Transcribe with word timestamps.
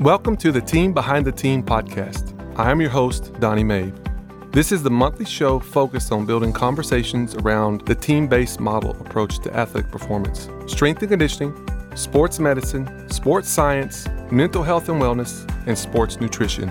Welcome 0.00 0.38
to 0.38 0.50
the 0.50 0.62
Team 0.62 0.94
Behind 0.94 1.26
the 1.26 1.30
Team 1.30 1.62
podcast. 1.62 2.34
I 2.58 2.70
am 2.70 2.80
your 2.80 2.88
host, 2.88 3.38
Donnie 3.38 3.62
Maib. 3.62 4.50
This 4.50 4.72
is 4.72 4.82
the 4.82 4.88
monthly 4.88 5.26
show 5.26 5.58
focused 5.58 6.10
on 6.10 6.24
building 6.24 6.54
conversations 6.54 7.34
around 7.34 7.82
the 7.82 7.94
team 7.94 8.26
based 8.26 8.60
model 8.60 8.92
approach 8.92 9.40
to 9.40 9.54
athletic 9.54 9.92
performance, 9.92 10.48
strength 10.66 11.02
and 11.02 11.10
conditioning, 11.10 11.54
sports 11.94 12.38
medicine, 12.38 13.10
sports 13.10 13.50
science, 13.50 14.08
mental 14.30 14.62
health 14.62 14.88
and 14.88 15.02
wellness, 15.02 15.46
and 15.66 15.76
sports 15.76 16.18
nutrition. 16.18 16.70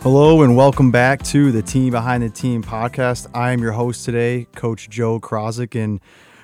Hello 0.00 0.42
and 0.42 0.56
welcome 0.56 0.90
back 0.90 1.22
to 1.26 1.52
the 1.52 1.62
Team 1.62 1.92
Behind 1.92 2.24
the 2.24 2.28
Team 2.28 2.64
podcast. 2.64 3.28
I 3.32 3.52
am 3.52 3.60
your 3.60 3.70
host 3.70 4.04
today, 4.04 4.48
Coach 4.56 4.90
Joe 4.90 5.20
Krozik, 5.20 5.80
and 5.80 6.00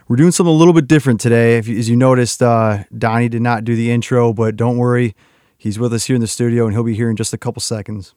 we're 0.09 0.17
doing 0.17 0.33
something 0.33 0.53
a 0.53 0.57
little 0.57 0.73
bit 0.73 0.89
different 0.89 1.21
today. 1.21 1.59
As 1.59 1.89
you 1.89 1.97
noticed, 1.97 2.43
uh, 2.43 2.85
Donnie 2.97 3.29
did 3.29 3.43
not 3.43 3.65
do 3.65 3.77
the 3.77 3.91
intro, 3.91 4.33
but 4.33 4.57
don't 4.57 4.79
worry, 4.79 5.15
he's 5.59 5.79
with 5.79 5.93
us 5.93 6.07
here 6.07 6.16
in 6.16 6.23
the 6.23 6.27
studio, 6.27 6.65
and 6.65 6.75
he'll 6.75 6.83
be 6.83 6.95
here 6.95 7.11
in 7.11 7.16
just 7.16 7.35
a 7.35 7.39
couple 7.39 7.61
seconds. 7.61 8.15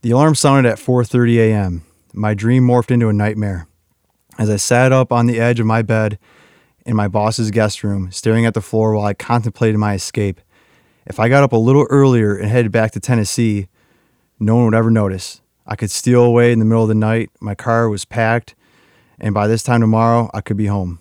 The 0.00 0.10
alarm 0.10 0.34
sounded 0.34 0.68
at 0.68 0.78
4:30 0.78 1.38
a.m. 1.38 1.82
My 2.14 2.32
dream 2.32 2.66
morphed 2.66 2.90
into 2.90 3.08
a 3.08 3.12
nightmare. 3.12 3.66
As 4.38 4.48
I 4.50 4.56
sat 4.56 4.90
up 4.90 5.12
on 5.12 5.26
the 5.26 5.38
edge 5.38 5.60
of 5.60 5.66
my 5.66 5.82
bed 5.82 6.18
in 6.86 6.96
my 6.96 7.08
boss's 7.08 7.50
guest 7.50 7.84
room, 7.84 8.10
staring 8.10 8.46
at 8.46 8.54
the 8.54 8.60
floor 8.60 8.94
while 8.94 9.06
I 9.06 9.14
contemplated 9.14 9.78
my 9.78 9.94
escape. 9.94 10.40
If 11.06 11.20
I 11.20 11.28
got 11.28 11.42
up 11.42 11.52
a 11.52 11.56
little 11.56 11.86
earlier 11.90 12.34
and 12.34 12.50
headed 12.50 12.72
back 12.72 12.92
to 12.92 13.00
Tennessee, 13.00 13.68
no 14.40 14.56
one 14.56 14.64
would 14.64 14.74
ever 14.74 14.90
notice. 14.90 15.40
I 15.66 15.76
could 15.76 15.90
steal 15.90 16.22
away 16.22 16.52
in 16.52 16.58
the 16.58 16.64
middle 16.64 16.82
of 16.82 16.88
the 16.88 16.94
night. 16.94 17.30
My 17.40 17.54
car 17.54 17.88
was 17.88 18.04
packed 18.04 18.54
and 19.18 19.34
by 19.34 19.46
this 19.46 19.62
time 19.62 19.80
tomorrow, 19.80 20.30
I 20.34 20.40
could 20.40 20.56
be 20.56 20.66
home. 20.66 21.00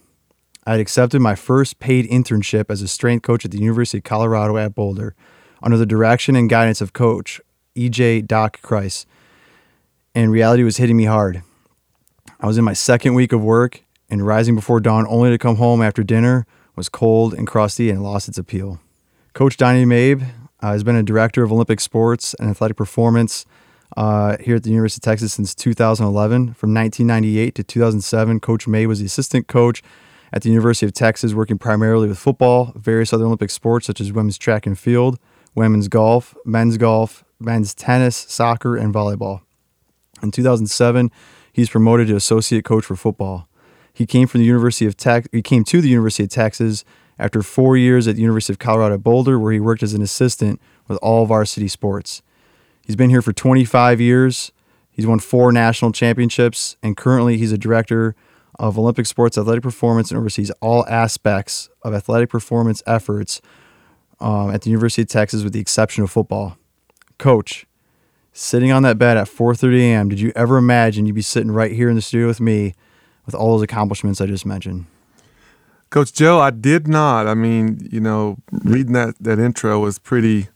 I 0.66 0.72
had 0.72 0.80
accepted 0.80 1.20
my 1.20 1.36
first 1.36 1.80
paid 1.80 2.10
internship 2.10 2.66
as 2.70 2.82
a 2.82 2.88
strength 2.88 3.24
coach 3.24 3.44
at 3.44 3.52
the 3.52 3.60
University 3.60 3.98
of 3.98 4.06
Colorado 4.06 4.58
at 4.58 4.76
Boulder 4.76 5.16
under 5.62 5.78
the 5.78 5.86
direction 5.86 6.36
and 6.36 6.50
guidance 6.50 6.82
of 6.82 6.94
coach 6.94 7.42
EJ 7.76 8.28
Doc 8.28 8.62
Kreis. 8.62 9.06
And 10.16 10.32
reality 10.32 10.64
was 10.64 10.78
hitting 10.78 10.98
me 10.98 11.06
hard. 11.06 11.44
I 12.40 12.48
was 12.48 12.58
in 12.58 12.64
my 12.64 12.74
second 12.74 13.14
week 13.14 13.34
of 13.34 13.42
work, 13.42 13.84
and 14.10 14.26
rising 14.26 14.54
before 14.54 14.80
dawn 14.80 15.08
only 15.10 15.32
to 15.32 15.38
come 15.38 15.56
home 15.56 15.82
after 15.82 16.04
dinner 16.04 16.46
was 16.76 16.88
cold 16.88 17.34
and 17.34 17.48
crusty 17.48 17.90
and 17.90 18.04
lost 18.04 18.28
its 18.28 18.38
appeal. 18.38 18.80
Coach 19.34 19.58
Donnie 19.58 19.86
Maib 19.86 20.22
uh, 20.62 20.72
has 20.72 20.84
been 20.84 20.96
a 20.96 21.02
director 21.02 21.42
of 21.42 21.52
Olympic 21.52 21.80
sports 21.80 22.36
and 22.36 22.50
athletic 22.50 22.78
performance 22.78 23.46
uh, 23.98 24.38
here 24.40 24.56
at 24.56 24.64
the 24.64 24.70
University 24.70 25.00
of 25.00 25.12
Texas 25.12 25.34
since 25.34 25.54
2011. 25.56 26.54
From 26.54 26.74
1998 26.74 27.56
to 27.56 27.64
2007, 27.64 28.40
Coach 28.40 28.68
Maib 28.68 28.88
was 28.88 29.00
the 29.00 29.06
assistant 29.06 29.48
coach 29.48 29.82
at 30.32 30.42
the 30.42 30.50
University 30.50 30.86
of 30.86 30.94
Texas, 30.94 31.34
working 31.34 31.58
primarily 31.58 32.08
with 32.08 32.18
football, 32.18 32.74
various 32.76 33.14
other 33.14 33.26
Olympic 33.26 33.52
sports 33.52 33.86
such 33.86 34.02
as 34.02 34.12
women's 34.12 34.38
track 34.38 34.66
and 34.66 34.78
field, 34.78 35.20
women's 35.56 35.88
golf, 35.88 36.36
men's 36.44 36.78
golf, 36.78 37.24
men's 37.40 37.74
tennis, 37.74 38.16
soccer, 38.16 38.76
and 38.76 38.94
volleyball. 38.94 39.42
In 40.22 40.32
2007, 40.32 41.12
he's 41.52 41.70
promoted 41.70 42.08
to 42.08 42.16
associate 42.16 42.66
coach 42.66 42.86
for 42.86 42.96
football. 42.96 43.48
He 43.94 44.08
came 44.08 44.28
from 44.28 44.40
the 44.40 44.48
University 44.48 44.88
of 44.88 44.98
Tex- 44.98 45.28
he 45.32 45.44
came 45.44 45.64
to 45.66 45.82
the 45.82 45.90
University 45.90 46.24
of 46.24 46.30
Texas 46.30 46.84
after 47.20 47.44
four 47.44 47.78
years 47.78 48.08
at 48.08 48.16
the 48.16 48.22
University 48.22 48.54
of 48.54 48.60
Colorado 48.60 48.98
Boulder, 48.98 49.38
where 49.38 49.54
he 49.54 49.60
worked 49.60 49.84
as 49.84 49.94
an 49.94 50.02
assistant 50.02 50.60
with 50.88 50.98
all 51.04 51.28
varsity 51.28 51.68
sports. 51.68 52.24
He's 52.86 52.96
been 52.96 53.10
here 53.10 53.22
for 53.22 53.34
25 53.34 54.02
years. 54.02 54.52
He's 54.92 55.08
won 55.08 55.20
four 55.20 55.52
national 55.52 55.92
championships, 55.92 56.78
and 56.84 56.96
currently 56.96 57.38
he's 57.38 57.52
a 57.52 57.58
director 57.58 58.16
of 58.60 58.78
Olympic 58.78 59.06
sports 59.06 59.38
athletic 59.38 59.64
performance 59.64 60.12
and 60.12 60.20
oversees 60.20 60.52
all 60.62 60.86
aspects 60.88 61.70
of 61.82 61.94
athletic 61.94 62.30
performance 62.30 62.84
efforts 62.86 63.42
um, 64.20 64.52
at 64.52 64.62
the 64.62 64.70
University 64.70 65.02
of 65.02 65.08
Texas, 65.08 65.44
with 65.44 65.54
the 65.54 65.60
exception 65.60 66.04
of 66.04 66.12
football. 66.12 66.58
Coach, 67.18 67.66
sitting 68.32 68.72
on 68.72 68.84
that 68.84 68.98
bed 68.98 69.18
at 69.18 69.28
4:30 69.28 69.80
a.m., 69.80 70.10
did 70.10 70.20
you 70.20 70.32
ever 70.36 70.58
imagine 70.58 71.06
you'd 71.06 71.16
be 71.16 71.22
sitting 71.22 71.52
right 71.52 71.72
here 71.72 71.90
in 71.90 71.96
the 71.96 72.02
studio 72.02 72.28
with 72.28 72.42
me, 72.42 72.74
with 73.26 73.34
all 73.34 73.54
those 73.54 73.64
accomplishments 73.64 74.22
I 74.22 74.28
just 74.28 74.46
mentioned? 74.46 74.86
Coach 75.90 76.14
Joe, 76.14 76.40
I 76.40 76.50
did 76.50 76.88
not. 76.88 77.28
I 77.28 77.34
mean, 77.34 77.88
you 77.92 78.00
know, 78.00 78.38
reading 78.52 78.94
that 78.94 79.16
that 79.20 79.40
intro 79.40 79.80
was 79.80 80.00
pretty 80.00 80.50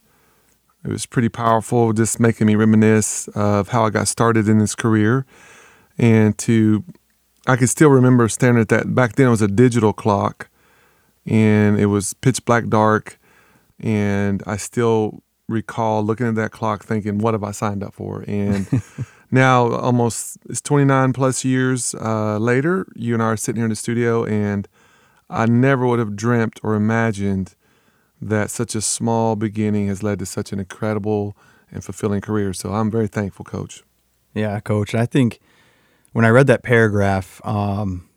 it 0.87 0.91
was 0.91 1.05
pretty 1.05 1.27
powerful, 1.27 1.91
just 1.91 2.17
making 2.17 2.47
me 2.47 2.55
reminisce 2.55 3.27
of 3.29 3.69
how 3.69 3.85
I 3.85 3.89
got 3.89 4.07
started 4.07 4.47
in 4.47 4.59
this 4.59 4.73
career. 4.73 5.25
And 5.97 6.37
to, 6.39 6.85
I 7.45 7.57
can 7.57 7.67
still 7.67 7.89
remember 7.89 8.29
standing 8.29 8.61
at 8.61 8.69
that. 8.69 8.95
Back 8.95 9.15
then, 9.15 9.27
it 9.27 9.31
was 9.31 9.41
a 9.41 9.49
digital 9.49 9.91
clock, 9.91 10.49
and 11.25 11.77
it 11.77 11.87
was 11.87 12.13
pitch 12.13 12.45
black 12.45 12.69
dark. 12.69 13.19
And 13.79 14.41
I 14.47 14.55
still 14.55 15.21
recall 15.49 16.03
looking 16.03 16.27
at 16.27 16.35
that 16.35 16.51
clock, 16.51 16.85
thinking, 16.85 17.17
"What 17.17 17.33
have 17.33 17.43
I 17.43 17.51
signed 17.51 17.83
up 17.83 17.93
for?" 17.93 18.23
And 18.25 18.67
now, 19.31 19.69
almost 19.73 20.37
it's 20.49 20.61
29 20.61 21.11
plus 21.11 21.43
years 21.43 21.95
uh, 21.95 22.37
later, 22.37 22.87
you 22.95 23.13
and 23.13 23.21
I 23.21 23.27
are 23.27 23.37
sitting 23.37 23.59
here 23.59 23.65
in 23.65 23.71
the 23.71 23.75
studio, 23.75 24.23
and 24.23 24.69
I 25.29 25.47
never 25.47 25.85
would 25.85 25.99
have 25.99 26.15
dreamt 26.15 26.61
or 26.63 26.75
imagined 26.75 27.55
that 28.21 28.49
such 28.49 28.75
a 28.75 28.81
small 28.81 29.35
beginning 29.35 29.87
has 29.87 30.01
led 30.01 30.19
to 30.19 30.25
such 30.25 30.51
an 30.51 30.59
incredible 30.59 31.37
and 31.71 31.83
fulfilling 31.83 32.21
career. 32.21 32.53
So 32.53 32.73
I'm 32.73 32.89
very 32.89 33.07
thankful, 33.07 33.45
Coach. 33.45 33.83
Yeah, 34.33 34.59
Coach. 34.59 34.95
I 34.95 35.05
think 35.05 35.39
when 36.13 36.25
I 36.25 36.29
read 36.29 36.47
that 36.47 36.63
paragraph, 36.63 37.41
um, 37.45 38.09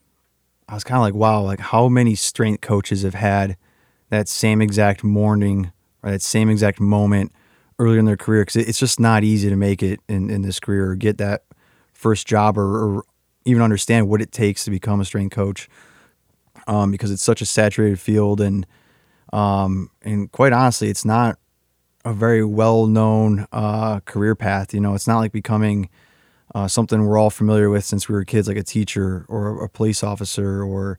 I 0.68 0.74
was 0.74 0.84
kind 0.84 0.96
of 0.96 1.02
like, 1.02 1.14
wow, 1.14 1.42
like 1.42 1.60
how 1.60 1.88
many 1.88 2.14
strength 2.14 2.60
coaches 2.60 3.02
have 3.02 3.14
had 3.14 3.56
that 4.08 4.28
same 4.28 4.62
exact 4.62 5.04
morning 5.04 5.72
or 6.02 6.10
that 6.10 6.22
same 6.22 6.48
exact 6.48 6.80
moment 6.80 7.32
earlier 7.78 7.98
in 7.98 8.04
their 8.04 8.16
career? 8.16 8.42
Because 8.42 8.56
it's 8.56 8.78
just 8.78 9.00
not 9.00 9.24
easy 9.24 9.50
to 9.50 9.56
make 9.56 9.82
it 9.82 10.00
in, 10.08 10.30
in 10.30 10.42
this 10.42 10.60
career 10.60 10.90
or 10.90 10.94
get 10.94 11.18
that 11.18 11.44
first 11.92 12.26
job 12.26 12.56
or, 12.56 12.98
or 12.98 13.04
even 13.44 13.62
understand 13.62 14.08
what 14.08 14.22
it 14.22 14.32
takes 14.32 14.64
to 14.64 14.70
become 14.70 15.00
a 15.00 15.04
strength 15.04 15.34
coach 15.34 15.68
um, 16.66 16.90
because 16.90 17.10
it's 17.10 17.22
such 17.22 17.42
a 17.42 17.46
saturated 17.46 18.00
field 18.00 18.40
and– 18.40 18.66
um, 19.32 19.90
and 20.02 20.30
quite 20.32 20.52
honestly, 20.52 20.88
it's 20.88 21.04
not 21.04 21.38
a 22.04 22.12
very 22.12 22.44
well 22.44 22.86
known 22.86 23.46
uh, 23.52 24.00
career 24.00 24.34
path. 24.34 24.72
You 24.74 24.80
know, 24.80 24.94
it's 24.94 25.06
not 25.06 25.18
like 25.18 25.32
becoming 25.32 25.88
uh, 26.54 26.66
something 26.66 27.04
we're 27.04 27.18
all 27.18 27.30
familiar 27.30 27.70
with 27.70 27.84
since 27.84 28.08
we 28.08 28.14
were 28.14 28.24
kids, 28.24 28.48
like 28.48 28.56
a 28.56 28.62
teacher 28.62 29.24
or 29.28 29.62
a 29.64 29.68
police 29.68 30.02
officer 30.02 30.62
or, 30.62 30.98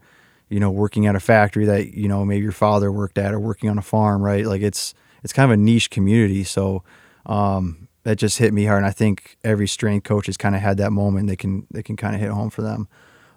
you 0.50 0.60
know, 0.60 0.72
working 0.72 1.08
at 1.08 1.16
a 1.16 1.20
factory 1.20 1.66
that, 1.66 1.94
you 1.94 2.08
know, 2.08 2.24
maybe 2.24 2.44
your 2.44 2.52
father 2.52 2.92
worked 2.92 3.18
at 3.18 3.34
or 3.34 3.40
working 3.40 3.70
on 3.70 3.78
a 3.78 3.82
farm, 3.82 4.22
right? 4.22 4.46
Like 4.46 4.62
it's, 4.62 4.94
it's 5.24 5.34
kind 5.34 5.52
of 5.52 5.54
a 5.54 5.62
niche 5.62 5.90
community. 5.90 6.44
So, 6.44 6.84
um, 7.26 7.88
that 8.04 8.16
just 8.16 8.40
hit 8.40 8.54
me 8.54 8.66
hard. 8.66 8.80
And 8.80 8.88
I 8.88 8.92
think 8.92 9.38
every 9.44 9.68
strength 9.68 10.06
coach 10.06 10.26
has 10.26 10.38
kind 10.38 10.56
of 10.56 10.62
had 10.62 10.78
that 10.78 10.92
moment. 10.92 11.28
They 11.28 11.36
can, 11.36 11.68
they 11.70 11.84
can 11.84 11.96
kind 11.96 12.16
of 12.16 12.22
hit 12.22 12.32
home 12.32 12.50
for 12.50 12.64
them. 12.64 12.88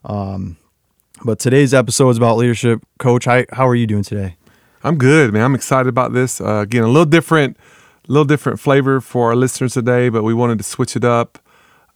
Um, 0.05 0.57
but 1.25 1.39
today's 1.39 1.75
episode 1.75 2.11
is 2.11 2.17
about 2.17 2.37
leadership. 2.37 2.81
Coach, 2.99 3.27
how, 3.27 3.45
how 3.53 3.69
are 3.69 3.75
you 3.75 3.87
doing 3.87 4.05
today? 4.05 4.37
I'm 4.85 4.99
good, 4.99 5.33
man. 5.33 5.43
I'm 5.43 5.55
excited 5.55 5.89
about 5.89 6.13
this. 6.13 6.43
Uh, 6.43 6.57
again, 6.57 6.85
a 6.85 6.89
little 6.89 7.07
different, 7.07 7.57
a 8.07 8.13
little 8.13 8.27
different 8.27 8.61
flavor 8.61 9.01
for 9.01 9.29
our 9.29 9.37
listeners 9.37 9.73
today, 9.73 10.11
but 10.11 10.23
we 10.23 10.35
wanted 10.35 10.59
to 10.59 10.65
switch 10.65 10.95
it 10.95 11.05
up. 11.05 11.39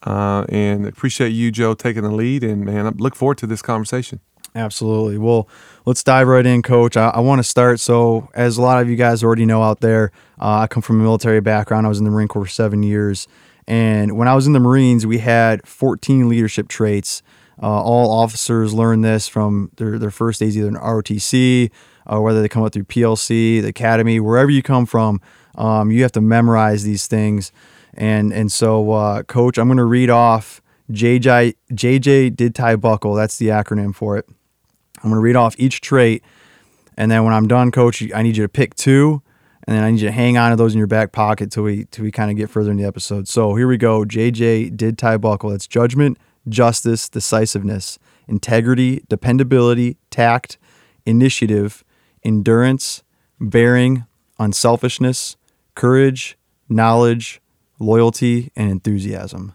Uh, 0.04 0.44
and 0.48 0.86
appreciate 0.86 1.30
you, 1.30 1.50
Joe, 1.50 1.74
taking 1.74 2.02
the 2.02 2.10
lead. 2.10 2.42
And 2.42 2.64
man, 2.64 2.86
I 2.86 2.90
look 2.90 3.14
forward 3.14 3.36
to 3.38 3.46
this 3.46 3.60
conversation. 3.60 4.20
Absolutely. 4.54 5.18
Well, 5.18 5.48
let's 5.84 6.02
dive 6.02 6.28
right 6.28 6.46
in, 6.46 6.62
Coach. 6.62 6.96
I, 6.96 7.08
I 7.10 7.20
want 7.20 7.40
to 7.40 7.42
start. 7.42 7.78
So, 7.78 8.30
as 8.32 8.56
a 8.56 8.62
lot 8.62 8.80
of 8.80 8.88
you 8.88 8.96
guys 8.96 9.22
already 9.22 9.44
know 9.44 9.62
out 9.62 9.80
there, 9.80 10.10
uh, 10.40 10.60
I 10.60 10.66
come 10.66 10.82
from 10.82 11.00
a 11.00 11.02
military 11.02 11.40
background. 11.40 11.84
I 11.84 11.90
was 11.90 11.98
in 11.98 12.04
the 12.04 12.10
Marine 12.10 12.28
Corps 12.28 12.44
for 12.44 12.50
seven 12.50 12.82
years. 12.82 13.28
And 13.66 14.16
when 14.16 14.28
I 14.28 14.34
was 14.34 14.46
in 14.46 14.54
the 14.54 14.60
Marines, 14.60 15.06
we 15.06 15.18
had 15.18 15.66
14 15.66 16.28
leadership 16.28 16.68
traits. 16.68 17.22
Uh, 17.62 17.66
all 17.66 18.10
officers 18.10 18.72
learn 18.72 19.02
this 19.02 19.28
from 19.28 19.70
their, 19.76 19.98
their 19.98 20.10
first 20.10 20.40
days, 20.40 20.56
either 20.56 20.68
in 20.68 20.74
ROTC, 20.74 21.70
uh, 22.12 22.20
whether 22.20 22.42
they 22.42 22.48
come 22.48 22.62
up 22.62 22.72
through 22.72 22.84
PLC, 22.84 23.60
the 23.60 23.68
academy, 23.68 24.20
wherever 24.20 24.50
you 24.50 24.62
come 24.62 24.86
from, 24.86 25.20
um, 25.56 25.90
you 25.90 26.02
have 26.02 26.12
to 26.12 26.20
memorize 26.20 26.84
these 26.84 27.06
things. 27.06 27.52
And 27.94 28.32
and 28.32 28.50
so, 28.52 28.92
uh, 28.92 29.22
coach, 29.24 29.58
I'm 29.58 29.66
going 29.66 29.78
to 29.78 29.84
read 29.84 30.10
off 30.10 30.62
JJ 30.90 31.54
JJ 31.72 32.36
did 32.36 32.54
tie 32.54 32.76
buckle. 32.76 33.14
That's 33.14 33.36
the 33.36 33.48
acronym 33.48 33.94
for 33.94 34.16
it. 34.16 34.26
I'm 35.02 35.10
going 35.10 35.14
to 35.14 35.20
read 35.20 35.36
off 35.36 35.54
each 35.58 35.80
trait, 35.80 36.24
and 36.96 37.10
then 37.10 37.24
when 37.24 37.32
I'm 37.32 37.46
done, 37.46 37.70
coach, 37.70 38.02
I 38.14 38.22
need 38.22 38.36
you 38.36 38.42
to 38.42 38.48
pick 38.48 38.74
two, 38.74 39.22
and 39.66 39.76
then 39.76 39.84
I 39.84 39.90
need 39.90 40.00
you 40.00 40.08
to 40.08 40.12
hang 40.12 40.36
on 40.38 40.50
to 40.50 40.56
those 40.56 40.74
in 40.74 40.78
your 40.78 40.86
back 40.86 41.12
pocket 41.12 41.50
till 41.50 41.64
we 41.64 41.84
till 41.86 42.04
we 42.04 42.10
kind 42.10 42.30
of 42.30 42.36
get 42.36 42.50
further 42.50 42.70
in 42.70 42.76
the 42.76 42.84
episode. 42.84 43.28
So 43.28 43.54
here 43.54 43.68
we 43.68 43.76
go. 43.76 44.04
JJ 44.04 44.76
did 44.76 44.96
tie 44.96 45.18
buckle. 45.18 45.50
That's 45.50 45.66
judgment, 45.66 46.18
justice, 46.48 47.08
decisiveness, 47.08 47.98
integrity, 48.26 49.04
dependability, 49.08 49.98
tact, 50.10 50.58
initiative, 51.04 51.84
endurance, 52.24 53.02
bearing, 53.40 54.04
unselfishness, 54.38 55.36
courage, 55.74 56.36
knowledge, 56.68 57.40
loyalty, 57.78 58.50
and 58.56 58.70
enthusiasm. 58.70 59.54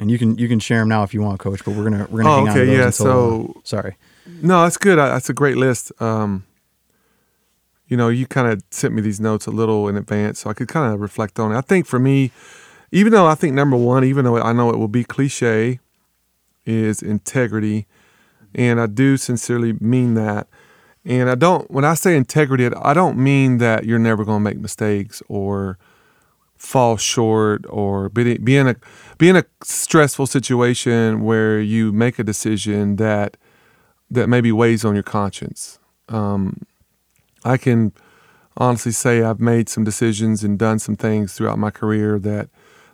And 0.00 0.10
you 0.10 0.18
can 0.18 0.38
you 0.38 0.46
can 0.48 0.60
share 0.60 0.78
them 0.78 0.88
now 0.88 1.02
if 1.02 1.12
you 1.12 1.20
want, 1.22 1.40
Coach. 1.40 1.64
But 1.64 1.72
we're 1.74 1.84
gonna 1.84 2.06
we're 2.10 2.22
gonna 2.22 2.30
Oh, 2.34 2.38
hang 2.38 2.48
on 2.48 2.54
to 2.54 2.60
okay, 2.62 2.66
those 2.66 2.76
yeah, 2.78 2.86
until, 2.86 2.92
so- 2.92 3.54
uh, 3.56 3.60
sorry. 3.64 3.96
No, 4.42 4.62
that's 4.62 4.76
good. 4.76 4.98
I, 4.98 5.08
that's 5.08 5.30
a 5.30 5.34
great 5.34 5.56
list. 5.56 5.90
Um, 6.00 6.44
you 7.88 7.96
know, 7.96 8.08
you 8.10 8.26
kind 8.26 8.46
of 8.46 8.62
sent 8.70 8.92
me 8.94 9.00
these 9.00 9.18
notes 9.18 9.46
a 9.46 9.50
little 9.50 9.88
in 9.88 9.96
advance, 9.96 10.40
so 10.40 10.50
I 10.50 10.52
could 10.52 10.68
kind 10.68 10.92
of 10.92 11.00
reflect 11.00 11.38
on 11.40 11.50
it. 11.50 11.56
I 11.56 11.62
think 11.62 11.86
for 11.86 11.98
me, 11.98 12.30
even 12.92 13.10
though 13.12 13.26
I 13.26 13.34
think 13.34 13.54
number 13.54 13.76
one, 13.76 14.04
even 14.04 14.24
though 14.26 14.36
I 14.36 14.52
know 14.52 14.68
it 14.70 14.76
will 14.76 14.86
be 14.86 15.02
cliche, 15.02 15.80
is 16.66 17.02
integrity, 17.02 17.86
and 18.54 18.80
I 18.80 18.86
do 18.86 19.16
sincerely 19.16 19.74
mean 19.80 20.14
that. 20.14 20.48
And 21.04 21.30
I 21.30 21.34
don't. 21.34 21.70
When 21.70 21.84
I 21.84 21.94
say 21.94 22.16
integrity, 22.16 22.66
I 22.66 22.92
don't 22.92 23.18
mean 23.18 23.58
that 23.58 23.84
you're 23.84 23.98
never 23.98 24.24
going 24.24 24.40
to 24.40 24.44
make 24.44 24.58
mistakes 24.58 25.22
or 25.28 25.78
fall 26.56 26.96
short 26.96 27.64
or 27.68 28.08
be, 28.08 28.36
be 28.38 28.56
in 28.56 28.68
a 28.68 28.76
be 29.16 29.28
in 29.28 29.36
a 29.36 29.44
stressful 29.62 30.26
situation 30.26 31.22
where 31.22 31.60
you 31.60 31.92
make 31.92 32.18
a 32.18 32.24
decision 32.24 32.96
that 32.96 33.36
that 34.10 34.28
maybe 34.28 34.52
weighs 34.52 34.84
on 34.84 34.94
your 34.94 35.02
conscience. 35.02 35.78
Um, 36.08 36.66
I 37.44 37.56
can 37.56 37.92
honestly 38.56 38.92
say 38.92 39.22
I've 39.22 39.40
made 39.40 39.68
some 39.68 39.84
decisions 39.84 40.42
and 40.42 40.58
done 40.58 40.78
some 40.78 40.96
things 40.96 41.34
throughout 41.34 41.58
my 41.58 41.70
career 41.70 42.18
that 42.18 42.48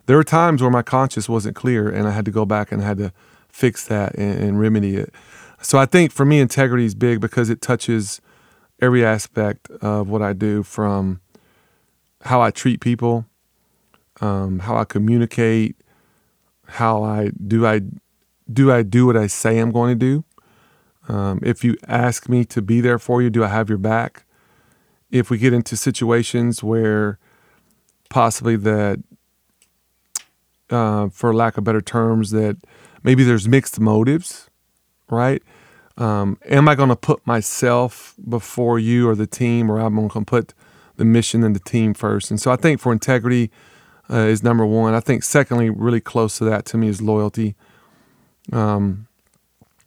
there 0.05 0.17
were 0.17 0.23
times 0.23 0.61
where 0.61 0.71
my 0.71 0.83
conscience 0.83 1.27
wasn't 1.27 1.55
clear 1.55 1.89
and 1.89 2.07
I 2.07 2.11
had 2.11 2.25
to 2.25 2.31
go 2.31 2.45
back 2.45 2.71
and 2.71 2.81
I 2.81 2.85
had 2.85 2.97
to 2.99 3.11
fix 3.49 3.85
that 3.87 4.15
and, 4.15 4.39
and 4.39 4.59
remedy 4.59 4.95
it. 4.95 5.13
So 5.65 5.79
I 5.79 5.87
think 5.87 6.11
for 6.11 6.25
me, 6.25 6.39
integrity 6.39 6.85
is 6.85 6.93
big 6.93 7.19
because 7.19 7.49
it 7.49 7.59
touches 7.59 8.21
every 8.79 9.03
aspect 9.03 9.67
of 9.81 10.07
what 10.07 10.21
I 10.21 10.31
do 10.31 10.61
from 10.61 11.21
how 12.21 12.39
I 12.39 12.51
treat 12.51 12.81
people, 12.81 13.25
um, 14.21 14.59
how 14.59 14.77
I 14.77 14.85
communicate, 14.85 15.75
how 16.67 17.03
I 17.03 17.31
do 17.47 17.65
I 17.65 17.81
do 18.53 18.71
I 18.71 18.83
do 18.83 19.07
what 19.07 19.17
I 19.17 19.25
say 19.25 19.57
I'm 19.57 19.71
going 19.71 19.97
to 19.97 20.23
do. 21.07 21.11
Um, 21.11 21.39
if 21.41 21.63
you 21.63 21.77
ask 21.87 22.29
me 22.29 22.45
to 22.45 22.61
be 22.61 22.79
there 22.79 22.99
for 22.99 23.23
you, 23.23 23.31
do 23.31 23.43
I 23.43 23.47
have 23.47 23.67
your 23.67 23.79
back? 23.79 24.23
If 25.09 25.31
we 25.31 25.39
get 25.39 25.51
into 25.51 25.75
situations 25.75 26.61
where 26.61 27.17
possibly 28.09 28.55
that, 28.55 29.01
uh, 30.69 31.09
for 31.09 31.33
lack 31.33 31.57
of 31.57 31.63
better 31.63 31.81
terms, 31.81 32.29
that 32.29 32.57
maybe 33.01 33.23
there's 33.23 33.47
mixed 33.47 33.79
motives, 33.79 34.47
right? 35.09 35.41
Um, 35.97 36.37
am 36.45 36.67
I 36.67 36.75
going 36.75 36.89
to 36.89 36.95
put 36.95 37.25
myself 37.25 38.15
before 38.27 38.79
you 38.79 39.07
or 39.07 39.15
the 39.15 39.27
team, 39.27 39.71
or 39.71 39.79
am 39.79 39.97
I 39.97 40.07
going 40.07 40.25
to 40.25 40.29
put 40.29 40.53
the 40.97 41.05
mission 41.05 41.43
and 41.43 41.55
the 41.55 41.59
team 41.59 41.93
first? 41.93 42.29
And 42.29 42.41
so 42.41 42.51
I 42.51 42.57
think 42.57 42.81
for 42.81 42.91
integrity 42.91 43.49
uh, 44.09 44.17
is 44.17 44.43
number 44.43 44.65
one. 44.65 44.93
I 44.93 44.99
think 44.99 45.23
secondly, 45.23 45.69
really 45.69 46.01
close 46.01 46.37
to 46.39 46.45
that 46.45 46.65
to 46.65 46.77
me 46.77 46.87
is 46.87 47.01
loyalty. 47.01 47.55
Um, 48.51 49.07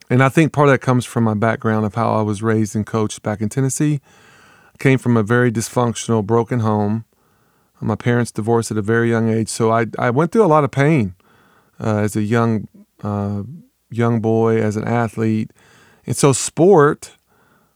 and 0.09 0.23
I 0.23 0.29
think 0.29 0.51
part 0.51 0.67
of 0.67 0.73
that 0.73 0.79
comes 0.79 1.05
from 1.05 1.23
my 1.23 1.35
background 1.35 1.85
of 1.85 1.95
how 1.95 2.11
I 2.11 2.21
was 2.23 2.41
raised 2.41 2.75
and 2.75 2.85
coached 2.85 3.21
back 3.21 3.41
in 3.41 3.49
Tennessee. 3.49 4.01
I 4.73 4.77
came 4.77 4.97
from 4.97 5.15
a 5.15 5.23
very 5.23 5.51
dysfunctional, 5.51 6.25
broken 6.25 6.61
home. 6.61 7.05
My 7.81 7.95
parents 7.95 8.31
divorced 8.31 8.71
at 8.71 8.77
a 8.77 8.81
very 8.81 9.09
young 9.09 9.29
age, 9.29 9.47
so 9.47 9.71
I 9.71 9.85
I 9.97 10.09
went 10.09 10.33
through 10.33 10.43
a 10.43 10.47
lot 10.47 10.65
of 10.65 10.71
pain 10.71 11.15
uh, 11.79 11.99
as 11.99 12.17
a 12.17 12.21
young 12.21 12.67
uh, 13.01 13.43
young 13.89 14.19
boy, 14.19 14.61
as 14.61 14.75
an 14.75 14.83
athlete, 14.83 15.51
and 16.09 16.17
so 16.17 16.33
sport 16.33 17.15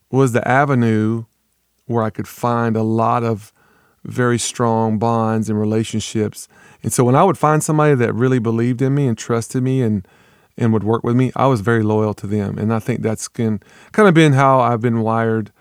was 0.10 0.32
the 0.32 0.46
avenue 0.48 1.26
where 1.86 2.02
I 2.02 2.10
could 2.10 2.28
find 2.28 2.76
a 2.76 2.82
lot 2.82 3.24
of 3.24 3.54
very 4.04 4.40
strong 4.40 4.98
bonds 4.98 5.50
and 5.52 5.60
relationships. 5.60 6.48
And 6.82 6.92
so 6.92 7.04
when 7.04 7.16
I 7.16 7.24
would 7.24 7.38
find 7.38 7.64
somebody 7.64 7.94
that 7.94 8.12
really 8.12 8.40
believed 8.40 8.82
in 8.82 8.96
me 8.96 9.06
and 9.06 9.16
trusted 9.16 9.62
me 9.62 9.84
and 9.84 10.08
and 10.58 10.74
would 10.74 10.84
work 10.84 11.04
with 11.04 11.16
me, 11.16 11.32
I 11.36 11.46
was 11.46 11.62
very 11.62 11.84
loyal 11.84 12.16
to 12.16 12.26
them. 12.26 12.58
And 12.58 12.74
I 12.74 12.80
think 12.80 13.02
that's 13.02 13.28
can, 13.28 13.60
kind 13.92 14.08
of 14.08 14.16
been 14.16 14.34
how 14.34 14.60
I've 14.60 14.82
been 14.82 15.02
wired 15.02 15.52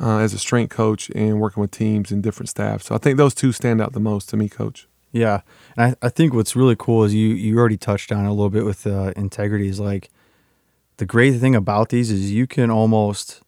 uh, 0.00 0.18
as 0.18 0.32
a 0.32 0.38
strength 0.38 0.70
coach 0.70 1.10
and 1.14 1.38
working 1.38 1.60
with 1.60 1.70
teams 1.70 2.10
and 2.10 2.22
different 2.22 2.48
staff. 2.48 2.82
So 2.82 2.94
I 2.94 2.98
think 2.98 3.18
those 3.18 3.34
two 3.34 3.52
stand 3.52 3.80
out 3.82 3.92
the 3.92 4.00
most 4.00 4.30
to 4.30 4.38
me, 4.38 4.48
coach. 4.48 4.88
Yeah, 5.10 5.42
and 5.76 5.96
I, 6.02 6.06
I 6.06 6.08
think 6.08 6.32
what's 6.32 6.56
really 6.56 6.76
cool 6.78 7.04
is 7.04 7.14
you 7.14 7.28
you 7.28 7.58
already 7.58 7.76
touched 7.76 8.10
on 8.10 8.24
a 8.24 8.30
little 8.30 8.48
bit 8.48 8.64
with 8.64 8.86
uh, 8.86 9.12
integrity. 9.16 9.68
Is 9.68 9.78
like 9.78 10.10
the 10.96 11.06
great 11.06 11.38
thing 11.38 11.54
about 11.54 11.88
these 11.88 12.10
is 12.10 12.30
you 12.30 12.46
can 12.46 12.70
almost 12.70 13.42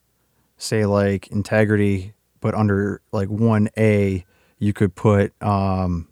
say 0.57 0.85
like 0.85 1.27
integrity, 1.27 2.13
but 2.41 2.53
under 2.55 3.01
like 3.11 3.29
one 3.29 3.69
A, 3.77 4.25
you 4.59 4.73
could 4.73 4.95
put 4.95 5.33
um, 5.41 6.07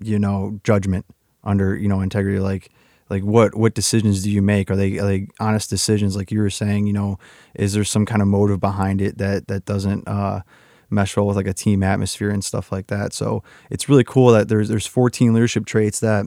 you 0.00 0.18
know 0.18 0.60
judgment 0.64 1.06
under 1.44 1.76
you 1.76 1.88
know 1.88 2.00
integrity. 2.00 2.38
Like 2.38 2.70
like 3.08 3.22
what 3.22 3.54
what 3.54 3.74
decisions 3.74 4.22
do 4.22 4.30
you 4.30 4.42
make? 4.42 4.70
Are 4.70 4.76
they 4.76 4.98
are 4.98 5.06
they 5.06 5.28
honest 5.38 5.70
decisions? 5.70 6.16
Like 6.16 6.30
you 6.30 6.40
were 6.40 6.50
saying, 6.50 6.86
you 6.86 6.92
know, 6.92 7.18
is 7.54 7.72
there 7.72 7.84
some 7.84 8.06
kind 8.06 8.22
of 8.22 8.28
motive 8.28 8.60
behind 8.60 9.00
it 9.00 9.18
that 9.18 9.48
that 9.48 9.64
doesn't 9.64 10.06
uh, 10.06 10.42
mesh 10.90 11.16
well 11.16 11.26
with 11.26 11.36
like 11.36 11.46
a 11.46 11.54
team 11.54 11.82
atmosphere 11.82 12.30
and 12.30 12.44
stuff 12.44 12.72
like 12.72 12.88
that. 12.88 13.12
So 13.12 13.42
it's 13.70 13.88
really 13.88 14.04
cool 14.04 14.32
that 14.32 14.48
there's 14.48 14.68
there's 14.68 14.86
14 14.86 15.32
leadership 15.32 15.64
traits 15.66 16.00
that 16.00 16.26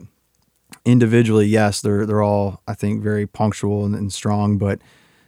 individually, 0.84 1.46
yes, 1.46 1.80
they're 1.80 2.06
they're 2.06 2.22
all 2.22 2.62
I 2.66 2.74
think 2.74 3.02
very 3.02 3.26
punctual 3.26 3.84
and, 3.84 3.94
and 3.94 4.12
strong, 4.12 4.58
but 4.58 4.80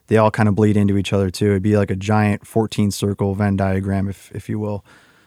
they 0.09 0.17
all 0.17 0.31
kind 0.31 0.49
of 0.49 0.55
bleed 0.55 0.77
into 0.77 0.97
each 0.97 1.13
other 1.13 1.31
too. 1.31 1.51
It'd 1.51 1.63
be 1.63 1.77
like 1.77 1.91
a 1.91 1.97
giant 1.97 2.47
14 2.47 2.91
circle 2.91 3.35
Venn 3.35 3.57
diagram, 3.57 4.09
if 4.09 4.31
if 4.33 4.49
you 4.49 4.59
will. 4.59 4.85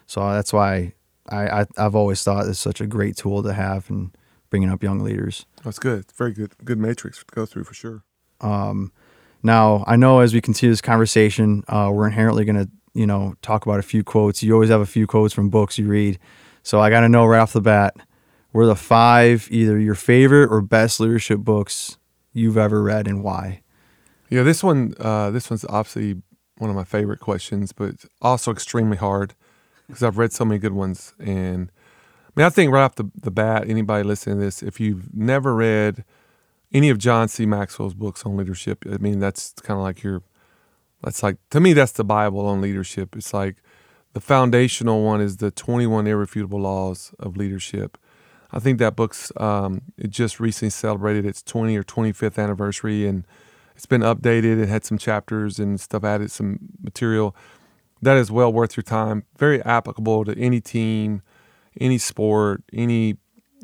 So 0.08 0.22
that's 0.32 0.54
why 0.54 0.94
I, 1.28 1.62
I 1.62 1.66
I've 1.78 1.96
always 1.96 2.24
thought 2.24 2.48
it's 2.48 2.60
such 2.60 2.82
a 2.82 2.88
great 2.88 3.18
tool 3.18 3.44
to 3.44 3.54
have 3.54 3.90
and 3.90 4.12
bringing 4.50 4.70
up 4.70 4.84
young 4.84 5.00
leaders. 5.00 5.46
That's 5.64 5.80
good. 5.80 6.00
It's 6.02 6.14
very 6.14 6.34
good. 6.34 6.54
Good 6.64 6.80
matrix 6.80 7.20
to 7.20 7.26
go 7.34 7.46
through 7.46 7.66
for 7.66 7.74
sure. 7.74 8.04
Um, 8.42 8.92
now, 9.44 9.84
I 9.88 9.96
know 9.96 10.20
as 10.20 10.34
we 10.34 10.42
continue 10.42 10.72
this 10.72 10.82
conversation, 10.82 11.64
uh, 11.68 11.92
we're 11.94 12.08
inherently 12.08 12.46
going 12.46 12.58
to, 12.58 12.70
you 12.94 13.08
know, 13.08 13.36
talk 13.42 13.66
about 13.66 13.80
a 13.80 13.84
few 13.84 14.04
quotes. 14.04 14.44
You 14.44 14.54
always 14.54 14.70
have 14.70 14.82
a 14.82 14.86
few 14.86 15.08
quotes 15.08 15.34
from 15.34 15.50
books 15.50 15.78
you 15.78 15.88
read. 15.88 16.20
So 16.64 16.82
I 16.82 16.90
got 16.90 17.02
to 17.02 17.10
know 17.10 17.26
right 17.26 17.40
off 17.40 17.54
the 17.54 17.62
bat, 17.62 17.96
were 18.54 18.66
the 18.66 18.76
five 18.76 19.48
either 19.52 19.78
your 19.80 19.96
favorite 19.96 20.52
or 20.52 20.62
best 20.62 21.00
leadership 21.00 21.40
books 21.40 21.98
you've 22.34 22.58
ever 22.58 22.82
read 22.82 23.08
and 23.08 23.24
why? 23.24 23.62
Yeah, 24.30 24.44
this 24.44 24.64
one, 24.64 24.94
uh, 25.00 25.32
this 25.32 25.50
one's 25.50 25.66
obviously 25.66 26.22
one 26.58 26.70
of 26.70 26.76
my 26.76 26.84
favorite 26.84 27.20
questions, 27.20 27.72
but 27.72 28.06
also 28.22 28.52
extremely 28.52 28.98
hard 28.98 29.34
because 29.88 30.04
I've 30.04 30.18
read 30.18 30.32
so 30.32 30.46
many 30.46 30.60
good 30.60 30.74
ones. 30.74 31.14
And 31.20 31.72
I 32.28 32.32
mean, 32.36 32.46
I 32.46 32.50
think 32.50 32.72
right 32.72 32.84
off 32.84 32.96
the, 32.96 33.10
the 33.16 33.32
bat, 33.32 33.68
anybody 33.68 34.04
listening 34.04 34.38
to 34.38 34.46
this, 34.46 34.62
if 34.62 34.80
you've 34.80 35.14
never 35.16 35.56
read 35.56 36.04
any 36.72 36.90
of 36.90 37.00
John 37.00 37.28
C. 37.28 37.46
Maxwell's 37.48 37.96
books 37.96 38.24
on 38.26 38.38
leadership, 38.38 38.86
I 38.92 38.98
mean, 38.98 39.20
that's 39.20 39.54
kind 39.54 39.80
of 39.80 39.84
like 39.84 40.04
your, 40.04 40.22
that's 41.04 41.24
like, 41.24 41.38
to 41.50 41.60
me, 41.60 41.74
that's 41.74 41.94
the 41.94 42.04
Bible 42.04 42.46
on 42.46 42.62
leadership. 42.62 43.16
It's 43.16 43.34
like 43.34 43.58
the 44.14 44.22
foundational 44.22 45.04
one 45.04 45.22
is 45.22 45.38
the 45.38 45.50
21 45.50 46.06
Irrefutable 46.06 46.62
Laws 46.62 47.14
of 47.20 47.36
Leadership. 47.36 47.98
I 48.52 48.60
think 48.60 48.80
that 48.80 48.96
book's, 48.96 49.32
um, 49.38 49.82
just 50.08 50.40
recently 50.40 50.72
celebrated 50.72 51.26
its 51.26 51.44
20 51.44 51.76
or 51.78 51.84
25th 51.84 52.42
anniversary 52.42 53.06
and 53.06 53.26
it's 53.76 53.86
been 53.86 54.02
updated. 54.02 54.62
It 54.62 54.68
had 54.68 54.84
some 54.84 54.98
chapters 54.98 55.60
and 55.60 55.80
stuff 55.80 56.04
added, 56.04 56.32
some 56.32 56.60
material 56.82 57.36
that 58.02 58.18
is 58.18 58.32
well 58.32 58.52
worth 58.52 58.78
your 58.78 58.84
time. 58.84 59.24
Very 59.38 59.62
applicable 59.64 60.26
to 60.26 60.38
any 60.38 60.62
team, 60.62 61.22
any 61.80 61.98
sport, 61.98 62.64
any 62.74 63.18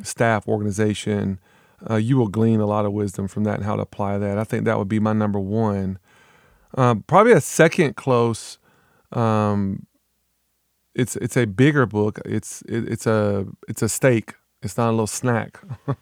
staff 0.04 0.48
organization. 0.48 1.40
Uh, 1.90 1.96
you 1.96 2.18
will 2.18 2.28
glean 2.28 2.60
a 2.60 2.66
lot 2.66 2.86
of 2.86 2.94
wisdom 2.94 3.28
from 3.28 3.44
that 3.44 3.56
and 3.56 3.66
how 3.66 3.76
to 3.76 3.82
apply 3.82 4.18
that. 4.18 4.38
I 4.38 4.44
think 4.44 4.66
that 4.66 4.78
would 4.78 4.88
be 4.88 5.00
my 5.00 5.14
number 5.14 5.40
one. 5.40 6.00
Um, 6.76 7.04
probably 7.08 7.34
a 7.34 7.42
second 7.42 7.96
close. 7.96 8.58
Um, 9.12 9.86
it's 10.94 11.16
it's 11.18 11.38
a 11.38 11.46
bigger 11.46 11.86
book. 11.86 12.20
It's 12.26 12.62
it, 12.64 12.90
it's 12.90 13.08
a 13.08 13.46
it's 13.68 13.82
a 13.82 13.90
steak. 13.90 14.34
It's 14.62 14.78
not 14.78 14.90
a 14.90 14.92
little 14.92 15.08
snack. 15.08 15.60
but 15.86 15.98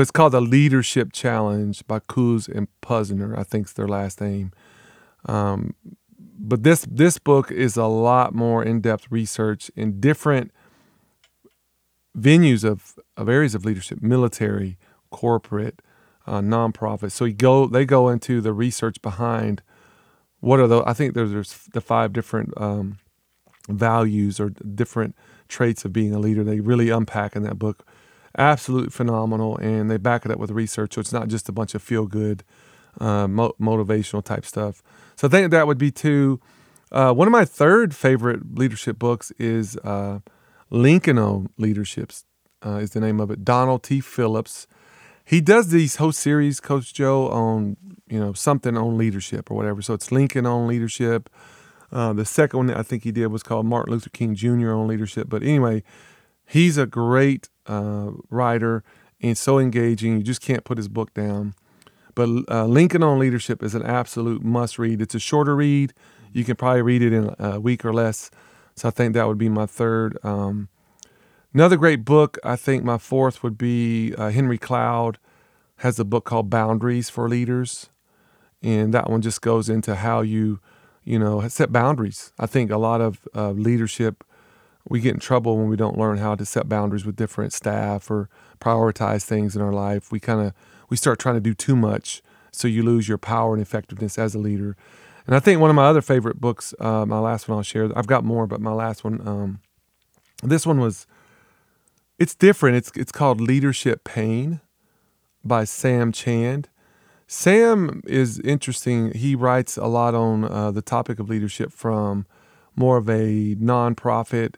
it's 0.00 0.10
called 0.10 0.32
the 0.32 0.40
Leadership 0.40 1.12
Challenge 1.12 1.86
by 1.86 2.00
Kuz 2.00 2.48
and 2.48 2.68
Posner. 2.82 3.36
I 3.38 3.42
think 3.42 3.64
it's 3.64 3.72
their 3.72 3.88
last 3.88 4.20
name. 4.20 4.52
Um, 5.26 5.74
but 6.38 6.62
this 6.62 6.86
this 6.90 7.18
book 7.18 7.50
is 7.50 7.76
a 7.76 7.86
lot 7.86 8.34
more 8.34 8.62
in 8.62 8.80
depth 8.80 9.06
research 9.10 9.70
in 9.76 10.00
different 10.00 10.52
venues 12.16 12.64
of, 12.64 12.98
of 13.16 13.28
areas 13.28 13.54
of 13.54 13.64
leadership, 13.64 14.02
military, 14.02 14.78
corporate, 15.10 15.80
uh, 16.26 16.40
nonprofit. 16.40 17.12
So 17.12 17.24
you 17.24 17.34
go 17.34 17.66
they 17.66 17.84
go 17.84 18.08
into 18.08 18.40
the 18.40 18.52
research 18.52 19.00
behind 19.02 19.62
what 20.40 20.60
are 20.60 20.68
the 20.68 20.82
I 20.86 20.92
think 20.92 21.14
there's, 21.14 21.32
there's 21.32 21.52
the 21.72 21.80
five 21.80 22.12
different 22.12 22.52
um, 22.60 22.98
values 23.68 24.38
or 24.38 24.50
different 24.50 25.16
traits 25.48 25.84
of 25.84 25.92
being 25.92 26.14
a 26.14 26.18
leader. 26.18 26.44
They 26.44 26.60
really 26.60 26.90
unpack 26.90 27.34
in 27.36 27.42
that 27.44 27.58
book. 27.58 27.86
Absolutely 28.36 28.90
phenomenal, 28.90 29.56
and 29.58 29.90
they 29.90 29.96
back 29.96 30.24
it 30.24 30.30
up 30.30 30.38
with 30.38 30.50
research. 30.50 30.94
So 30.94 31.00
it's 31.00 31.12
not 31.12 31.28
just 31.28 31.48
a 31.48 31.52
bunch 31.52 31.74
of 31.74 31.82
feel 31.82 32.06
good, 32.06 32.44
uh, 33.00 33.26
mo- 33.26 33.54
motivational 33.60 34.22
type 34.22 34.44
stuff. 34.44 34.82
So 35.16 35.26
I 35.26 35.30
think 35.30 35.50
that 35.50 35.66
would 35.66 35.78
be 35.78 35.90
two. 35.90 36.40
Uh, 36.92 37.12
one 37.12 37.26
of 37.26 37.32
my 37.32 37.44
third 37.44 37.94
favorite 37.94 38.56
leadership 38.58 38.98
books 38.98 39.32
is 39.38 39.76
uh, 39.78 40.20
Lincoln 40.70 41.18
on 41.18 41.50
Leaderships, 41.58 42.24
uh, 42.64 42.76
is 42.76 42.90
the 42.90 43.00
name 43.00 43.20
of 43.20 43.30
it. 43.30 43.44
Donald 43.44 43.82
T. 43.82 44.00
Phillips. 44.00 44.66
he 45.24 45.40
does 45.40 45.68
these 45.68 45.96
whole 45.96 46.12
series, 46.12 46.60
Coach 46.60 46.94
Joe, 46.94 47.28
on 47.28 47.76
you 48.08 48.20
know 48.20 48.32
something 48.32 48.76
on 48.76 48.96
leadership 48.96 49.50
or 49.50 49.54
whatever. 49.56 49.82
So 49.82 49.94
it's 49.94 50.12
Lincoln 50.12 50.46
on 50.46 50.66
leadership. 50.66 51.28
Uh, 51.90 52.12
the 52.12 52.24
second 52.24 52.58
one 52.58 52.70
I 52.70 52.82
think 52.82 53.04
he 53.04 53.12
did 53.12 53.28
was 53.28 53.42
called 53.42 53.66
Martin 53.66 53.92
Luther 53.92 54.10
King 54.10 54.34
Jr. 54.34 54.72
on 54.72 54.86
leadership. 54.86 55.28
But 55.28 55.42
anyway, 55.42 55.82
he's 56.46 56.76
a 56.76 56.86
great 56.86 57.48
uh, 57.66 58.10
writer 58.30 58.84
and 59.20 59.36
so 59.36 59.58
engaging. 59.58 60.18
You 60.18 60.22
just 60.22 60.40
can't 60.40 60.64
put 60.64 60.78
his 60.78 60.88
book 60.88 61.14
down. 61.14 61.54
But 62.14 62.28
uh, 62.50 62.66
Lincoln 62.66 63.02
on 63.02 63.18
Leadership 63.18 63.62
is 63.62 63.74
an 63.74 63.84
absolute 63.84 64.42
must 64.42 64.78
read. 64.78 65.00
It's 65.00 65.14
a 65.14 65.20
shorter 65.20 65.54
read. 65.54 65.94
You 66.32 66.44
can 66.44 66.56
probably 66.56 66.82
read 66.82 67.02
it 67.02 67.12
in 67.12 67.34
a 67.38 67.60
week 67.60 67.84
or 67.84 67.92
less. 67.92 68.30
So 68.74 68.88
I 68.88 68.90
think 68.90 69.14
that 69.14 69.26
would 69.26 69.38
be 69.38 69.48
my 69.48 69.66
third. 69.66 70.18
Um, 70.24 70.68
another 71.54 71.76
great 71.76 72.04
book, 72.04 72.38
I 72.44 72.56
think 72.56 72.84
my 72.84 72.98
fourth 72.98 73.42
would 73.42 73.56
be 73.56 74.14
uh, 74.16 74.30
Henry 74.30 74.58
Cloud 74.58 75.18
has 75.78 75.98
a 75.98 76.04
book 76.04 76.24
called 76.24 76.50
Boundaries 76.50 77.08
for 77.08 77.28
Leaders. 77.28 77.88
And 78.62 78.92
that 78.92 79.08
one 79.08 79.22
just 79.22 79.40
goes 79.40 79.68
into 79.68 79.94
how 79.94 80.20
you, 80.20 80.60
you 81.08 81.18
know, 81.18 81.48
set 81.48 81.72
boundaries. 81.72 82.32
I 82.38 82.44
think 82.44 82.70
a 82.70 82.76
lot 82.76 83.00
of 83.00 83.26
uh, 83.34 83.52
leadership, 83.52 84.22
we 84.86 85.00
get 85.00 85.14
in 85.14 85.20
trouble 85.20 85.56
when 85.56 85.68
we 85.68 85.76
don't 85.76 85.96
learn 85.96 86.18
how 86.18 86.34
to 86.34 86.44
set 86.44 86.68
boundaries 86.68 87.06
with 87.06 87.16
different 87.16 87.54
staff 87.54 88.10
or 88.10 88.28
prioritize 88.60 89.24
things 89.24 89.56
in 89.56 89.62
our 89.62 89.72
life. 89.72 90.12
We 90.12 90.20
kind 90.20 90.46
of 90.46 90.52
we 90.90 90.98
start 90.98 91.18
trying 91.18 91.36
to 91.36 91.40
do 91.40 91.54
too 91.54 91.76
much, 91.76 92.22
so 92.52 92.68
you 92.68 92.82
lose 92.82 93.08
your 93.08 93.16
power 93.16 93.54
and 93.54 93.62
effectiveness 93.62 94.18
as 94.18 94.34
a 94.34 94.38
leader. 94.38 94.76
And 95.26 95.34
I 95.34 95.40
think 95.40 95.62
one 95.62 95.70
of 95.70 95.76
my 95.76 95.86
other 95.86 96.02
favorite 96.02 96.42
books, 96.42 96.74
uh, 96.78 97.06
my 97.06 97.18
last 97.18 97.48
one 97.48 97.56
I'll 97.56 97.62
share. 97.62 97.90
I've 97.96 98.06
got 98.06 98.22
more, 98.22 98.46
but 98.46 98.60
my 98.60 98.72
last 98.72 99.02
one, 99.02 99.26
um, 99.26 99.60
this 100.42 100.66
one 100.66 100.78
was, 100.78 101.06
it's 102.18 102.34
different. 102.34 102.76
It's 102.76 102.90
it's 102.94 103.12
called 103.12 103.40
Leadership 103.40 104.04
Pain 104.04 104.60
by 105.42 105.64
Sam 105.64 106.12
Chand. 106.12 106.68
Sam 107.30 108.00
is 108.06 108.40
interesting. 108.40 109.12
He 109.12 109.34
writes 109.34 109.76
a 109.76 109.84
lot 109.84 110.14
on 110.14 110.46
uh, 110.46 110.70
the 110.70 110.80
topic 110.80 111.18
of 111.18 111.28
leadership 111.28 111.70
from 111.70 112.24
more 112.74 112.96
of 112.96 113.06
a 113.10 113.54
nonprofit, 113.56 114.54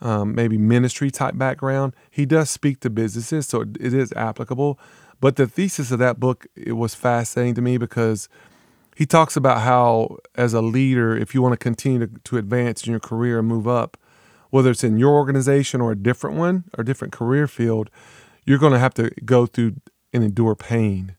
um, 0.00 0.34
maybe 0.34 0.56
ministry 0.56 1.10
type 1.10 1.36
background. 1.36 1.92
He 2.10 2.24
does 2.24 2.48
speak 2.48 2.80
to 2.80 2.90
businesses, 2.90 3.46
so 3.46 3.60
it 3.60 3.92
is 3.92 4.14
applicable. 4.14 4.80
But 5.20 5.36
the 5.36 5.46
thesis 5.46 5.90
of 5.90 5.98
that 5.98 6.18
book 6.18 6.46
it 6.56 6.72
was 6.72 6.94
fascinating 6.94 7.54
to 7.56 7.60
me 7.60 7.76
because 7.76 8.30
he 8.96 9.04
talks 9.04 9.36
about 9.36 9.60
how, 9.60 10.16
as 10.36 10.54
a 10.54 10.62
leader, 10.62 11.14
if 11.14 11.34
you 11.34 11.42
want 11.42 11.52
to 11.52 11.58
continue 11.58 12.06
to, 12.06 12.10
to 12.24 12.38
advance 12.38 12.86
in 12.86 12.92
your 12.92 13.00
career 13.00 13.40
and 13.40 13.46
move 13.46 13.68
up, 13.68 13.98
whether 14.48 14.70
it's 14.70 14.84
in 14.84 14.96
your 14.96 15.12
organization 15.12 15.82
or 15.82 15.92
a 15.92 15.96
different 15.96 16.38
one 16.38 16.64
or 16.78 16.82
different 16.82 17.12
career 17.12 17.46
field, 17.46 17.90
you're 18.46 18.58
going 18.58 18.72
to 18.72 18.78
have 18.78 18.94
to 18.94 19.10
go 19.26 19.44
through 19.44 19.74
and 20.14 20.24
endure 20.24 20.54
pain. 20.54 21.14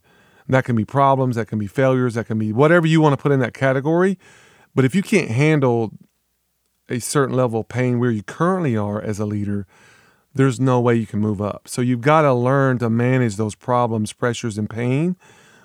That 0.49 0.63
can 0.63 0.75
be 0.75 0.85
problems, 0.85 1.35
that 1.35 1.47
can 1.47 1.59
be 1.59 1.67
failures, 1.67 2.13
that 2.13 2.27
can 2.27 2.39
be 2.39 2.53
whatever 2.53 2.87
you 2.87 3.01
want 3.01 3.13
to 3.13 3.21
put 3.21 3.31
in 3.31 3.39
that 3.41 3.53
category. 3.53 4.17
But 4.73 4.85
if 4.85 4.95
you 4.95 5.03
can't 5.03 5.29
handle 5.29 5.91
a 6.89 6.99
certain 6.99 7.35
level 7.35 7.61
of 7.61 7.67
pain 7.67 7.99
where 7.99 8.11
you 8.11 8.23
currently 8.23 8.77
are 8.77 9.01
as 9.01 9.19
a 9.19 9.25
leader, 9.25 9.67
there's 10.33 10.59
no 10.59 10.79
way 10.79 10.95
you 10.95 11.05
can 11.05 11.19
move 11.19 11.41
up. 11.41 11.67
So 11.67 11.81
you've 11.81 12.01
got 12.01 12.21
to 12.21 12.33
learn 12.33 12.77
to 12.77 12.89
manage 12.89 13.35
those 13.35 13.55
problems, 13.55 14.13
pressures, 14.13 14.57
and 14.57 14.69
pain 14.69 15.17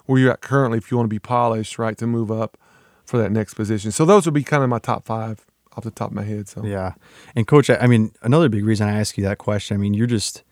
where 0.06 0.18
you're 0.18 0.32
at 0.32 0.40
currently 0.40 0.78
if 0.78 0.90
you 0.90 0.96
want 0.96 1.06
to 1.06 1.14
be 1.14 1.20
polished, 1.20 1.78
right, 1.78 1.96
to 1.98 2.06
move 2.06 2.32
up 2.32 2.58
for 3.04 3.18
that 3.18 3.30
next 3.30 3.54
position. 3.54 3.92
So 3.92 4.04
those 4.04 4.24
would 4.24 4.34
be 4.34 4.42
kind 4.42 4.64
of 4.64 4.68
my 4.68 4.78
top 4.78 5.04
five 5.04 5.46
off 5.76 5.84
the 5.84 5.90
top 5.90 6.10
of 6.10 6.14
my 6.14 6.24
head. 6.24 6.48
So 6.48 6.64
yeah, 6.64 6.94
and 7.36 7.46
coach, 7.46 7.70
I 7.70 7.86
mean, 7.86 8.12
another 8.22 8.48
big 8.48 8.64
reason 8.64 8.88
I 8.88 8.98
ask 8.98 9.16
you 9.16 9.24
that 9.24 9.38
question. 9.38 9.76
I 9.76 9.78
mean, 9.78 9.94
you're 9.94 10.06
just, 10.06 10.42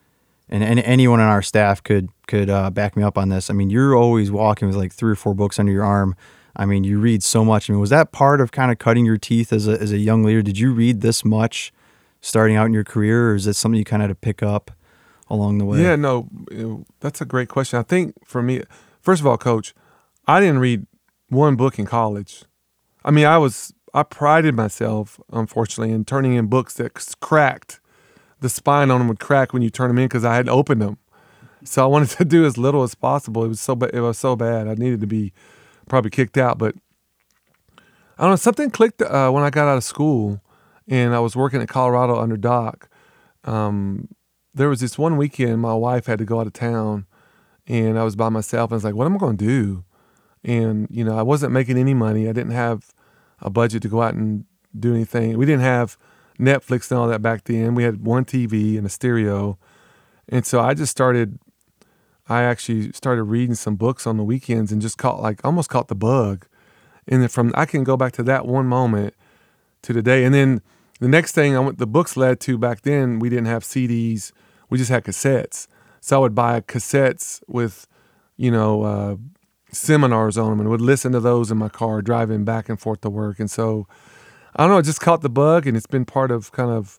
and, 0.50 0.62
and 0.62 0.80
anyone 0.80 1.20
on 1.20 1.28
our 1.28 1.42
staff 1.42 1.82
could 1.82 2.10
could 2.26 2.50
uh, 2.50 2.70
back 2.70 2.96
me 2.96 3.02
up 3.02 3.16
on 3.16 3.30
this. 3.30 3.48
I 3.48 3.54
mean, 3.54 3.70
you're 3.70 3.96
always 3.96 4.30
walking 4.30 4.68
with 4.68 4.76
like 4.76 4.92
three 4.92 5.12
or 5.12 5.16
four 5.16 5.34
books 5.34 5.58
under 5.58 5.72
your 5.72 5.84
arm. 5.84 6.14
I 6.56 6.66
mean, 6.66 6.84
you 6.84 6.98
read 6.98 7.22
so 7.22 7.44
much. 7.44 7.70
I 7.70 7.72
mean, 7.72 7.80
was 7.80 7.90
that 7.90 8.12
part 8.12 8.40
of 8.40 8.52
kind 8.52 8.70
of 8.70 8.78
cutting 8.78 9.06
your 9.06 9.16
teeth 9.16 9.52
as 9.52 9.66
a 9.66 9.80
as 9.80 9.92
a 9.92 9.98
young 9.98 10.24
leader? 10.24 10.42
Did 10.42 10.58
you 10.58 10.72
read 10.72 11.00
this 11.00 11.24
much? 11.24 11.72
starting 12.20 12.56
out 12.56 12.66
in 12.66 12.72
your 12.72 12.84
career, 12.84 13.30
or 13.30 13.34
is 13.34 13.46
it 13.46 13.54
something 13.54 13.78
you 13.78 13.84
kind 13.84 14.02
of 14.02 14.08
had 14.08 14.14
to 14.14 14.20
pick 14.20 14.42
up 14.42 14.70
along 15.28 15.58
the 15.58 15.64
way? 15.64 15.82
Yeah, 15.82 15.96
no, 15.96 16.28
that's 17.00 17.20
a 17.20 17.24
great 17.24 17.48
question. 17.48 17.78
I 17.78 17.82
think 17.82 18.14
for 18.24 18.42
me, 18.42 18.62
first 19.00 19.20
of 19.20 19.26
all, 19.26 19.38
coach, 19.38 19.74
I 20.26 20.40
didn't 20.40 20.58
read 20.58 20.86
one 21.28 21.56
book 21.56 21.78
in 21.78 21.86
college. 21.86 22.44
I 23.04 23.10
mean, 23.10 23.26
I 23.26 23.38
was 23.38 23.72
I 23.94 24.02
prided 24.02 24.54
myself, 24.54 25.18
unfortunately, 25.32 25.92
in 25.92 26.04
turning 26.04 26.34
in 26.34 26.46
books 26.46 26.74
that 26.74 26.92
cracked. 27.20 27.80
The 28.40 28.48
spine 28.48 28.90
on 28.90 28.98
them 28.98 29.08
would 29.08 29.20
crack 29.20 29.52
when 29.52 29.62
you 29.62 29.70
turn 29.70 29.88
them 29.88 29.98
in 29.98 30.06
because 30.06 30.24
I 30.24 30.34
hadn't 30.34 30.50
opened 30.50 30.82
them. 30.82 30.98
So 31.64 31.82
I 31.82 31.86
wanted 31.86 32.10
to 32.10 32.24
do 32.36 32.44
as 32.44 32.56
little 32.56 32.82
as 32.82 32.94
possible. 32.94 33.44
It 33.44 33.48
was 33.48 33.60
so 33.60 33.74
it 33.74 34.00
was 34.00 34.18
so 34.18 34.36
bad. 34.36 34.68
I 34.68 34.74
needed 34.74 35.00
to 35.00 35.06
be 35.06 35.32
probably 35.88 36.10
kicked 36.10 36.38
out, 36.38 36.58
but 36.58 36.74
I 38.18 38.22
don't 38.22 38.30
know. 38.30 38.36
Something 38.36 38.70
clicked 38.70 39.02
uh, 39.02 39.30
when 39.30 39.42
I 39.42 39.50
got 39.50 39.68
out 39.68 39.76
of 39.76 39.84
school 39.84 40.40
and 40.88 41.14
I 41.14 41.20
was 41.20 41.36
working 41.36 41.62
at 41.62 41.68
Colorado 41.68 42.18
under 42.18 42.36
Doc. 42.36 42.88
Um, 43.44 44.08
there 44.54 44.68
was 44.68 44.80
this 44.80 44.98
one 44.98 45.16
weekend 45.16 45.60
my 45.60 45.74
wife 45.74 46.06
had 46.06 46.18
to 46.18 46.24
go 46.24 46.40
out 46.40 46.46
of 46.46 46.52
town, 46.52 47.06
and 47.66 47.98
I 47.98 48.02
was 48.02 48.16
by 48.16 48.28
myself. 48.28 48.70
And 48.70 48.74
I 48.74 48.76
was 48.76 48.84
like, 48.84 48.94
"What 48.94 49.06
am 49.06 49.14
I 49.14 49.18
going 49.18 49.36
to 49.36 49.44
do?" 49.44 49.84
And 50.44 50.88
you 50.90 51.04
know, 51.04 51.16
I 51.16 51.22
wasn't 51.22 51.52
making 51.52 51.78
any 51.78 51.94
money. 51.94 52.28
I 52.28 52.32
didn't 52.32 52.52
have 52.52 52.92
a 53.40 53.50
budget 53.50 53.82
to 53.82 53.88
go 53.88 54.02
out 54.02 54.14
and 54.14 54.44
do 54.78 54.94
anything. 54.94 55.38
We 55.38 55.46
didn't 55.46 55.62
have 55.62 55.96
Netflix 56.40 56.90
and 56.90 56.98
all 56.98 57.08
that 57.08 57.22
back 57.22 57.44
then. 57.44 57.74
We 57.74 57.82
had 57.82 58.04
one 58.04 58.24
TV 58.24 58.76
and 58.76 58.86
a 58.86 58.90
stereo, 58.90 59.58
and 60.28 60.44
so 60.46 60.60
I 60.60 60.74
just 60.74 60.90
started. 60.90 61.38
I 62.28 62.42
actually 62.42 62.92
started 62.92 63.24
reading 63.24 63.56
some 63.56 63.74
books 63.74 64.06
on 64.06 64.16
the 64.16 64.22
weekends 64.22 64.70
and 64.70 64.80
just 64.80 64.98
caught 64.98 65.20
like 65.20 65.44
almost 65.44 65.68
caught 65.68 65.88
the 65.88 65.96
bug. 65.96 66.46
And 67.08 67.22
then 67.22 67.28
from 67.28 67.52
I 67.56 67.66
can 67.66 67.82
go 67.84 67.96
back 67.96 68.12
to 68.12 68.22
that 68.24 68.46
one 68.46 68.66
moment 68.66 69.14
to 69.82 69.92
today, 69.92 70.24
and 70.24 70.34
then 70.34 70.62
the 71.00 71.08
next 71.08 71.32
thing 71.32 71.56
I 71.56 71.60
went, 71.60 71.78
the 71.78 71.86
books 71.86 72.16
led 72.16 72.40
to 72.40 72.58
back 72.58 72.82
then, 72.82 73.18
we 73.18 73.30
didn't 73.30 73.46
have 73.46 73.64
CDs, 73.64 74.32
we 74.68 74.78
just 74.78 74.90
had 74.90 75.02
cassettes. 75.02 75.66
So 76.00 76.16
I 76.16 76.20
would 76.20 76.34
buy 76.34 76.60
cassettes 76.60 77.42
with, 77.48 77.86
you 78.36 78.50
know, 78.50 78.82
uh, 78.82 79.16
seminars 79.72 80.36
on 80.36 80.50
them 80.50 80.60
and 80.60 80.68
would 80.68 80.80
listen 80.80 81.12
to 81.12 81.20
those 81.20 81.50
in 81.50 81.58
my 81.58 81.68
car 81.68 82.02
driving 82.02 82.44
back 82.44 82.68
and 82.68 82.78
forth 82.78 83.00
to 83.00 83.10
work. 83.10 83.40
And 83.40 83.50
so 83.50 83.86
I 84.56 84.62
don't 84.62 84.70
know, 84.70 84.78
it 84.78 84.84
just 84.84 85.00
caught 85.00 85.22
the 85.22 85.28
bug 85.28 85.66
and 85.66 85.76
it's 85.76 85.86
been 85.86 86.04
part 86.04 86.30
of 86.30 86.52
kind 86.52 86.70
of 86.70 86.98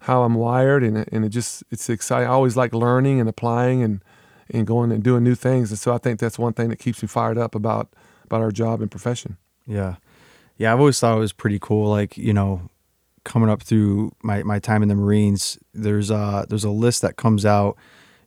how 0.00 0.22
I'm 0.22 0.34
wired 0.34 0.82
and, 0.82 1.06
and 1.12 1.24
it 1.24 1.30
just, 1.30 1.62
it's 1.70 1.88
exciting. 1.88 2.28
I 2.28 2.32
always 2.32 2.56
like 2.56 2.74
learning 2.74 3.20
and 3.20 3.28
applying 3.28 3.82
and, 3.82 4.02
and 4.50 4.66
going 4.66 4.92
and 4.92 5.02
doing 5.02 5.24
new 5.24 5.34
things. 5.34 5.70
And 5.70 5.78
so 5.78 5.92
I 5.94 5.98
think 5.98 6.20
that's 6.20 6.38
one 6.38 6.52
thing 6.52 6.68
that 6.70 6.78
keeps 6.78 7.02
me 7.02 7.08
fired 7.08 7.38
up 7.38 7.54
about, 7.54 7.92
about 8.24 8.40
our 8.40 8.50
job 8.50 8.80
and 8.80 8.90
profession. 8.90 9.36
Yeah. 9.66 9.96
Yeah. 10.56 10.72
I've 10.72 10.80
always 10.80 10.98
thought 10.98 11.16
it 11.16 11.20
was 11.20 11.32
pretty 11.32 11.58
cool. 11.58 11.88
Like, 11.88 12.16
you 12.16 12.32
know, 12.32 12.70
coming 13.24 13.50
up 13.50 13.62
through 13.62 14.12
my, 14.22 14.42
my 14.42 14.58
time 14.58 14.82
in 14.82 14.88
the 14.88 14.94
Marines, 14.94 15.58
there's 15.74 16.10
a, 16.10 16.46
there's 16.48 16.64
a 16.64 16.70
list 16.70 17.02
that 17.02 17.16
comes 17.16 17.44
out, 17.44 17.76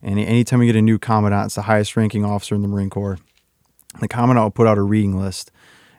and 0.01 0.20
anytime 0.20 0.60
we 0.60 0.68
get 0.68 0.75
a 0.75 0.82
new 0.82 1.00
commandant, 1.00 1.46
it's 1.48 1.56
the 1.56 1.63
highest 1.63 1.96
ranking 1.98 2.24
officer 2.24 2.53
in 2.53 2.62
the 2.62 2.68
Marine 2.68 2.89
Corps. 2.89 3.18
The 4.00 4.08
commandant 4.08 4.44
will 4.44 4.51
put 4.51 4.68
out 4.68 4.77
a 4.77 4.82
reading 4.82 5.18
list, 5.18 5.51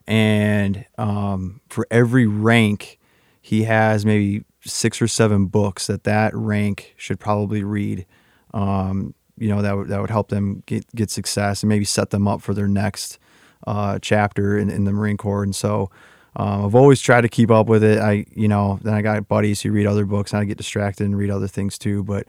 and 0.07 0.85
um, 0.99 1.61
for 1.69 1.87
every 1.91 2.27
rank, 2.27 2.99
he 3.41 3.65
has 3.65 4.05
maybe 4.05 4.45
six 4.65 5.01
or 5.03 5.09
seven 5.09 5.47
books 5.47 5.87
that 5.87 6.05
that 6.05 6.35
rank 6.35 6.95
should 6.97 7.21
probably 7.21 7.63
read. 7.63 8.07
Um, 8.53 9.15
you 9.37 9.49
know 9.49 9.63
that 9.63 9.77
would 9.77 9.89
that 9.89 10.01
would 10.01 10.11
help 10.11 10.29
them 10.29 10.63
get 10.67 10.87
get 10.95 11.11
success 11.11 11.63
and 11.63 11.69
maybe 11.69 11.85
set 11.85 12.11
them 12.11 12.29
up 12.29 12.41
for 12.41 12.55
their 12.55 12.69
next 12.69 13.19
uh, 13.67 13.99
chapter 14.01 14.59
in, 14.59 14.71
in 14.71 14.85
the 14.85 14.93
Marine 14.93 15.17
Corps. 15.17 15.43
And 15.43 15.55
so 15.55 15.91
um, 16.37 16.67
I've 16.67 16.75
always 16.75 17.01
tried 17.01 17.23
to 17.23 17.29
keep 17.29 17.51
up 17.51 17.67
with 17.67 17.83
it. 17.83 17.99
I, 17.99 18.27
you 18.35 18.49
know, 18.49 18.79
then 18.83 18.95
I 18.95 19.03
got 19.03 19.29
buddies 19.29 19.63
who 19.63 19.73
read 19.73 19.87
other 19.87 20.05
books 20.05 20.33
and 20.33 20.41
I 20.41 20.45
get 20.45 20.59
distracted 20.59 21.05
and 21.05 21.17
read 21.17 21.31
other 21.31 21.47
things 21.49 21.79
too. 21.79 22.03
But 22.03 22.27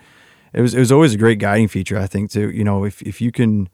it 0.54 0.62
was, 0.62 0.74
it 0.74 0.80
was 0.80 0.92
always 0.92 1.14
a 1.14 1.18
great 1.18 1.40
guiding 1.40 1.68
feature, 1.68 1.98
I 1.98 2.08
think, 2.08 2.32
too. 2.32 2.50
You 2.50 2.64
know, 2.64 2.86
if, 2.86 3.02
if 3.02 3.20
you 3.22 3.32
can 3.32 3.70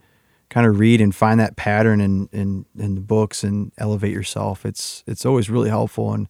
kind 0.52 0.68
of 0.68 0.78
read 0.78 1.02
and 1.02 1.16
find 1.16 1.40
that 1.40 1.56
pattern 1.56 2.00
in, 2.02 2.30
in, 2.32 2.66
in 2.78 2.94
the 2.94 3.02
books 3.02 3.44
and 3.44 3.72
elevate 3.78 4.14
yourself, 4.14 4.66
it's, 4.66 5.04
it's 5.08 5.26
always 5.26 5.50
really 5.50 5.70
helpful. 5.70 6.14
And 6.14 6.28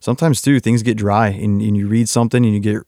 sometimes 0.00 0.42
too, 0.42 0.58
things 0.58 0.82
get 0.82 0.96
dry 0.96 1.28
and, 1.28 1.62
and 1.62 1.76
you 1.76 1.86
read 1.86 2.08
something 2.08 2.44
and 2.44 2.52
you 2.52 2.60
get 2.60 2.82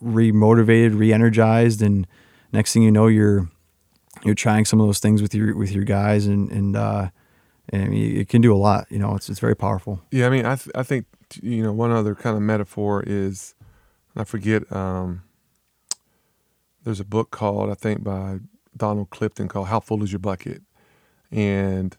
re-motivated, 0.00 0.94
re-energized. 0.94 1.82
And 1.82 2.06
next 2.52 2.72
thing 2.72 2.82
you 2.82 2.92
know, 2.92 3.08
you're, 3.08 3.50
you're 4.22 4.36
trying 4.36 4.66
some 4.66 4.80
of 4.80 4.86
those 4.86 5.00
things 5.00 5.22
with 5.22 5.34
your, 5.34 5.56
with 5.56 5.72
your 5.72 5.84
guys 5.84 6.26
and, 6.26 6.52
and, 6.52 6.76
uh, 6.76 7.08
and 7.70 7.94
it 7.94 8.28
can 8.28 8.42
do 8.42 8.54
a 8.54 8.58
lot. 8.58 8.86
You 8.90 8.98
know, 8.98 9.14
it's 9.14 9.30
it's 9.30 9.40
very 9.40 9.54
powerful. 9.56 10.02
Yeah, 10.10 10.26
I 10.26 10.30
mean, 10.30 10.44
I 10.44 10.56
th- 10.56 10.74
I 10.74 10.82
think 10.82 11.06
you 11.40 11.62
know 11.62 11.72
one 11.72 11.92
other 11.92 12.14
kind 12.14 12.36
of 12.36 12.42
metaphor 12.42 13.04
is, 13.06 13.54
I 14.16 14.24
forget. 14.24 14.70
Um, 14.70 15.22
there's 16.84 16.98
a 17.00 17.04
book 17.04 17.30
called 17.30 17.70
I 17.70 17.74
think 17.74 18.02
by 18.02 18.40
Donald 18.82 19.10
Clifton 19.10 19.46
called 19.46 19.68
"How 19.68 19.78
Full 19.78 20.02
Is 20.02 20.10
Your 20.10 20.18
Bucket," 20.18 20.60
and 21.30 21.96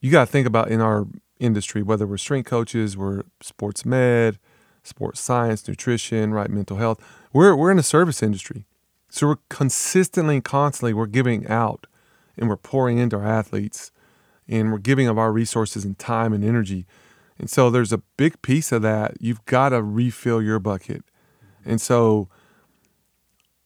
you 0.00 0.10
got 0.10 0.26
to 0.26 0.32
think 0.32 0.48
about 0.48 0.68
in 0.68 0.80
our 0.80 1.06
industry 1.38 1.80
whether 1.80 2.08
we're 2.08 2.18
strength 2.18 2.50
coaches, 2.50 2.96
we're 2.96 3.22
sports 3.40 3.84
med, 3.84 4.40
sports 4.82 5.20
science, 5.20 5.68
nutrition, 5.68 6.32
right, 6.32 6.50
mental 6.50 6.76
health. 6.76 6.98
We're 7.32 7.54
we're 7.54 7.70
in 7.70 7.78
a 7.78 7.84
service 7.84 8.20
industry, 8.20 8.66
So 9.10 9.28
we're 9.28 9.36
consistently 9.48 10.34
and 10.34 10.44
constantly 10.44 10.92
we're 10.92 11.06
giving 11.06 11.46
out 11.46 11.86
and 12.36 12.48
we're 12.48 12.56
pouring 12.56 12.98
into 12.98 13.16
our 13.16 13.24
athletes 13.26 13.92
and 14.48 14.72
we're 14.72 14.78
giving 14.78 15.06
of 15.06 15.18
our 15.18 15.30
resources 15.30 15.84
and 15.84 15.96
time 15.98 16.32
and 16.32 16.44
energy. 16.44 16.84
And 17.38 17.48
so 17.48 17.70
there's 17.70 17.92
a 17.92 18.02
big 18.16 18.42
piece 18.42 18.72
of 18.72 18.82
that. 18.82 19.18
You've 19.20 19.44
got 19.44 19.68
to 19.68 19.84
refill 19.84 20.42
your 20.42 20.58
bucket. 20.58 21.04
And 21.64 21.80
so, 21.80 22.28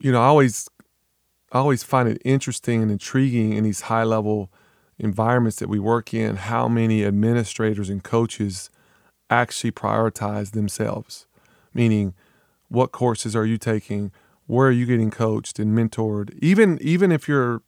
you 0.01 0.13
know, 0.13 0.21
I 0.21 0.27
always 0.27 0.69
I 1.53 1.59
always 1.59 1.83
find 1.83 2.09
it 2.09 2.21
interesting 2.25 2.83
and 2.83 2.91
intriguing 2.91 3.53
in 3.53 3.63
these 3.63 3.83
high 3.83 4.05
level 4.05 4.51
environments 4.99 5.59
that 5.59 5.69
we 5.69 5.79
work 5.79 6.15
in 6.15 6.37
how 6.37 6.67
many 6.67 7.05
administrators 7.05 7.91
and 7.91 8.03
coaches 8.03 8.71
actually 9.29 9.73
prioritize 9.73 10.53
themselves. 10.53 11.27
Meaning, 11.75 12.15
what 12.69 12.91
courses 12.91 13.37
are 13.37 13.45
you 13.45 13.59
taking? 13.59 14.13
Where 14.47 14.69
are 14.69 14.73
you 14.73 14.87
getting 14.87 15.11
coached 15.11 15.59
and 15.59 15.77
mentored? 15.77 16.37
Even 16.41 16.79
even 16.81 17.13
if 17.13 17.29
you're 17.29 17.63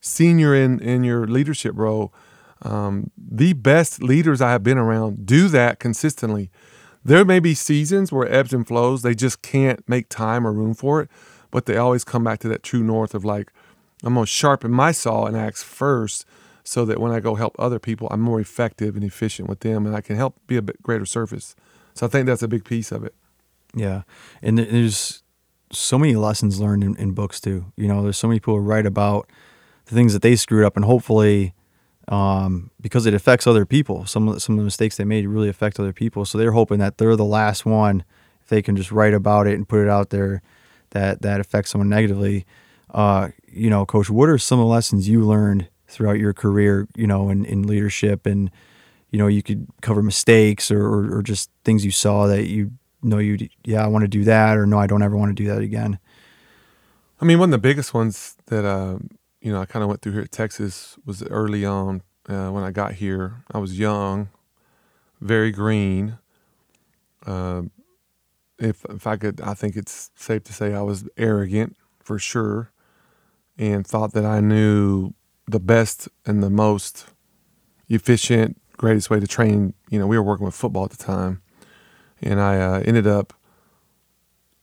senior 0.00 0.54
in 0.54 0.80
in 0.80 1.04
your 1.04 1.26
leadership 1.26 1.74
role, 1.76 2.14
um, 2.62 3.10
the 3.16 3.52
best 3.52 4.02
leaders 4.02 4.40
I 4.40 4.50
have 4.52 4.62
been 4.62 4.78
around 4.78 5.26
do 5.26 5.48
that 5.48 5.78
consistently. 5.78 6.50
There 7.04 7.24
may 7.24 7.38
be 7.38 7.54
seasons 7.54 8.10
where 8.10 8.28
ebbs 8.28 8.52
and 8.52 8.66
flows, 8.66 9.02
they 9.02 9.14
just 9.14 9.40
can't 9.40 9.86
make 9.88 10.08
time 10.08 10.46
or 10.46 10.52
room 10.52 10.74
for 10.74 11.02
it, 11.02 11.10
but 11.50 11.66
they 11.66 11.76
always 11.76 12.04
come 12.04 12.24
back 12.24 12.38
to 12.40 12.48
that 12.48 12.62
true 12.62 12.82
north 12.82 13.14
of 13.14 13.24
like, 13.24 13.52
I'm 14.02 14.14
to 14.14 14.26
sharpen 14.26 14.70
my 14.70 14.92
saw 14.92 15.24
and 15.24 15.36
axe 15.36 15.62
first 15.62 16.24
so 16.64 16.84
that 16.84 17.00
when 17.00 17.12
I 17.12 17.20
go 17.20 17.34
help 17.34 17.56
other 17.58 17.78
people, 17.78 18.08
I'm 18.10 18.20
more 18.20 18.40
effective 18.40 18.96
and 18.96 19.04
efficient 19.04 19.48
with 19.48 19.60
them 19.60 19.86
and 19.86 19.94
I 19.94 20.00
can 20.00 20.16
help 20.16 20.36
be 20.46 20.56
a 20.56 20.62
bit 20.62 20.82
greater 20.82 21.06
service. 21.06 21.54
So 21.94 22.06
I 22.06 22.08
think 22.08 22.26
that's 22.26 22.42
a 22.42 22.48
big 22.48 22.64
piece 22.64 22.92
of 22.92 23.04
it. 23.04 23.14
Yeah. 23.74 24.02
And 24.42 24.58
there's 24.58 25.22
so 25.72 25.98
many 25.98 26.14
lessons 26.16 26.60
learned 26.60 26.84
in, 26.84 26.96
in 26.96 27.12
books 27.12 27.40
too. 27.40 27.72
You 27.76 27.88
know, 27.88 28.02
there's 28.02 28.16
so 28.16 28.28
many 28.28 28.40
people 28.40 28.54
who 28.54 28.60
write 28.60 28.86
about 28.86 29.30
the 29.86 29.94
things 29.94 30.12
that 30.12 30.22
they 30.22 30.36
screwed 30.36 30.64
up 30.64 30.76
and 30.76 30.84
hopefully 30.84 31.54
um, 32.08 32.70
because 32.80 33.06
it 33.06 33.14
affects 33.14 33.46
other 33.46 33.66
people. 33.66 34.06
Some 34.06 34.28
of 34.28 34.34
the, 34.34 34.40
some 34.40 34.54
of 34.54 34.58
the 34.58 34.64
mistakes 34.64 34.96
they 34.96 35.04
made 35.04 35.26
really 35.26 35.48
affect 35.48 35.80
other 35.80 35.92
people. 35.92 36.24
So 36.24 36.38
they're 36.38 36.52
hoping 36.52 36.78
that 36.78 36.98
they're 36.98 37.16
the 37.16 37.24
last 37.24 37.66
one. 37.66 38.04
If 38.42 38.48
they 38.48 38.62
can 38.62 38.76
just 38.76 38.92
write 38.92 39.14
about 39.14 39.46
it 39.46 39.54
and 39.54 39.68
put 39.68 39.80
it 39.80 39.88
out 39.88 40.10
there, 40.10 40.42
that 40.96 41.22
that 41.22 41.40
affects 41.40 41.70
someone 41.70 41.88
negatively. 41.88 42.46
Uh, 42.92 43.28
you 43.48 43.70
know, 43.70 43.84
Coach, 43.84 44.10
what 44.10 44.28
are 44.28 44.38
some 44.38 44.58
of 44.58 44.64
the 44.64 44.70
lessons 44.70 45.08
you 45.08 45.24
learned 45.24 45.68
throughout 45.88 46.18
your 46.18 46.32
career? 46.32 46.88
You 46.96 47.06
know, 47.06 47.28
in, 47.28 47.44
in 47.44 47.66
leadership, 47.66 48.26
and 48.26 48.50
you 49.10 49.18
know, 49.18 49.26
you 49.26 49.42
could 49.42 49.66
cover 49.82 50.02
mistakes 50.02 50.70
or, 50.70 50.82
or, 50.84 51.18
or 51.18 51.22
just 51.22 51.50
things 51.64 51.84
you 51.84 51.90
saw 51.90 52.26
that 52.26 52.46
you 52.46 52.72
know 53.02 53.18
you 53.18 53.48
yeah 53.64 53.84
I 53.84 53.88
want 53.88 54.02
to 54.02 54.08
do 54.08 54.24
that 54.24 54.56
or 54.56 54.66
no 54.66 54.78
I 54.78 54.86
don't 54.86 55.02
ever 55.02 55.16
want 55.16 55.36
to 55.36 55.42
do 55.42 55.48
that 55.50 55.60
again. 55.62 55.98
I 57.20 57.24
mean, 57.24 57.38
one 57.38 57.48
of 57.48 57.52
the 57.52 57.58
biggest 57.58 57.94
ones 57.94 58.36
that 58.46 58.64
uh, 58.64 58.98
you 59.46 59.52
know, 59.52 59.60
I 59.60 59.66
kind 59.66 59.84
of 59.84 59.88
went 59.88 60.02
through 60.02 60.12
here 60.14 60.22
at 60.22 60.32
Texas 60.32 60.98
was 61.04 61.22
early 61.22 61.64
on 61.64 62.02
uh, 62.28 62.48
when 62.48 62.64
I 62.64 62.72
got 62.72 62.94
here. 62.94 63.44
I 63.52 63.58
was 63.58 63.78
young, 63.78 64.28
very 65.20 65.52
green. 65.52 66.18
Uh, 67.24 67.62
if 68.58 68.84
if 68.86 69.06
I 69.06 69.16
could, 69.16 69.40
I 69.40 69.54
think 69.54 69.76
it's 69.76 70.10
safe 70.14 70.44
to 70.44 70.52
say 70.52 70.74
I 70.74 70.82
was 70.82 71.08
arrogant 71.16 71.76
for 72.00 72.18
sure, 72.18 72.70
and 73.58 73.86
thought 73.86 74.12
that 74.12 74.24
I 74.24 74.40
knew 74.40 75.12
the 75.46 75.60
best 75.60 76.08
and 76.24 76.42
the 76.42 76.50
most 76.50 77.06
efficient, 77.88 78.60
greatest 78.76 79.10
way 79.10 79.20
to 79.20 79.26
train. 79.26 79.74
You 79.90 79.98
know, 79.98 80.06
we 80.06 80.16
were 80.16 80.22
working 80.22 80.46
with 80.46 80.54
football 80.54 80.84
at 80.84 80.90
the 80.90 81.02
time, 81.02 81.42
and 82.22 82.40
I 82.40 82.58
uh, 82.58 82.80
ended 82.84 83.06
up. 83.06 83.32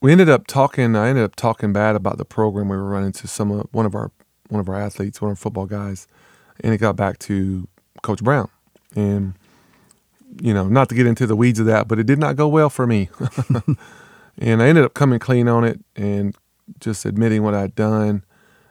We 0.02 0.12
ended 0.12 0.30
up 0.30 0.48
talking. 0.48 0.96
I 0.96 1.10
ended 1.10 1.24
up 1.24 1.36
talking 1.36 1.72
bad 1.72 1.96
about 1.96 2.18
the 2.18 2.26
program 2.26 2.70
we 2.70 2.76
were 2.76 2.90
running 2.90 3.14
to 3.14 3.28
some 3.28 3.52
of 3.52 3.68
one 3.72 3.86
of 3.86 3.96
our 3.96 4.12
one 4.50 4.60
of 4.60 4.70
our 4.70 4.80
athletes, 4.80 5.22
one 5.22 5.32
of 5.32 5.34
our 5.34 5.42
football 5.42 5.66
guys, 5.66 6.08
and 6.60 6.74
it 6.74 6.78
got 6.78 6.96
back 6.96 7.20
to 7.20 7.68
Coach 8.02 8.24
Brown. 8.24 8.50
And, 8.96 9.34
you 10.42 10.54
know, 10.54 10.68
not 10.68 10.90
to 10.90 10.96
get 10.96 11.08
into 11.08 11.28
the 11.28 11.36
weeds 11.36 11.60
of 11.60 11.66
that, 11.68 11.88
but 11.88 12.00
it 12.00 12.06
did 12.06 12.19
not 12.19 12.36
go 12.36 12.48
well 12.48 12.69
for 12.69 12.88
me. 12.88 13.10
and 14.38 14.62
I 14.62 14.67
ended 14.67 14.84
up 14.84 14.93
coming 14.93 15.19
clean 15.19 15.48
on 15.48 15.63
it 15.63 15.80
and 15.96 16.36
just 16.80 17.06
admitting 17.06 17.43
what 17.43 17.54
I'd 17.54 17.76
done. 17.76 18.24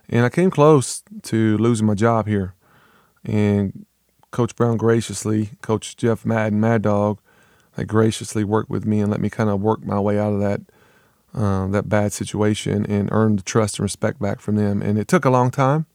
And 0.08 0.24
I 0.24 0.28
came 0.28 0.50
close 0.50 1.02
to 1.22 1.56
losing 1.58 1.86
my 1.86 1.94
job 1.94 2.26
here. 2.26 2.54
And 3.24 3.86
Coach 4.30 4.56
Brown 4.56 4.76
graciously, 4.76 5.50
Coach 5.62 5.96
Jeff 5.96 6.24
Madden, 6.24 6.60
Mad 6.60 6.82
Dog, 6.82 7.18
they 7.76 7.84
graciously 7.84 8.44
worked 8.44 8.70
with 8.70 8.84
me 8.84 9.00
and 9.00 9.10
let 9.10 9.20
me 9.20 9.30
kind 9.30 9.48
of 9.48 9.60
work 9.60 9.84
my 9.84 9.98
way 9.98 10.18
out 10.18 10.32
of 10.32 10.40
that 10.40 10.60
uh, 11.34 11.66
that 11.68 11.88
bad 11.88 12.12
situation 12.12 12.84
and 12.86 13.08
earned 13.10 13.38
the 13.38 13.42
trust 13.42 13.78
and 13.78 13.84
respect 13.84 14.20
back 14.20 14.40
from 14.40 14.56
them. 14.56 14.82
And 14.82 14.98
it 14.98 15.08
took 15.08 15.24
a 15.24 15.30
long 15.30 15.50
time, 15.50 15.86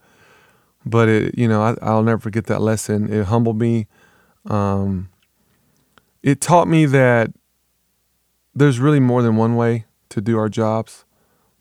but 0.83 1.07
it, 1.07 1.37
you 1.37 1.47
know, 1.47 1.61
I, 1.79 1.93
will 1.93 2.01
never 2.01 2.19
forget 2.19 2.45
that 2.45 2.61
lesson. 2.61 3.11
It 3.13 3.25
humbled 3.25 3.59
me. 3.59 3.85
Um, 4.47 5.09
it 6.27 6.41
taught 6.41 6.67
me 6.67 6.85
that 6.85 7.31
there's 8.53 8.79
really 8.79 8.99
more 8.99 9.21
than 9.21 9.37
one 9.37 9.55
way 9.55 9.85
to 10.09 10.19
do 10.19 10.37
our 10.37 10.49
jobs. 10.49 11.05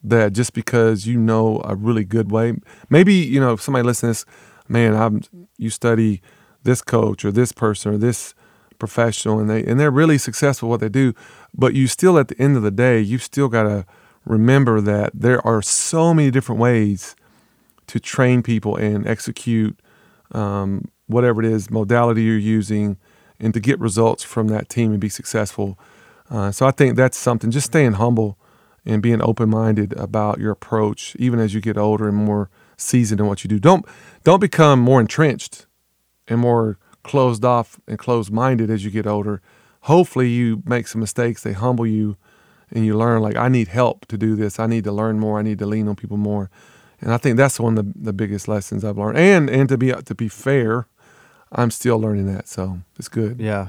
That 0.02 0.33
just 0.33 0.52
because 0.55 1.07
you 1.07 1.18
know 1.18 1.61
a 1.64 1.76
really 1.76 2.05
good 2.05 2.33
way, 2.33 2.55
maybe 2.90 3.14
you 3.14 3.38
know 3.38 3.52
if 3.52 3.61
somebody 3.61 3.85
listens, 3.85 4.26
man, 4.68 4.94
I'm 4.94 5.22
you 5.57 5.70
study 5.70 6.20
this 6.64 6.83
coach 6.83 7.24
or 7.24 7.31
this 7.31 7.52
person 7.52 7.94
or 7.94 7.96
this 7.96 8.35
professional 8.81 9.38
and 9.38 9.48
they 9.48 9.64
and 9.64 9.79
they're 9.79 9.90
really 9.90 10.18
successful 10.18 10.68
what 10.68 10.81
they 10.81 10.88
do 10.88 11.14
but 11.55 11.72
you 11.72 11.87
still 11.87 12.18
at 12.18 12.29
the 12.29 12.38
end 12.38 12.59
of 12.59 12.62
the 12.62 12.70
day 12.70 13.00
you 13.00 13.16
still 13.16 13.48
got 13.48 13.62
to 13.62 13.87
remember 14.26 14.83
that 14.83 15.11
there 15.14 15.44
are 15.46 15.62
so 15.62 16.12
many 16.12 16.31
different 16.31 16.61
ways 16.61 17.16
to 17.87 17.98
train 17.98 18.42
people 18.42 18.76
and 18.76 19.07
execute 19.07 19.81
um, 20.33 20.85
whatever 21.07 21.42
it 21.42 21.50
is 21.50 21.70
modality 21.70 22.24
you're 22.24 22.37
using 22.37 22.98
and 23.38 23.55
to 23.55 23.61
get 23.61 23.79
results 23.79 24.22
from 24.22 24.49
that 24.49 24.68
team 24.68 24.92
and 24.92 25.01
be 25.01 25.09
successful 25.09 25.79
uh, 26.31 26.51
so 26.51 26.66
i 26.66 26.70
think 26.70 26.96
that's 26.96 27.16
something 27.16 27.51
just 27.51 27.66
staying 27.66 27.94
humble 27.94 28.38
and 28.85 29.03
being 29.03 29.22
open-minded 29.22 29.92
about 29.94 30.38
your 30.38 30.53
approach 30.53 31.16
even 31.18 31.38
as 31.38 31.55
you 31.55 31.61
get 31.61 31.77
older 31.77 32.09
and 32.09 32.16
more 32.16 32.49
seasoned 32.77 33.20
in 33.20 33.27
what 33.27 33.42
you 33.42 33.49
do 33.49 33.59
don't 33.59 33.85
don't 34.25 34.40
become 34.40 34.81
more 34.81 35.01
entrenched 35.01 35.66
and 36.29 36.40
more 36.40 36.79
closed 37.07 37.44
off 37.44 37.81
and 37.87 37.99
closed 37.99 38.31
minded 38.31 38.68
as 38.70 38.85
you 38.85 38.90
get 38.90 39.07
older. 39.07 39.40
Hopefully, 39.83 40.29
you 40.29 40.62
make 40.66 40.88
some 40.88 41.01
mistakes, 41.01 41.42
they 41.42 41.53
humble 41.53 41.87
you, 41.87 42.16
and 42.70 42.85
you 42.85 42.96
learn, 42.96 43.22
like, 43.22 43.37
I 43.37 43.49
need 43.49 43.68
help 43.68 44.07
to 44.07 44.18
do 44.18 44.35
this. 44.35 44.59
I 44.59 44.66
need 44.66 44.85
to 44.85 44.92
learn 44.92 45.20
more. 45.20 45.38
I 45.38 45.42
need 45.42 45.61
to 45.61 45.66
lean 45.66 45.87
on 45.88 45.94
people 45.94 46.16
more. 46.16 46.51
And 47.01 47.12
I 47.12 47.18
think 47.18 47.37
that's 47.37 47.61
one 47.61 47.79
of 47.79 47.85
the, 47.85 47.92
the 47.99 48.12
biggest 48.12 48.49
lessons 48.49 48.85
I've 48.85 48.99
learned. 48.99 49.18
And 49.18 49.49
and 49.49 49.68
to 49.68 49.79
be 49.79 49.92
to 49.92 50.14
be 50.14 50.29
fair, 50.29 50.88
I'm 51.57 51.73
still 51.73 51.99
learning 51.99 52.33
that. 52.33 52.49
So 52.49 52.79
it's 52.99 53.09
good. 53.09 53.40
Yeah. 53.40 53.69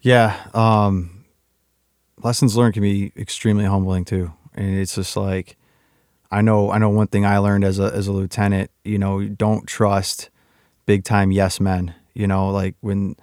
Yeah. 0.00 0.36
Um, 0.54 1.24
lessons 2.22 2.56
learned 2.56 2.74
can 2.74 2.82
be 2.82 3.12
extremely 3.16 3.66
humbling 3.66 4.06
too. 4.06 4.32
And 4.54 4.78
it's 4.78 4.94
just 4.94 5.16
like 5.16 5.56
I 6.30 6.40
know 6.40 6.70
I 6.70 6.78
know 6.78 6.88
one 6.88 7.08
thing 7.08 7.26
I 7.26 7.38
learned 7.38 7.64
as 7.64 7.78
a 7.78 7.92
as 7.92 8.06
a 8.06 8.12
lieutenant, 8.12 8.70
you 8.84 8.98
know, 8.98 9.22
don't 9.26 9.66
trust 9.66 10.30
big 10.86 11.04
time 11.04 11.30
yes 11.30 11.60
men 11.60 11.94
you 12.16 12.26
know, 12.26 12.48
like 12.48 12.74
when 12.80 13.14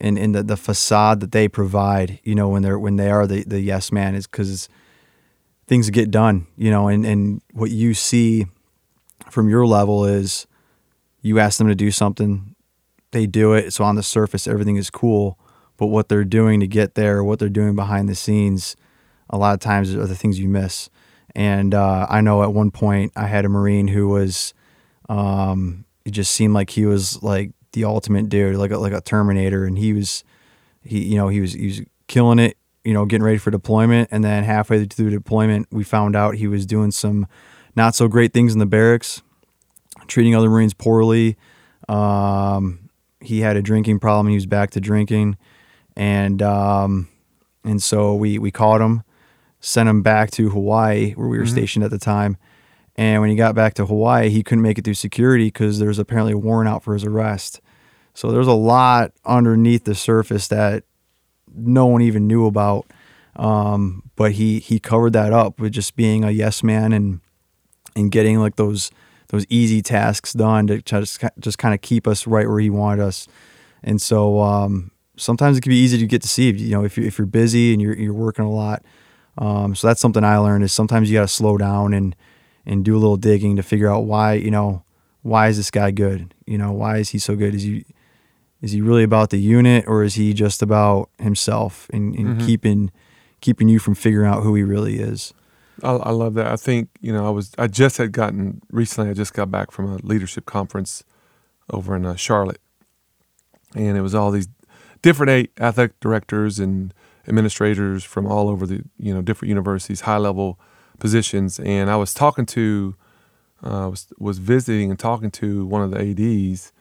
in 0.00 0.16
in 0.16 0.32
the, 0.32 0.42
the 0.42 0.56
facade 0.56 1.20
that 1.20 1.30
they 1.30 1.46
provide, 1.46 2.18
you 2.24 2.34
know, 2.34 2.48
when 2.48 2.62
they're 2.62 2.78
when 2.78 2.96
they 2.96 3.10
are 3.10 3.26
the, 3.26 3.44
the 3.44 3.60
yes 3.60 3.92
man 3.92 4.14
is 4.14 4.26
because 4.26 4.66
things 5.66 5.90
get 5.90 6.10
done, 6.10 6.46
you 6.56 6.70
know, 6.70 6.88
and, 6.88 7.04
and 7.04 7.42
what 7.52 7.70
you 7.70 7.92
see 7.92 8.46
from 9.28 9.50
your 9.50 9.66
level 9.66 10.06
is 10.06 10.46
you 11.20 11.38
ask 11.38 11.58
them 11.58 11.68
to 11.68 11.74
do 11.74 11.90
something, 11.90 12.56
they 13.12 13.26
do 13.26 13.52
it. 13.54 13.72
So 13.72 13.84
on 13.84 13.96
the 13.96 14.02
surface, 14.02 14.46
everything 14.46 14.76
is 14.76 14.90
cool. 14.90 15.38
But 15.76 15.86
what 15.86 16.08
they're 16.08 16.24
doing 16.24 16.60
to 16.60 16.66
get 16.66 16.94
there, 16.94 17.24
what 17.24 17.38
they're 17.38 17.48
doing 17.48 17.74
behind 17.74 18.08
the 18.08 18.14
scenes, 18.14 18.76
a 19.30 19.38
lot 19.38 19.54
of 19.54 19.60
times 19.60 19.94
are 19.94 20.06
the 20.06 20.14
things 20.14 20.38
you 20.38 20.48
miss. 20.48 20.90
And 21.34 21.74
uh, 21.74 22.06
I 22.10 22.20
know 22.20 22.42
at 22.42 22.52
one 22.52 22.70
point 22.70 23.12
I 23.16 23.26
had 23.26 23.44
a 23.44 23.48
Marine 23.48 23.88
who 23.88 24.08
was, 24.08 24.52
um, 25.08 25.84
it 26.04 26.10
just 26.10 26.32
seemed 26.32 26.54
like 26.54 26.70
he 26.70 26.84
was 26.84 27.22
like 27.22 27.52
the 27.72 27.84
ultimate 27.84 28.28
dude, 28.28 28.56
like 28.56 28.70
a, 28.72 28.78
like 28.78 28.92
a 28.92 29.00
Terminator, 29.00 29.64
and 29.64 29.78
he 29.78 29.92
was 29.92 30.24
he 30.82 31.04
you 31.04 31.16
know 31.16 31.28
he 31.28 31.40
was 31.40 31.52
he 31.52 31.66
was 31.66 31.80
killing 32.08 32.38
it, 32.38 32.56
you 32.84 32.92
know, 32.92 33.04
getting 33.04 33.24
ready 33.24 33.38
for 33.38 33.50
deployment, 33.50 34.08
and 34.10 34.24
then 34.24 34.44
halfway 34.44 34.84
through 34.84 35.10
deployment, 35.10 35.68
we 35.70 35.84
found 35.84 36.16
out 36.16 36.34
he 36.34 36.48
was 36.48 36.66
doing 36.66 36.90
some 36.90 37.26
not 37.76 37.94
so 37.94 38.08
great 38.08 38.32
things 38.32 38.52
in 38.52 38.58
the 38.58 38.66
barracks, 38.66 39.22
treating 40.08 40.34
other 40.34 40.50
Marines 40.50 40.74
poorly. 40.74 41.36
Um, 41.88 42.89
he 43.20 43.40
had 43.40 43.56
a 43.56 43.62
drinking 43.62 44.00
problem. 44.00 44.28
He 44.28 44.34
was 44.34 44.46
back 44.46 44.70
to 44.70 44.80
drinking, 44.80 45.36
and 45.96 46.42
um, 46.42 47.08
and 47.64 47.82
so 47.82 48.14
we 48.14 48.38
we 48.38 48.50
caught 48.50 48.80
him, 48.80 49.02
sent 49.60 49.88
him 49.88 50.02
back 50.02 50.30
to 50.32 50.50
Hawaii 50.50 51.12
where 51.12 51.28
we 51.28 51.38
were 51.38 51.44
mm-hmm. 51.44 51.52
stationed 51.52 51.84
at 51.84 51.90
the 51.90 51.98
time 51.98 52.36
and 53.00 53.22
when 53.22 53.30
he 53.30 53.36
got 53.36 53.54
back 53.54 53.72
to 53.74 53.86
Hawaii, 53.86 54.28
he 54.28 54.42
couldn't 54.42 54.60
make 54.60 54.76
it 54.76 54.84
through 54.84 54.92
security 54.92 55.46
because 55.46 55.78
there 55.78 55.88
was 55.88 55.98
apparently 55.98 56.34
a 56.34 56.38
warrant 56.38 56.68
out 56.68 56.82
for 56.82 56.92
his 56.92 57.02
arrest. 57.02 57.62
So 58.12 58.30
there's 58.30 58.46
a 58.46 58.52
lot 58.52 59.12
underneath 59.24 59.84
the 59.84 59.94
surface 59.94 60.48
that 60.48 60.84
no 61.54 61.86
one 61.86 62.02
even 62.02 62.26
knew 62.26 62.44
about. 62.44 62.86
Um, 63.36 64.10
but 64.16 64.32
he 64.32 64.58
he 64.58 64.78
covered 64.78 65.14
that 65.14 65.32
up 65.32 65.58
with 65.58 65.72
just 65.72 65.96
being 65.96 66.24
a 66.24 66.30
yes 66.30 66.62
man 66.62 66.92
and 66.92 67.20
and 67.96 68.10
getting 68.10 68.38
like 68.38 68.56
those 68.56 68.90
those 69.30 69.46
easy 69.48 69.80
tasks 69.80 70.32
done 70.32 70.66
to 70.66 70.82
just 70.82 71.24
just 71.38 71.58
kind 71.58 71.74
of 71.74 71.80
keep 71.80 72.06
us 72.06 72.26
right 72.26 72.48
where 72.48 72.60
he 72.60 72.70
wanted 72.70 73.02
us. 73.02 73.28
And 73.82 74.00
so 74.00 74.40
um, 74.40 74.90
sometimes 75.16 75.56
it 75.56 75.60
can 75.62 75.70
be 75.70 75.78
easy 75.78 75.98
to 75.98 76.06
get 76.06 76.20
deceived. 76.20 76.60
You 76.60 76.72
know, 76.72 76.84
if 76.84 76.98
you 76.98 77.04
if 77.04 77.18
you're 77.18 77.26
busy 77.26 77.72
and 77.72 77.80
you're 77.80 77.96
you're 77.96 78.12
working 78.12 78.44
a 78.44 78.50
lot. 78.50 78.84
Um, 79.38 79.74
so 79.74 79.86
that's 79.86 80.00
something 80.00 80.24
I 80.24 80.36
learned 80.38 80.64
is 80.64 80.72
sometimes 80.72 81.10
you 81.10 81.16
got 81.16 81.22
to 81.22 81.28
slow 81.28 81.56
down 81.56 81.94
and 81.94 82.14
and 82.66 82.84
do 82.84 82.94
a 82.94 82.98
little 82.98 83.16
digging 83.16 83.56
to 83.56 83.62
figure 83.62 83.90
out 83.90 84.04
why 84.04 84.34
you 84.34 84.50
know 84.50 84.82
why 85.22 85.48
is 85.48 85.56
this 85.56 85.70
guy 85.70 85.90
good? 85.90 86.34
You 86.46 86.58
know, 86.58 86.72
why 86.72 86.98
is 86.98 87.10
he 87.10 87.18
so 87.18 87.36
good? 87.36 87.54
Is 87.54 87.62
he 87.62 87.84
is 88.60 88.72
he 88.72 88.80
really 88.80 89.04
about 89.04 89.30
the 89.30 89.38
unit 89.38 89.84
or 89.86 90.02
is 90.02 90.14
he 90.14 90.34
just 90.34 90.60
about 90.60 91.08
himself 91.18 91.88
and, 91.92 92.14
and 92.14 92.26
mm-hmm. 92.28 92.46
keeping 92.46 92.92
keeping 93.40 93.68
you 93.68 93.78
from 93.78 93.94
figuring 93.94 94.28
out 94.28 94.42
who 94.42 94.54
he 94.54 94.62
really 94.62 94.98
is? 94.98 95.32
I, 95.82 95.92
I, 95.92 96.10
love 96.10 96.34
that. 96.34 96.46
I 96.46 96.56
think 96.56 96.88
you 97.00 97.12
know 97.12 97.26
I 97.26 97.30
was 97.30 97.52
I 97.58 97.66
just 97.66 97.96
had 97.98 98.12
gotten 98.12 98.62
recently. 98.70 99.10
I 99.10 99.14
just 99.14 99.34
got 99.34 99.50
back 99.50 99.70
from 99.70 99.92
a 99.92 99.96
leadership 99.96 100.46
conference 100.46 101.04
over 101.70 101.96
in 101.96 102.04
uh, 102.06 102.16
Charlotte, 102.16 102.60
and 103.74 103.96
it 103.96 104.02
was 104.02 104.14
all 104.14 104.30
these 104.30 104.48
different 105.02 105.50
athletic 105.58 105.98
directors 106.00 106.58
and 106.58 106.92
administrators 107.28 108.04
from 108.04 108.26
all 108.26 108.48
over 108.48 108.66
the 108.66 108.82
you 108.98 109.14
know 109.14 109.22
different 109.22 109.50
universities, 109.50 110.02
high 110.02 110.18
level 110.18 110.58
positions. 110.98 111.58
And 111.60 111.90
I 111.90 111.96
was 111.96 112.14
talking 112.14 112.46
to 112.46 112.94
uh, 113.62 113.88
was 113.90 114.08
was 114.18 114.38
visiting 114.38 114.90
and 114.90 114.98
talking 114.98 115.30
to 115.32 115.66
one 115.66 115.82
of 115.82 115.90
the 115.90 116.00
ads 116.00 116.72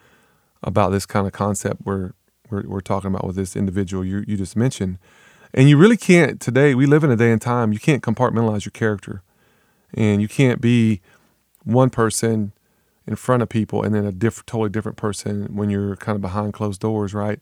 about 0.63 0.89
this 0.89 1.05
kind 1.05 1.25
of 1.25 1.33
concept 1.33 1.81
we're 1.85 2.11
we're, 2.49 2.63
we're 2.67 2.81
talking 2.81 3.09
about 3.09 3.25
with 3.25 3.35
this 3.35 3.55
individual 3.55 4.05
you 4.05 4.23
you 4.27 4.37
just 4.37 4.55
mentioned. 4.55 4.97
And 5.53 5.67
you 5.69 5.77
really 5.77 5.97
can't 5.97 6.39
today. 6.39 6.75
We 6.75 6.85
live 6.85 7.03
in 7.03 7.11
a 7.11 7.15
day 7.15 7.31
and 7.31 7.41
time. 7.41 7.73
You 7.73 7.79
can't 7.79 8.03
compartmentalize 8.03 8.65
your 8.65 8.71
character, 8.71 9.23
and 9.93 10.21
you 10.21 10.27
can't 10.27 10.61
be 10.61 11.01
one 11.63 11.89
person 11.89 12.51
in 13.07 13.15
front 13.15 13.41
of 13.41 13.49
people 13.49 13.81
and 13.83 13.95
then 13.95 14.05
a 14.05 14.11
different, 14.11 14.45
totally 14.45 14.69
different 14.69 14.97
person 14.97 15.55
when 15.55 15.69
you're 15.69 15.95
kind 15.95 16.15
of 16.15 16.21
behind 16.21 16.53
closed 16.53 16.79
doors, 16.79 17.13
right? 17.13 17.41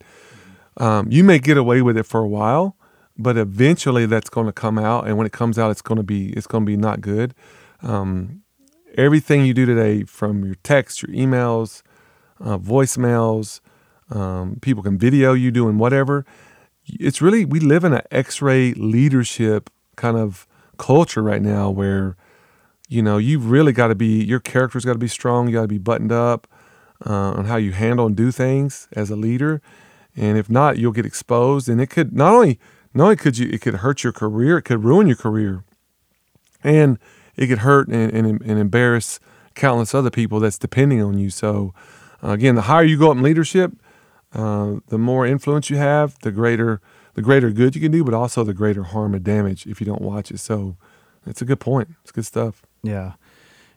Um, 0.78 1.10
you 1.10 1.22
may 1.22 1.38
get 1.38 1.58
away 1.58 1.82
with 1.82 1.98
it 1.98 2.04
for 2.04 2.20
a 2.20 2.28
while, 2.28 2.76
but 3.18 3.36
eventually 3.36 4.06
that's 4.06 4.30
going 4.30 4.46
to 4.46 4.52
come 4.52 4.78
out, 4.78 5.06
and 5.06 5.18
when 5.18 5.26
it 5.26 5.32
comes 5.32 5.58
out, 5.58 5.70
it's 5.70 5.82
going 5.82 5.96
to 5.96 6.04
be 6.04 6.30
it's 6.30 6.46
going 6.46 6.64
to 6.64 6.66
be 6.66 6.76
not 6.76 7.00
good. 7.00 7.34
Um, 7.82 8.42
everything 8.94 9.44
you 9.44 9.52
do 9.52 9.66
today, 9.66 10.04
from 10.04 10.44
your 10.44 10.54
text, 10.62 11.02
your 11.02 11.14
emails, 11.14 11.82
uh, 12.40 12.58
voicemails, 12.58 13.60
um, 14.10 14.58
people 14.62 14.82
can 14.82 14.96
video 14.96 15.34
you 15.34 15.50
doing 15.50 15.78
whatever. 15.78 16.24
It's 16.88 17.20
really 17.20 17.44
we 17.44 17.60
live 17.60 17.84
in 17.84 17.92
an 17.92 18.02
X-ray 18.10 18.74
leadership 18.74 19.70
kind 19.96 20.16
of 20.16 20.46
culture 20.76 21.22
right 21.22 21.42
now 21.42 21.70
where 21.70 22.16
you 22.88 23.02
know 23.02 23.18
you've 23.18 23.50
really 23.50 23.72
got 23.72 23.88
to 23.88 23.94
be 23.94 24.22
your 24.24 24.40
character's 24.40 24.84
got 24.84 24.94
to 24.94 24.98
be 24.98 25.08
strong. 25.08 25.48
You 25.48 25.54
got 25.54 25.62
to 25.62 25.68
be 25.68 25.78
buttoned 25.78 26.12
up 26.12 26.46
uh, 27.04 27.32
on 27.32 27.44
how 27.44 27.56
you 27.56 27.72
handle 27.72 28.06
and 28.06 28.16
do 28.16 28.30
things 28.30 28.88
as 28.92 29.10
a 29.10 29.16
leader 29.16 29.60
and 30.18 30.36
if 30.36 30.50
not, 30.50 30.78
you'll 30.78 30.92
get 30.92 31.06
exposed. 31.06 31.68
And 31.68 31.80
it 31.80 31.86
could 31.86 32.12
not 32.12 32.34
only 32.34 32.58
not 32.92 33.04
only 33.04 33.16
could 33.16 33.38
you 33.38 33.48
it 33.48 33.60
could 33.60 33.76
hurt 33.76 34.02
your 34.02 34.12
career, 34.12 34.58
it 34.58 34.62
could 34.62 34.82
ruin 34.82 35.06
your 35.06 35.16
career, 35.16 35.64
and 36.64 36.98
it 37.36 37.46
could 37.46 37.58
hurt 37.58 37.86
and, 37.88 38.12
and, 38.12 38.42
and 38.42 38.58
embarrass 38.58 39.20
countless 39.54 39.94
other 39.94 40.10
people 40.10 40.40
that's 40.40 40.58
depending 40.58 41.00
on 41.00 41.18
you. 41.18 41.30
So 41.30 41.72
uh, 42.22 42.30
again, 42.30 42.56
the 42.56 42.62
higher 42.62 42.82
you 42.82 42.98
go 42.98 43.12
up 43.12 43.16
in 43.16 43.22
leadership, 43.22 43.72
uh, 44.34 44.76
the 44.88 44.98
more 44.98 45.26
influence 45.26 45.70
you 45.70 45.76
have, 45.76 46.18
the 46.20 46.30
greater 46.30 46.80
the 47.14 47.22
greater 47.22 47.50
good 47.50 47.74
you 47.74 47.80
can 47.80 47.90
do, 47.90 48.04
but 48.04 48.14
also 48.14 48.44
the 48.44 48.54
greater 48.54 48.84
harm 48.84 49.14
and 49.14 49.24
damage 49.24 49.66
if 49.66 49.80
you 49.80 49.86
don't 49.86 50.02
watch 50.02 50.30
it. 50.30 50.38
So 50.38 50.76
it's 51.26 51.42
a 51.42 51.44
good 51.44 51.60
point. 51.60 51.88
It's 52.02 52.12
good 52.12 52.26
stuff. 52.26 52.62
Yeah. 52.82 53.14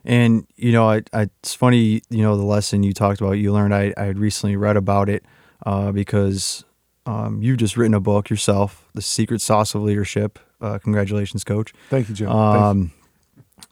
And 0.04 0.46
you 0.56 0.72
know, 0.72 0.88
I, 0.88 1.02
I, 1.12 1.22
it's 1.40 1.54
funny. 1.54 2.02
You 2.08 2.22
know, 2.22 2.36
the 2.36 2.44
lesson 2.44 2.82
you 2.82 2.92
talked 2.92 3.20
about, 3.20 3.32
you 3.32 3.52
learned. 3.52 3.74
I, 3.74 3.92
I 3.96 4.04
had 4.04 4.18
recently 4.18 4.56
read 4.56 4.76
about 4.76 5.08
it 5.08 5.24
uh, 5.64 5.92
because 5.92 6.64
um, 7.06 7.42
you've 7.42 7.58
just 7.58 7.76
written 7.76 7.94
a 7.94 8.00
book 8.00 8.30
yourself, 8.30 8.88
The 8.94 9.02
Secret 9.02 9.40
Sauce 9.40 9.74
of 9.74 9.82
Leadership. 9.82 10.38
Uh, 10.60 10.78
congratulations, 10.78 11.44
Coach. 11.44 11.72
Thank 11.90 12.08
you, 12.08 12.14
Joe. 12.14 12.30
Um, 12.30 12.92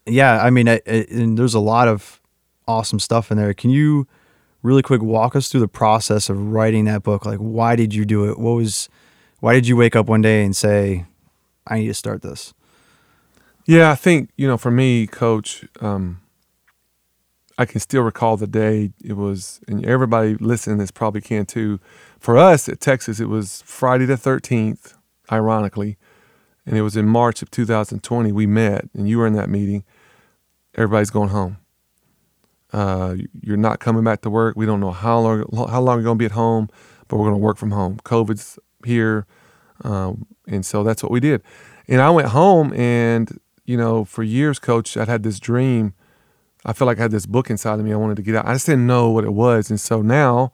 yeah, 0.06 0.42
I 0.42 0.50
mean, 0.50 0.68
I, 0.68 0.80
I, 0.86 1.06
and 1.10 1.38
there's 1.38 1.54
a 1.54 1.60
lot 1.60 1.88
of 1.88 2.20
awesome 2.66 2.98
stuff 2.98 3.30
in 3.30 3.36
there. 3.36 3.54
Can 3.54 3.70
you 3.70 4.06
really 4.62 4.82
quick 4.82 5.02
walk 5.02 5.34
us 5.34 5.48
through 5.48 5.60
the 5.60 5.68
process 5.68 6.28
of 6.28 6.52
writing 6.52 6.84
that 6.86 7.02
book? 7.02 7.24
Like, 7.24 7.38
why 7.38 7.76
did 7.76 7.94
you 7.94 8.04
do 8.04 8.30
it? 8.30 8.38
What 8.38 8.52
was, 8.52 8.88
why 9.40 9.54
did 9.54 9.66
you 9.66 9.76
wake 9.76 9.96
up 9.96 10.06
one 10.06 10.22
day 10.22 10.44
and 10.44 10.54
say, 10.54 11.06
I 11.66 11.78
need 11.78 11.88
to 11.88 11.94
start 11.94 12.22
this? 12.22 12.52
Yeah, 13.66 13.90
I 13.90 13.94
think, 13.94 14.30
you 14.36 14.46
know, 14.46 14.56
for 14.56 14.70
me, 14.70 15.06
Coach, 15.06 15.64
um, 15.80 16.20
I 17.60 17.66
can 17.66 17.78
still 17.78 18.02
recall 18.02 18.38
the 18.38 18.46
day 18.46 18.92
it 19.04 19.12
was, 19.12 19.60
and 19.68 19.84
everybody 19.84 20.34
listening 20.36 20.78
this 20.78 20.90
probably 20.90 21.20
can 21.20 21.44
too. 21.44 21.78
For 22.18 22.38
us 22.38 22.68
at 22.70 22.80
Texas, 22.80 23.20
it 23.20 23.28
was 23.28 23.62
Friday 23.66 24.06
the 24.06 24.14
13th, 24.14 24.94
ironically, 25.30 25.98
and 26.64 26.76
it 26.78 26.82
was 26.82 26.96
in 26.96 27.06
March 27.06 27.42
of 27.42 27.50
2020. 27.50 28.32
We 28.32 28.46
met, 28.46 28.88
and 28.94 29.06
you 29.06 29.18
were 29.18 29.26
in 29.26 29.34
that 29.34 29.50
meeting. 29.50 29.84
Everybody's 30.74 31.10
going 31.10 31.28
home. 31.28 31.58
Uh, 32.72 33.16
you're 33.42 33.56
not 33.56 33.80
coming 33.80 34.04
back 34.04 34.22
to 34.22 34.30
work. 34.30 34.56
We 34.56 34.66
don't 34.66 34.80
know 34.80 34.92
how 34.92 35.18
long 35.20 35.44
how 35.68 35.80
long 35.80 35.98
you're 35.98 36.04
to 36.18 36.18
be 36.18 36.24
at 36.24 36.32
home, 36.32 36.68
but 37.08 37.16
we're 37.16 37.30
to 37.30 37.36
work 37.36 37.56
from 37.56 37.72
home. 37.72 37.98
COVID's 38.04 38.58
here, 38.84 39.26
um, 39.82 40.26
and 40.46 40.64
so 40.64 40.82
that's 40.84 41.02
what 41.02 41.10
we 41.12 41.20
did. 41.20 41.42
And 41.88 42.00
I 42.00 42.10
went 42.10 42.28
home, 42.28 42.72
and 42.74 43.38
you 43.64 43.76
know, 43.76 44.04
for 44.04 44.22
years, 44.22 44.58
Coach, 44.58 44.96
I'd 44.96 45.08
had 45.08 45.22
this 45.22 45.40
dream 45.40 45.94
I 46.64 46.72
felt 46.72 46.86
like 46.86 46.98
I 46.98 47.02
had 47.02 47.10
this 47.10 47.26
book 47.26 47.48
inside 47.48 47.78
of 47.78 47.84
me 47.84 47.92
I 47.92 47.96
wanted 47.96 48.16
to 48.16 48.22
get 48.22 48.36
out. 48.36 48.46
I 48.46 48.52
just 48.52 48.66
didn't 48.66 48.86
know 48.86 49.10
what 49.10 49.24
it 49.24 49.32
was. 49.32 49.70
And 49.70 49.80
so 49.80 50.02
now 50.02 50.52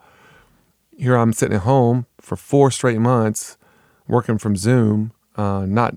here 0.96 1.16
I'm 1.16 1.32
sitting 1.32 1.56
at 1.56 1.62
home 1.62 2.06
for 2.20 2.36
four 2.36 2.70
straight 2.70 3.00
months 3.00 3.56
working 4.06 4.38
from 4.38 4.56
Zoom, 4.56 5.12
uh, 5.34 5.66
not, 5.66 5.96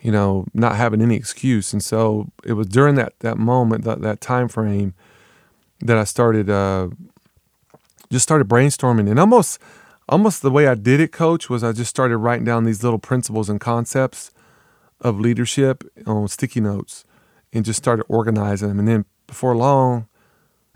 you 0.00 0.10
know, 0.10 0.46
not 0.52 0.76
having 0.76 1.00
any 1.00 1.14
excuse. 1.14 1.72
And 1.72 1.82
so 1.82 2.32
it 2.44 2.54
was 2.54 2.66
during 2.66 2.96
that, 2.96 3.14
that 3.20 3.38
moment, 3.38 3.84
that, 3.84 4.02
that 4.02 4.20
time 4.20 4.48
frame 4.48 4.94
that 5.80 5.96
I 5.96 6.04
started, 6.04 6.50
uh, 6.50 6.88
just 8.10 8.22
started 8.22 8.48
brainstorming 8.48 9.10
and 9.10 9.18
almost, 9.18 9.58
almost 10.08 10.42
the 10.42 10.50
way 10.50 10.66
I 10.66 10.74
did 10.74 11.00
it, 11.00 11.12
coach, 11.12 11.50
was 11.50 11.64
I 11.64 11.72
just 11.72 11.90
started 11.90 12.18
writing 12.18 12.44
down 12.44 12.64
these 12.64 12.82
little 12.82 12.98
principles 12.98 13.48
and 13.48 13.60
concepts 13.60 14.30
of 15.00 15.20
leadership 15.20 15.84
on 16.06 16.28
sticky 16.28 16.60
notes 16.60 17.04
and 17.52 17.64
just 17.64 17.78
started 17.78 18.04
organizing 18.08 18.68
them. 18.68 18.78
And 18.78 18.88
then 18.88 19.04
before 19.26 19.56
long, 19.56 20.06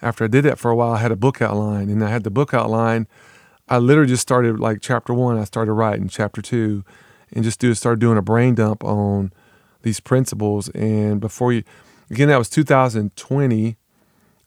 after 0.02 0.24
I 0.24 0.28
did 0.28 0.44
that 0.44 0.58
for 0.58 0.70
a 0.70 0.76
while, 0.76 0.92
I 0.92 0.98
had 0.98 1.12
a 1.12 1.16
book 1.16 1.42
outline, 1.42 1.90
and 1.90 2.02
I 2.02 2.08
had 2.08 2.24
the 2.24 2.30
book 2.30 2.54
outline. 2.54 3.06
I 3.68 3.78
literally 3.78 4.08
just 4.08 4.22
started 4.22 4.58
like 4.58 4.80
chapter 4.80 5.12
one. 5.12 5.38
I 5.38 5.44
started 5.44 5.72
writing 5.74 6.08
chapter 6.08 6.40
two, 6.40 6.84
and 7.32 7.44
just 7.44 7.60
do 7.60 7.72
started 7.74 8.00
doing 8.00 8.18
a 8.18 8.22
brain 8.22 8.54
dump 8.54 8.82
on 8.82 9.32
these 9.82 10.00
principles. 10.00 10.68
And 10.70 11.20
before 11.20 11.52
you, 11.52 11.62
again, 12.10 12.28
that 12.28 12.38
was 12.38 12.48
2020. 12.48 13.76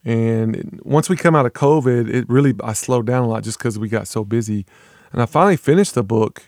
And 0.04 0.80
once 0.82 1.08
we 1.08 1.16
come 1.16 1.34
out 1.34 1.46
of 1.46 1.54
COVID, 1.54 2.12
it 2.12 2.28
really 2.28 2.54
I 2.62 2.74
slowed 2.74 3.06
down 3.06 3.24
a 3.24 3.28
lot 3.28 3.42
just 3.42 3.58
because 3.58 3.78
we 3.78 3.88
got 3.88 4.06
so 4.06 4.24
busy. 4.24 4.66
And 5.12 5.22
I 5.22 5.26
finally 5.26 5.56
finished 5.56 5.94
the 5.94 6.02
book, 6.02 6.42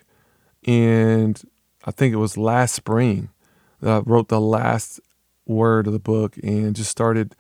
and 0.67 1.41
I 1.85 1.91
think 1.91 2.13
it 2.13 2.19
was 2.19 2.37
last 2.37 2.75
spring 2.75 3.31
that 3.81 3.91
I 3.91 3.99
wrote 4.01 4.29
the 4.29 4.41
last 4.41 5.01
word 5.47 5.87
of 5.87 5.93
the 5.93 5.99
book 5.99 6.37
and 6.43 6.75
just 6.75 6.91
started 6.91 7.37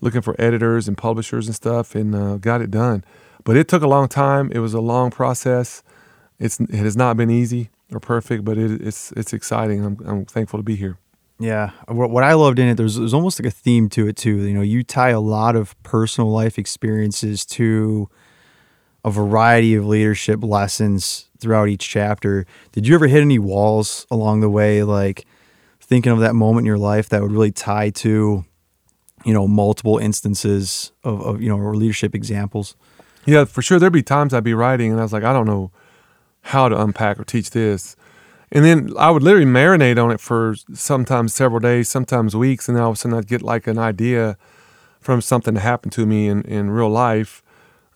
looking 0.00 0.22
for 0.22 0.34
editors 0.40 0.88
and 0.88 0.96
publishers 0.96 1.46
and 1.46 1.54
stuff 1.54 1.94
and 1.94 2.14
uh, 2.14 2.36
got 2.38 2.60
it 2.60 2.70
done. 2.70 3.04
But 3.44 3.56
it 3.56 3.68
took 3.68 3.82
a 3.82 3.88
long 3.88 4.08
time. 4.08 4.50
It 4.52 4.60
was 4.60 4.74
a 4.74 4.80
long 4.80 5.10
process. 5.10 5.82
It's 6.38 6.58
it 6.60 6.70
has 6.70 6.96
not 6.96 7.16
been 7.16 7.30
easy 7.30 7.70
or 7.92 8.00
perfect, 8.00 8.44
but 8.44 8.58
it, 8.58 8.80
it's 8.80 9.12
it's 9.12 9.32
exciting. 9.32 9.84
I'm 9.84 9.98
I'm 10.04 10.24
thankful 10.24 10.58
to 10.58 10.64
be 10.64 10.76
here. 10.76 10.98
Yeah, 11.42 11.70
what, 11.88 12.22
I 12.22 12.34
loved 12.34 12.58
in 12.58 12.68
it, 12.68 12.76
there's 12.76 12.96
there's 12.96 13.14
almost 13.14 13.40
like 13.40 13.46
a 13.46 13.50
theme 13.50 13.88
to 13.90 14.06
it 14.06 14.16
too. 14.16 14.36
You 14.46 14.54
know, 14.54 14.62
you 14.62 14.84
tie 14.84 15.10
a 15.10 15.20
lot 15.20 15.56
of 15.56 15.80
personal 15.82 16.30
life 16.30 16.58
experiences 16.58 17.44
to 17.46 18.08
a 19.04 19.10
variety 19.10 19.74
of 19.74 19.84
leadership 19.84 20.44
lessons 20.44 21.28
throughout 21.38 21.68
each 21.68 21.88
chapter. 21.88 22.46
Did 22.70 22.86
you 22.86 22.94
ever 22.94 23.08
hit 23.08 23.22
any 23.22 23.38
walls 23.38 24.06
along 24.10 24.40
the 24.40 24.50
way, 24.50 24.84
like? 24.84 25.26
thinking 25.92 26.10
of 26.10 26.20
that 26.20 26.34
moment 26.34 26.62
in 26.62 26.66
your 26.66 26.78
life 26.78 27.10
that 27.10 27.20
would 27.20 27.30
really 27.30 27.52
tie 27.52 27.90
to, 27.90 28.42
you 29.26 29.34
know, 29.34 29.46
multiple 29.46 29.98
instances 29.98 30.90
of, 31.04 31.20
of 31.20 31.42
you 31.42 31.50
know, 31.50 31.58
or 31.58 31.76
leadership 31.76 32.14
examples? 32.14 32.76
Yeah, 33.26 33.44
for 33.44 33.60
sure. 33.60 33.78
There'd 33.78 33.92
be 33.92 34.02
times 34.02 34.32
I'd 34.32 34.42
be 34.42 34.54
writing 34.54 34.90
and 34.90 34.98
I 34.98 35.02
was 35.02 35.12
like, 35.12 35.22
I 35.22 35.34
don't 35.34 35.46
know 35.46 35.70
how 36.40 36.70
to 36.70 36.80
unpack 36.80 37.20
or 37.20 37.24
teach 37.24 37.50
this. 37.50 37.94
And 38.54 38.66
then 38.66 38.92
I 38.98 39.10
would 39.10 39.22
literally 39.22 39.46
marinate 39.46 40.02
on 40.02 40.10
it 40.10 40.20
for 40.20 40.54
sometimes 40.74 41.34
several 41.34 41.58
days, 41.58 41.88
sometimes 41.88 42.36
weeks, 42.36 42.68
and 42.68 42.76
then 42.76 42.84
all 42.84 42.90
of 42.90 42.96
a 42.96 42.98
sudden 42.98 43.16
I'd 43.16 43.26
get 43.26 43.40
like 43.40 43.66
an 43.66 43.78
idea 43.78 44.36
from 45.00 45.22
something 45.22 45.54
that 45.54 45.60
happened 45.60 45.92
to 45.94 46.04
me 46.04 46.28
in, 46.28 46.42
in 46.42 46.70
real 46.70 46.90
life, 46.90 47.42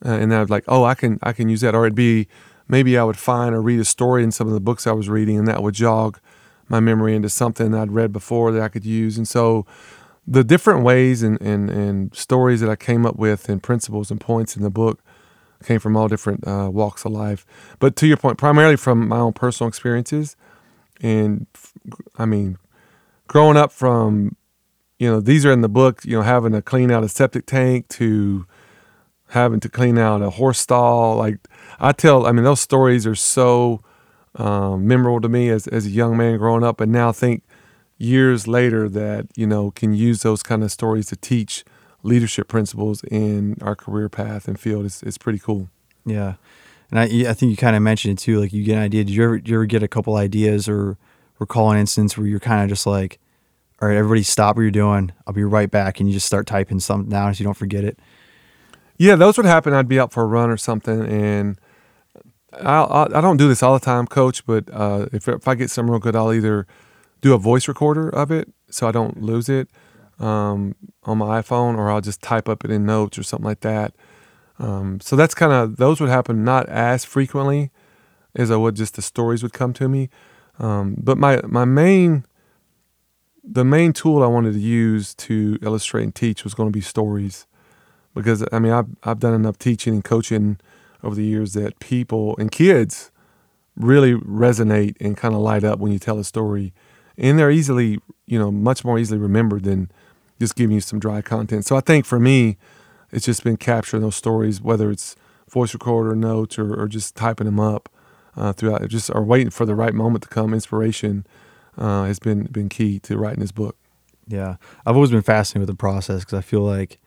uh, 0.05 0.09
and 0.09 0.35
I'd 0.35 0.51
like, 0.51 0.65
oh, 0.67 0.85
I 0.85 0.95
can 0.95 1.19
I 1.23 1.33
can 1.33 1.51
use 1.51 1.61
that, 1.61 1.75
or 1.75 1.85
it'd 1.85 1.95
be 1.95 2.27
maybe 2.69 2.97
I 2.97 3.05
would 3.05 3.19
find 3.19 3.55
or 3.55 3.61
read 3.61 3.79
a 3.81 3.85
story 3.85 4.25
in 4.25 4.33
some 4.33 4.47
of 4.47 4.55
the 4.55 4.61
books 4.61 4.87
I 4.87 4.93
was 4.93 5.11
reading, 5.11 5.39
and 5.39 5.47
that 5.47 5.63
would 5.63 5.75
jog 5.75 6.19
my 6.69 6.81
memory 6.81 7.15
into 7.15 7.29
something 7.29 7.75
I'd 7.75 7.93
read 7.93 8.13
before 8.13 8.51
that 8.53 8.63
I 8.63 8.69
could 8.69 8.87
use. 8.87 9.19
And 9.19 9.29
so 9.29 9.67
the 10.27 10.43
different 10.43 10.83
ways 10.83 11.23
and, 11.23 11.41
and, 11.41 11.71
and 11.71 12.15
stories 12.15 12.61
that 12.61 12.71
I 12.71 12.75
came 12.77 13.07
up 13.07 13.17
with 13.17 13.49
and 13.49 13.63
principles 13.63 14.11
and 14.11 14.21
points 14.21 14.57
in 14.57 14.63
the 14.63 14.71
book 14.71 15.01
came 15.65 15.81
from 15.81 15.97
all 15.97 16.09
different 16.09 16.47
uh, 16.47 16.71
walks 16.73 17.05
of 17.05 17.13
life. 17.13 17.47
But 17.79 17.97
to 17.97 18.07
your 18.07 18.17
point, 18.17 18.39
primarily 18.39 18.77
from 18.77 19.09
my 19.09 19.19
own 19.19 19.33
personal 19.33 19.69
experiences. 19.69 20.37
And 21.01 21.47
I 22.17 22.25
mean, 22.25 22.59
growing 23.27 23.57
up 23.57 23.73
from, 23.73 24.37
you 24.99 25.11
know, 25.11 25.21
these 25.21 25.45
are 25.45 25.53
in 25.53 25.61
the 25.61 25.69
book, 25.69 26.05
you 26.05 26.17
know, 26.17 26.23
having 26.23 26.53
to 26.53 26.63
clean 26.63 26.91
out 26.91 27.05
a 27.05 27.09
septic 27.09 27.47
tank 27.47 27.89
to 27.89 28.47
having 29.31 29.61
to 29.61 29.69
clean 29.69 29.99
out 29.99 30.23
a 30.23 30.31
horse 30.31 30.59
stall. 30.59 31.17
Like 31.17 31.39
I 31.81 31.93
tell, 31.93 32.27
I 32.27 32.33
mean, 32.33 32.45
those 32.45 32.61
stories 32.61 33.07
are 33.07 33.15
so 33.15 33.81
um, 34.37 34.87
memorable 34.87 35.21
to 35.21 35.29
me 35.29 35.49
as, 35.49 35.67
as 35.67 35.87
a 35.87 35.91
young 35.91 36.17
man 36.17 36.39
growing 36.39 36.65
up. 36.65 36.81
And 36.81 36.93
now 36.93 37.13
think 37.13 37.43
years 37.99 38.47
later 38.47 38.89
that, 38.89 39.27
you 39.37 39.47
know, 39.47 39.71
can 39.71 39.95
use 39.95 40.23
those 40.23 40.43
kind 40.43 40.63
of 40.63 40.71
stories 40.71 41.07
to 41.07 41.17
teach 41.17 41.65
leadership 42.07 42.49
principles 42.49 43.03
in 43.05 43.57
our 43.61 43.75
career 43.75 44.09
path 44.09 44.49
and 44.49 44.59
field. 44.59 44.87
is, 44.87 45.03
it's 45.03 45.19
pretty 45.19 45.39
cool. 45.39 45.69
Yeah. 46.05 46.35
And 46.91 47.01
I, 47.01 47.31
I 47.31 47.35
think 47.35 47.51
you 47.51 47.57
kind 47.57 47.77
of 47.77 47.83
mentioned 47.83 48.19
it 48.19 48.23
too. 48.23 48.41
Like 48.41 48.53
you 48.53 48.63
get 48.63 48.77
an 48.77 48.83
idea. 48.83 49.05
Did 49.05 49.15
you 49.15 49.25
ever, 49.25 49.39
did 49.39 49.49
you 49.49 49.57
ever 49.57 49.67
get 49.67 49.83
a 49.83 49.89
couple 49.89 50.15
ideas 50.17 50.69
or 50.69 50.97
recall 51.39 51.71
an 51.73 51.79
instance 51.79 52.17
where 52.17 52.27
you're 52.27 52.41
kind 52.41 52.63
of 52.63 52.69
just 52.69 52.87
like, 52.87 53.19
all 53.83 53.89
right, 53.89 53.97
everybody 53.97 54.23
stop 54.23 54.57
what 54.57 54.63
you're 54.63 54.71
doing. 54.71 55.13
I'll 55.27 55.35
be 55.35 55.45
right 55.45 55.71
back. 55.71 56.01
And 56.01 56.09
you 56.09 56.15
just 56.15 56.27
start 56.27 56.47
typing 56.47 56.81
something 56.81 57.11
down 57.11 57.35
so 57.35 57.41
you 57.41 57.45
don't 57.45 57.55
forget 57.55 57.85
it. 57.85 57.99
Yeah, 58.99 59.17
those 59.17 59.37
would 59.37 59.47
happen. 59.47 59.75
I'd 59.75 59.89
be 59.89 60.01
out 60.01 60.13
for 60.13 60.23
a 60.23 60.27
run 60.27 60.49
or 60.49 60.57
something, 60.57 61.05
and 61.05 61.59
I 62.53 62.83
I, 62.83 63.19
I 63.19 63.21
don't 63.21 63.37
do 63.37 63.47
this 63.47 63.63
all 63.63 63.75
the 63.75 63.85
time, 63.85 64.07
Coach. 64.07 64.47
But 64.47 64.71
uh, 64.73 65.07
if 65.13 65.29
if 65.29 65.47
I 65.47 65.55
get 65.55 65.69
something 65.69 65.91
real 65.91 66.01
good, 66.01 66.17
I'll 66.17 66.33
either 66.33 66.67
do 67.21 67.35
a 67.35 67.39
voice 67.39 67.69
recorder 67.69 68.09
of 68.09 68.31
it 68.31 68.49
so 68.71 68.89
I 68.89 68.93
don't 68.93 69.21
lose 69.21 69.51
it 69.51 69.69
um, 70.19 70.75
on 71.05 71.19
my 71.19 71.41
iPhone, 71.41 71.77
or 71.77 71.91
I'll 71.91 72.01
just 72.01 72.23
type 72.23 72.49
up 72.49 72.65
it 72.65 72.71
in 72.71 72.87
notes 72.87 73.19
or 73.19 73.23
something 73.23 73.45
like 73.45 73.61
that. 73.61 73.95
Um, 74.59 75.01
so 75.01 75.17
that's 75.17 75.35
kind 75.35 75.53
of 75.53 75.77
those 75.77 76.01
would 76.01 76.09
happen 76.11 76.45
not 76.45 76.69
as 76.69 77.05
frequently 77.05 77.71
as 78.35 78.51
I 78.51 78.57
would 78.57 78.77
just 78.77 78.95
the 78.95 79.03
stories 79.03 79.43
would 79.43 79.53
come 79.53 79.73
to 79.75 79.89
me. 79.89 80.09
Um, 80.59 80.97
but 80.99 81.19
my 81.19 81.41
my 81.47 81.65
main 81.65 82.25
the 83.45 83.65
main 83.65 83.93
tool 83.93 84.23
I 84.23 84.27
wanted 84.27 84.55
to 84.55 84.61
use 84.61 85.15
to 85.15 85.59
illustrate 85.63 86.05
and 86.05 86.15
teach 86.15 86.43
was 86.43 86.55
going 86.55 86.69
to 86.69 86.73
be 86.73 86.81
stories 86.81 87.47
because 88.15 88.45
I 88.53 88.59
mean 88.59 88.73
I've 88.73 88.89
I've 89.03 89.21
done 89.21 89.35
enough 89.35 89.59
teaching 89.59 89.95
and 89.95 90.05
coaching 90.05 90.59
over 91.03 91.15
the 91.15 91.25
years 91.25 91.53
that 91.53 91.79
people 91.79 92.37
and 92.39 92.51
kids 92.51 93.11
really 93.77 94.15
resonate 94.15 94.97
and 95.01 95.17
kind 95.17 95.35
of 95.35 95.41
light 95.41 95.63
up 95.63 95.79
when 95.79 95.93
you 95.93 95.99
tell 95.99 96.19
a 96.19 96.25
story, 96.25 96.73
and 97.19 97.39
they're 97.39 97.51
easily 97.51 97.99
you 98.27 98.39
know 98.39 98.51
much 98.51 98.85
more 98.85 98.99
easily 98.99 99.19
remembered 99.19 99.65
than 99.65 99.91
just 100.39 100.57
giving 100.57 100.75
you 100.75 100.81
some 100.81 100.99
dry 100.99 101.23
content. 101.23 101.65
So 101.67 101.77
I 101.77 101.81
think 101.81 102.05
for 102.05 102.19
me, 102.19 102.57
it's 103.13 103.27
just 103.27 103.45
been 103.45 103.57
capturing 103.57 104.03
those 104.03 104.17
stories, 104.17 104.61
whether 104.61 104.91
it's 104.91 105.17
voice 105.49 105.73
recorder 105.73 106.15
notes 106.15 106.59
or, 106.59 106.75
or 106.75 106.89
just 106.89 107.15
typing 107.15 107.47
them 107.47 107.61
up 107.61 107.89
uh, 108.37 108.53
throughout, 108.53 108.87
just 108.89 109.11
or 109.15 109.23
waiting 109.23 109.51
for 109.51 109.65
the 109.65 109.75
right 109.75 109.95
moment 109.95 110.23
to 110.25 110.29
come. 110.29 110.53
Inspiration 110.53 111.27
uh, 111.79 112.05
has 112.05 112.19
been 112.19 112.45
been 112.45 112.69
key 112.69 112.99
to 113.01 113.17
writing 113.17 113.41
this 113.41 113.53
book. 113.53 113.77
Yeah, 114.29 114.57
I've 114.85 114.97
always 114.97 115.11
been 115.11 115.23
fascinated 115.23 115.69
with 115.69 115.77
the 115.77 115.79
process 115.79 116.21
because 116.21 116.35
I 116.39 116.43
feel 116.43 116.63
like 116.63 116.99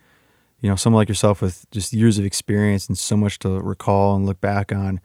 you 0.62 0.70
know, 0.70 0.76
someone 0.76 1.00
like 1.00 1.10
yourself 1.10 1.42
with 1.42 1.70
just 1.72 1.94
years 1.94 2.20
of 2.20 2.26
experience 2.26 2.88
and 2.88 2.98
so 2.98 3.15
much 3.15 3.39
to 3.39 3.50
recall 3.60 4.15
and 4.15 4.26
look 4.26 4.42
back 4.42 4.72
on. 4.72 5.00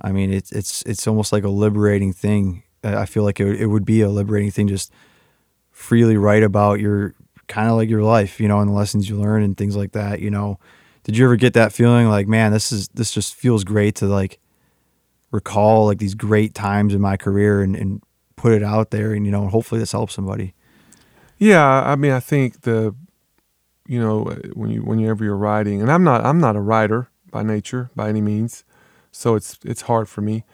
I 0.00 0.12
mean, 0.12 0.32
it's 0.32 0.52
it's 0.52 0.82
it's 0.82 1.06
almost 1.06 1.32
like 1.32 1.44
a 1.44 1.48
liberating 1.48 2.12
thing. 2.12 2.62
I 2.84 3.06
feel 3.06 3.22
like 3.22 3.40
it, 3.40 3.60
it 3.60 3.66
would 3.66 3.84
be 3.84 4.00
a 4.00 4.08
liberating 4.08 4.50
thing 4.50 4.68
just 4.68 4.92
freely 5.70 6.16
write 6.16 6.42
about 6.42 6.80
your 6.80 7.14
kind 7.48 7.68
of 7.68 7.76
like 7.76 7.88
your 7.88 8.02
life, 8.02 8.40
you 8.40 8.48
know, 8.48 8.60
and 8.60 8.70
the 8.70 8.74
lessons 8.74 9.08
you 9.08 9.18
learn 9.18 9.42
and 9.42 9.56
things 9.56 9.76
like 9.76 9.92
that. 9.92 10.20
You 10.20 10.30
know, 10.30 10.58
did 11.04 11.16
you 11.16 11.24
ever 11.24 11.36
get 11.36 11.54
that 11.54 11.72
feeling 11.72 12.08
like, 12.08 12.26
man, 12.26 12.52
this 12.52 12.72
is 12.72 12.88
this 12.88 13.12
just 13.12 13.34
feels 13.34 13.64
great 13.64 13.94
to 13.96 14.06
like 14.06 14.38
recall 15.30 15.86
like 15.86 15.98
these 15.98 16.14
great 16.14 16.54
times 16.54 16.94
in 16.94 17.00
my 17.00 17.16
career 17.16 17.62
and, 17.62 17.74
and 17.74 18.02
put 18.36 18.52
it 18.52 18.62
out 18.62 18.90
there, 18.90 19.12
and 19.12 19.26
you 19.26 19.32
know, 19.32 19.48
hopefully 19.48 19.78
this 19.78 19.92
helps 19.92 20.14
somebody. 20.14 20.54
Yeah, 21.38 21.66
I 21.66 21.96
mean, 21.96 22.12
I 22.12 22.20
think 22.20 22.62
the 22.62 22.94
you 23.86 24.00
know, 24.00 24.24
uh, 24.24 24.36
when 24.54 24.70
you 24.70 24.82
whenever 24.82 25.24
you're 25.24 25.36
writing, 25.36 25.80
and 25.80 25.90
I'm 25.90 26.04
not 26.04 26.24
I'm 26.24 26.40
not 26.40 26.56
a 26.56 26.60
writer 26.60 27.08
by 27.30 27.42
nature 27.42 27.90
by 27.96 28.08
any 28.08 28.20
means, 28.20 28.64
so 29.10 29.34
it's 29.34 29.58
it's 29.64 29.82
hard 29.82 30.08
for 30.08 30.20
me. 30.20 30.44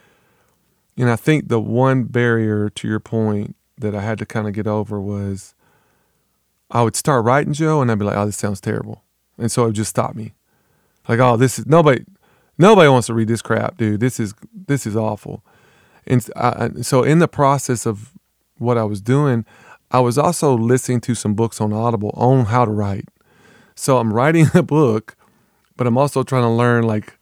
And 0.97 1.09
I 1.09 1.15
think 1.15 1.47
the 1.47 1.61
one 1.61 2.03
barrier 2.03 2.69
to 2.69 2.87
your 2.87 2.99
point 2.99 3.55
that 3.77 3.95
I 3.95 4.01
had 4.01 4.17
to 4.17 4.25
kind 4.25 4.47
of 4.47 4.53
get 4.53 4.67
over 4.67 4.99
was 4.99 5.55
I 6.71 6.81
would 6.83 6.95
start 6.95 7.25
writing 7.25 7.53
Joe, 7.53 7.81
and 7.81 7.91
I'd 7.91 7.99
be 7.99 8.05
like, 8.05 8.17
"Oh, 8.17 8.25
this 8.25 8.37
sounds 8.37 8.61
terrible," 8.61 9.03
and 9.37 9.51
so 9.51 9.63
it 9.63 9.67
would 9.67 9.75
just 9.75 9.89
stop 9.89 10.15
me. 10.15 10.33
Like, 11.07 11.19
"Oh, 11.19 11.37
this 11.37 11.59
is 11.59 11.65
nobody 11.65 12.05
nobody 12.57 12.89
wants 12.89 13.07
to 13.07 13.13
read 13.13 13.27
this 13.27 13.41
crap, 13.41 13.77
dude. 13.77 13.99
This 13.99 14.19
is 14.19 14.33
this 14.53 14.85
is 14.85 14.95
awful." 14.95 15.43
And 16.05 16.27
I, 16.35 16.69
so 16.81 17.03
in 17.03 17.19
the 17.19 17.27
process 17.27 17.85
of 17.85 18.13
what 18.57 18.77
I 18.77 18.83
was 18.83 19.01
doing, 19.01 19.45
I 19.91 19.99
was 19.99 20.17
also 20.17 20.55
listening 20.55 21.01
to 21.01 21.15
some 21.15 21.33
books 21.33 21.59
on 21.59 21.73
Audible 21.73 22.11
on 22.15 22.45
how 22.45 22.65
to 22.65 22.71
write. 22.71 23.09
So 23.75 23.97
I'm 23.97 24.13
writing 24.13 24.47
a 24.53 24.63
book, 24.63 25.15
but 25.77 25.87
I'm 25.87 25.97
also 25.97 26.23
trying 26.23 26.43
to 26.43 26.49
learn 26.49 26.83
like, 26.83 27.17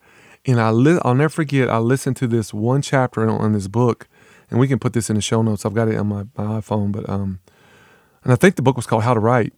and 0.45 0.59
I 0.59 0.71
li- 0.71 0.99
I'll 1.03 1.15
never 1.15 1.29
forget. 1.29 1.69
I 1.69 1.77
listened 1.77 2.17
to 2.17 2.27
this 2.27 2.53
one 2.53 2.81
chapter 2.81 3.27
on, 3.29 3.53
this 3.53 3.67
book, 3.67 4.07
and 4.49 4.59
we 4.59 4.67
can 4.67 4.79
put 4.79 4.93
this 4.93 5.09
in 5.09 5.15
the 5.15 5.21
show 5.21 5.41
notes. 5.41 5.65
I've 5.65 5.73
got 5.73 5.87
it 5.87 5.97
on 5.97 6.07
my, 6.07 6.23
my 6.35 6.59
iPhone, 6.59 6.91
but 6.91 7.07
um, 7.09 7.39
and 8.27 8.33
I 8.33 8.35
think 8.35 8.57
the 8.57 8.61
book 8.61 8.75
was 8.75 8.85
called 8.85 9.03
How 9.03 9.13
to 9.13 9.21
Write. 9.21 9.53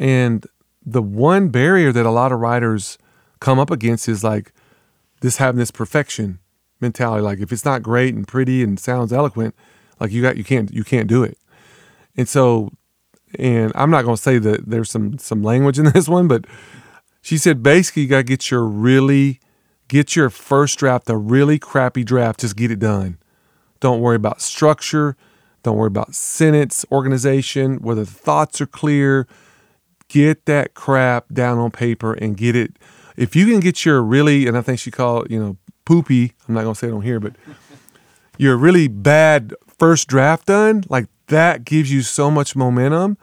And 0.00 0.44
the 0.84 1.00
one 1.00 1.50
barrier 1.50 1.92
that 1.92 2.04
a 2.04 2.10
lot 2.10 2.32
of 2.32 2.40
writers 2.40 2.98
come 3.38 3.60
up 3.60 3.70
against 3.70 4.08
is 4.08 4.24
like 4.24 4.52
this 5.20 5.36
having 5.36 5.60
this 5.60 5.70
perfection 5.70 6.40
mentality. 6.80 7.22
Like 7.22 7.38
if 7.38 7.52
it's 7.52 7.64
not 7.64 7.80
great 7.80 8.12
and 8.12 8.26
pretty 8.26 8.64
and 8.64 8.76
sounds 8.80 9.12
eloquent, 9.12 9.54
like 10.00 10.10
you 10.10 10.20
got 10.20 10.36
you 10.36 10.42
can't 10.42 10.74
you 10.74 10.82
can't 10.82 11.06
do 11.06 11.22
it. 11.22 11.38
And 12.16 12.28
so 12.28 12.72
and 13.38 13.70
I'm 13.76 13.90
not 13.90 14.02
going 14.02 14.16
to 14.16 14.22
say 14.22 14.38
that 14.38 14.68
there's 14.68 14.90
some 14.90 15.18
some 15.18 15.44
language 15.44 15.78
in 15.78 15.84
this 15.92 16.08
one, 16.08 16.26
but 16.26 16.46
she 17.22 17.38
said 17.38 17.62
basically 17.62 18.02
you 18.02 18.08
got 18.08 18.16
to 18.16 18.24
get 18.24 18.50
your 18.50 18.64
really 18.64 19.38
get 19.86 20.16
your 20.16 20.28
first 20.28 20.76
draft, 20.80 21.08
a 21.08 21.16
really 21.16 21.60
crappy 21.60 22.02
draft, 22.02 22.40
just 22.40 22.56
get 22.56 22.72
it 22.72 22.80
done. 22.80 23.18
Don't 23.78 24.00
worry 24.00 24.16
about 24.16 24.42
structure. 24.42 25.16
Don't 25.62 25.76
worry 25.76 25.88
about 25.88 26.14
sentence 26.14 26.84
organization, 26.90 27.76
whether 27.82 28.04
the 28.04 28.10
thoughts 28.10 28.60
are 28.60 28.66
clear. 28.66 29.26
Get 30.08 30.46
that 30.46 30.74
crap 30.74 31.32
down 31.32 31.58
on 31.58 31.70
paper 31.70 32.14
and 32.14 32.36
get 32.36 32.56
it. 32.56 32.72
If 33.16 33.36
you 33.36 33.46
can 33.46 33.60
get 33.60 33.84
your 33.84 34.02
really, 34.02 34.46
and 34.46 34.56
I 34.56 34.62
think 34.62 34.78
she 34.78 34.90
called, 34.90 35.30
you 35.30 35.38
know, 35.38 35.56
poopy, 35.84 36.32
I'm 36.48 36.54
not 36.54 36.62
going 36.62 36.74
to 36.74 36.78
say 36.78 36.88
it 36.88 36.92
on 36.92 37.02
here, 37.02 37.20
but 37.20 37.34
your 38.38 38.56
really 38.56 38.88
bad 38.88 39.54
first 39.78 40.08
draft 40.08 40.46
done, 40.46 40.84
like 40.88 41.06
that 41.26 41.64
gives 41.64 41.92
you 41.92 42.02
so 42.02 42.30
much 42.30 42.56
momentum. 42.56 43.18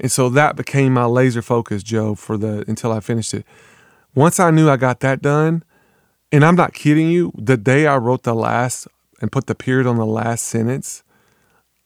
And 0.00 0.10
so 0.10 0.28
that 0.30 0.56
became 0.56 0.92
my 0.92 1.04
laser 1.04 1.42
focus, 1.42 1.82
Joe, 1.82 2.14
for 2.14 2.36
the 2.36 2.64
until 2.66 2.92
I 2.92 3.00
finished 3.00 3.34
it. 3.34 3.46
Once 4.14 4.40
I 4.40 4.50
knew 4.50 4.68
I 4.68 4.76
got 4.76 5.00
that 5.00 5.22
done, 5.22 5.62
and 6.32 6.44
I'm 6.44 6.56
not 6.56 6.72
kidding 6.72 7.08
you, 7.08 7.32
the 7.36 7.56
day 7.56 7.86
I 7.86 7.96
wrote 7.96 8.24
the 8.24 8.34
last 8.34 8.88
and 9.20 9.30
put 9.30 9.46
the 9.46 9.54
period 9.54 9.86
on 9.86 9.96
the 9.96 10.06
last 10.06 10.46
sentence, 10.46 11.02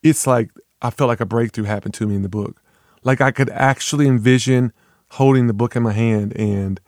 it's 0.03 0.27
like 0.27 0.51
I 0.81 0.91
felt 0.91 1.09
like 1.09 1.21
a 1.21 1.27
breakthrough 1.27 1.65
happened 1.65 1.95
to 1.95 2.07
me 2.07 2.15
in 2.15 2.23
the 2.23 2.29
book. 2.29 2.63
Like 3.03 3.21
I 3.21 3.31
could 3.31 3.51
actually 3.51 4.07
envision 4.07 4.73
holding 5.13 5.47
the 5.47 5.55
book 5.55 5.75
in 5.75 5.83
my 5.83 5.93
hand 5.93 6.37
and 6.37 6.81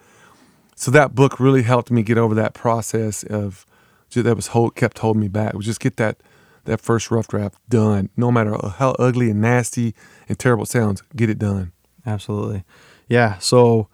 so 0.80 0.90
that 0.92 1.14
book 1.14 1.38
really 1.38 1.62
helped 1.62 1.90
me 1.90 2.02
get 2.02 2.16
over 2.16 2.34
that 2.36 2.54
process 2.54 3.22
of 3.22 3.66
that 4.14 4.34
was 4.34 4.48
hold, 4.48 4.74
kept 4.74 4.98
holding 4.98 5.20
me 5.20 5.28
back. 5.28 5.52
Was 5.52 5.66
just 5.66 5.78
get 5.78 5.96
that 5.98 6.16
that 6.64 6.80
first 6.80 7.10
rough 7.10 7.28
draft 7.28 7.58
done, 7.68 8.08
no 8.16 8.32
matter 8.32 8.56
how 8.76 8.92
ugly 8.92 9.30
and 9.30 9.42
nasty 9.42 9.94
and 10.26 10.38
terrible 10.38 10.64
it 10.64 10.68
sounds. 10.68 11.02
Get 11.14 11.28
it 11.28 11.38
done. 11.38 11.72
Absolutely, 12.06 12.64
yeah. 13.08 13.36
So 13.38 13.88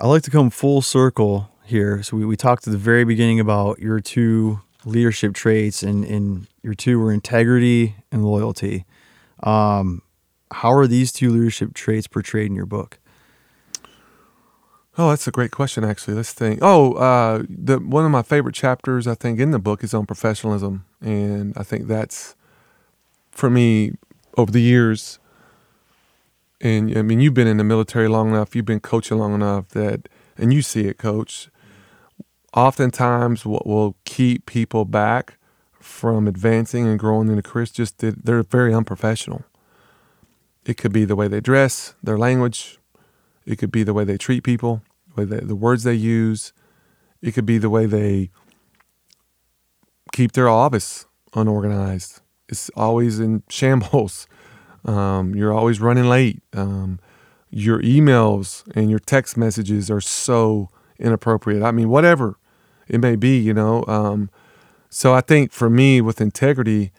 I 0.00 0.06
like 0.06 0.22
to 0.22 0.30
come 0.30 0.48
full 0.48 0.80
circle 0.80 1.50
here. 1.64 2.04
So 2.04 2.16
we, 2.16 2.24
we 2.24 2.36
talked 2.36 2.68
at 2.68 2.70
the 2.70 2.78
very 2.78 3.04
beginning 3.04 3.40
about 3.40 3.80
your 3.80 3.98
two 3.98 4.60
leadership 4.84 5.34
traits, 5.34 5.82
and, 5.82 6.04
and 6.04 6.46
your 6.62 6.74
two 6.74 6.98
were 6.98 7.12
integrity 7.12 7.96
and 8.12 8.24
loyalty. 8.24 8.84
Um, 9.42 10.02
how 10.50 10.72
are 10.72 10.86
these 10.86 11.12
two 11.12 11.30
leadership 11.30 11.74
traits 11.74 12.06
portrayed 12.06 12.46
in 12.46 12.54
your 12.54 12.66
book? 12.66 12.98
Oh, 14.98 15.10
that's 15.10 15.26
a 15.26 15.30
great 15.30 15.50
question. 15.50 15.84
Actually, 15.84 16.14
let's 16.14 16.32
think. 16.32 16.58
Oh, 16.62 16.94
uh, 16.94 17.44
the 17.48 17.78
one 17.78 18.04
of 18.04 18.10
my 18.10 18.22
favorite 18.22 18.54
chapters 18.54 19.06
I 19.06 19.14
think 19.14 19.38
in 19.38 19.50
the 19.50 19.58
book 19.58 19.82
is 19.84 19.94
on 19.94 20.04
professionalism, 20.04 20.84
and 21.00 21.56
I 21.56 21.62
think 21.62 21.86
that's 21.86 22.34
for 23.30 23.48
me 23.48 23.92
over 24.36 24.50
the 24.50 24.60
years. 24.60 25.18
And 26.60 26.96
I 26.98 27.02
mean, 27.02 27.20
you've 27.20 27.34
been 27.34 27.46
in 27.46 27.56
the 27.56 27.64
military 27.64 28.08
long 28.08 28.28
enough. 28.30 28.54
You've 28.54 28.66
been 28.66 28.80
coaching 28.80 29.16
long 29.16 29.34
enough 29.34 29.68
that, 29.70 30.08
and 30.36 30.52
you 30.52 30.60
see 30.60 30.82
it, 30.82 30.98
coach. 30.98 31.48
Oftentimes, 32.52 33.46
what 33.46 33.66
will 33.66 33.96
keep 34.04 34.44
people 34.44 34.84
back 34.84 35.38
from 35.80 36.28
advancing 36.28 36.86
and 36.86 36.98
growing 36.98 37.28
in 37.28 37.38
a 37.38 37.42
career 37.42 37.64
is 37.64 37.70
just 37.72 37.98
that 37.98 38.24
they're 38.24 38.42
very 38.44 38.74
unprofessional 38.74 39.44
It 40.64 40.76
could 40.76 40.92
be 40.92 41.04
the 41.06 41.16
way 41.16 41.28
they 41.28 41.40
dress, 41.40 41.94
their 42.02 42.18
language. 42.18 42.78
It 43.46 43.56
could 43.58 43.72
be 43.72 43.82
the 43.84 43.94
way 43.94 44.04
they 44.04 44.18
treat 44.18 44.44
people, 44.44 44.82
the, 45.16 45.26
they, 45.26 45.40
the 45.40 45.56
words 45.56 45.84
they 45.84 45.94
use. 45.94 46.52
It 47.22 47.32
could 47.32 47.46
be 47.46 47.58
the 47.58 47.70
way 47.70 47.86
they 47.86 48.30
keep 50.12 50.32
their 50.32 50.48
office 50.48 51.06
unorganized. 51.34 52.20
It's 52.48 52.70
always 52.76 53.20
in 53.20 53.42
shambles. 53.50 54.26
Um, 54.84 55.34
you're 55.34 55.52
always 55.52 55.80
running 55.80 56.06
late. 56.08 56.42
Um, 56.54 57.00
your 57.50 57.80
emails 57.82 58.64
and 58.76 58.90
your 58.90 59.00
text 59.00 59.36
messages 59.36 59.90
are 59.90 60.00
so 60.02 60.70
inappropriate. 60.98 61.62
I 61.62 61.72
mean, 61.72 61.88
whatever 61.90 62.36
it 62.88 63.00
may 63.00 63.16
be, 63.16 63.38
you 63.38 63.54
know. 63.54 63.84
Um, 63.88 64.30
so 64.90 65.14
I 65.14 65.20
think 65.20 65.52
for 65.52 65.70
me, 65.70 66.00
with 66.00 66.20
integrity, 66.20 66.92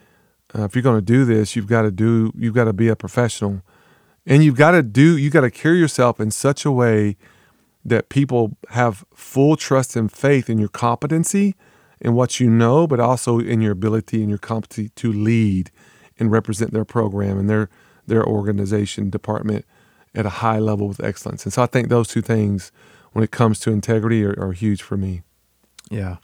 uh, 0.54 0.64
if 0.64 0.74
you're 0.74 0.82
going 0.82 0.98
to 0.98 1.02
do 1.02 1.24
this, 1.24 1.54
you've 1.54 1.66
got 1.66 1.82
to 1.82 1.90
do, 1.90 2.32
you've 2.34 2.54
got 2.54 2.64
to 2.64 2.72
be 2.72 2.88
a 2.88 2.96
professional, 2.96 3.62
and 4.26 4.42
you've 4.42 4.56
got 4.56 4.72
to 4.72 4.82
do, 4.82 5.16
you 5.16 5.30
got 5.30 5.42
to 5.42 5.50
carry 5.50 5.78
yourself 5.78 6.18
in 6.18 6.30
such 6.30 6.64
a 6.64 6.72
way 6.72 7.16
that 7.84 8.08
people 8.08 8.56
have 8.70 9.04
full 9.14 9.56
trust 9.56 9.96
and 9.96 10.10
faith 10.10 10.48
in 10.48 10.58
your 10.58 10.68
competency 10.68 11.54
in 12.00 12.14
what 12.14 12.40
you 12.40 12.50
know, 12.50 12.86
but 12.86 12.98
also 12.98 13.38
in 13.38 13.60
your 13.60 13.72
ability 13.72 14.20
and 14.20 14.28
your 14.28 14.38
competency 14.38 14.90
to 14.96 15.12
lead 15.12 15.70
and 16.18 16.30
represent 16.30 16.72
their 16.72 16.84
program 16.84 17.38
and 17.38 17.48
their 17.48 17.70
their 18.06 18.24
organization 18.24 19.08
department 19.08 19.64
at 20.12 20.26
a 20.26 20.28
high 20.28 20.58
level 20.58 20.88
with 20.88 21.02
excellence. 21.02 21.44
And 21.44 21.52
so 21.52 21.62
I 21.62 21.66
think 21.66 21.88
those 21.88 22.08
two 22.08 22.20
things, 22.20 22.72
when 23.12 23.22
it 23.22 23.30
comes 23.30 23.60
to 23.60 23.70
integrity, 23.70 24.24
are, 24.24 24.34
are 24.38 24.52
huge 24.52 24.82
for 24.82 24.96
me. 24.96 25.22
Yeah. 25.88 26.16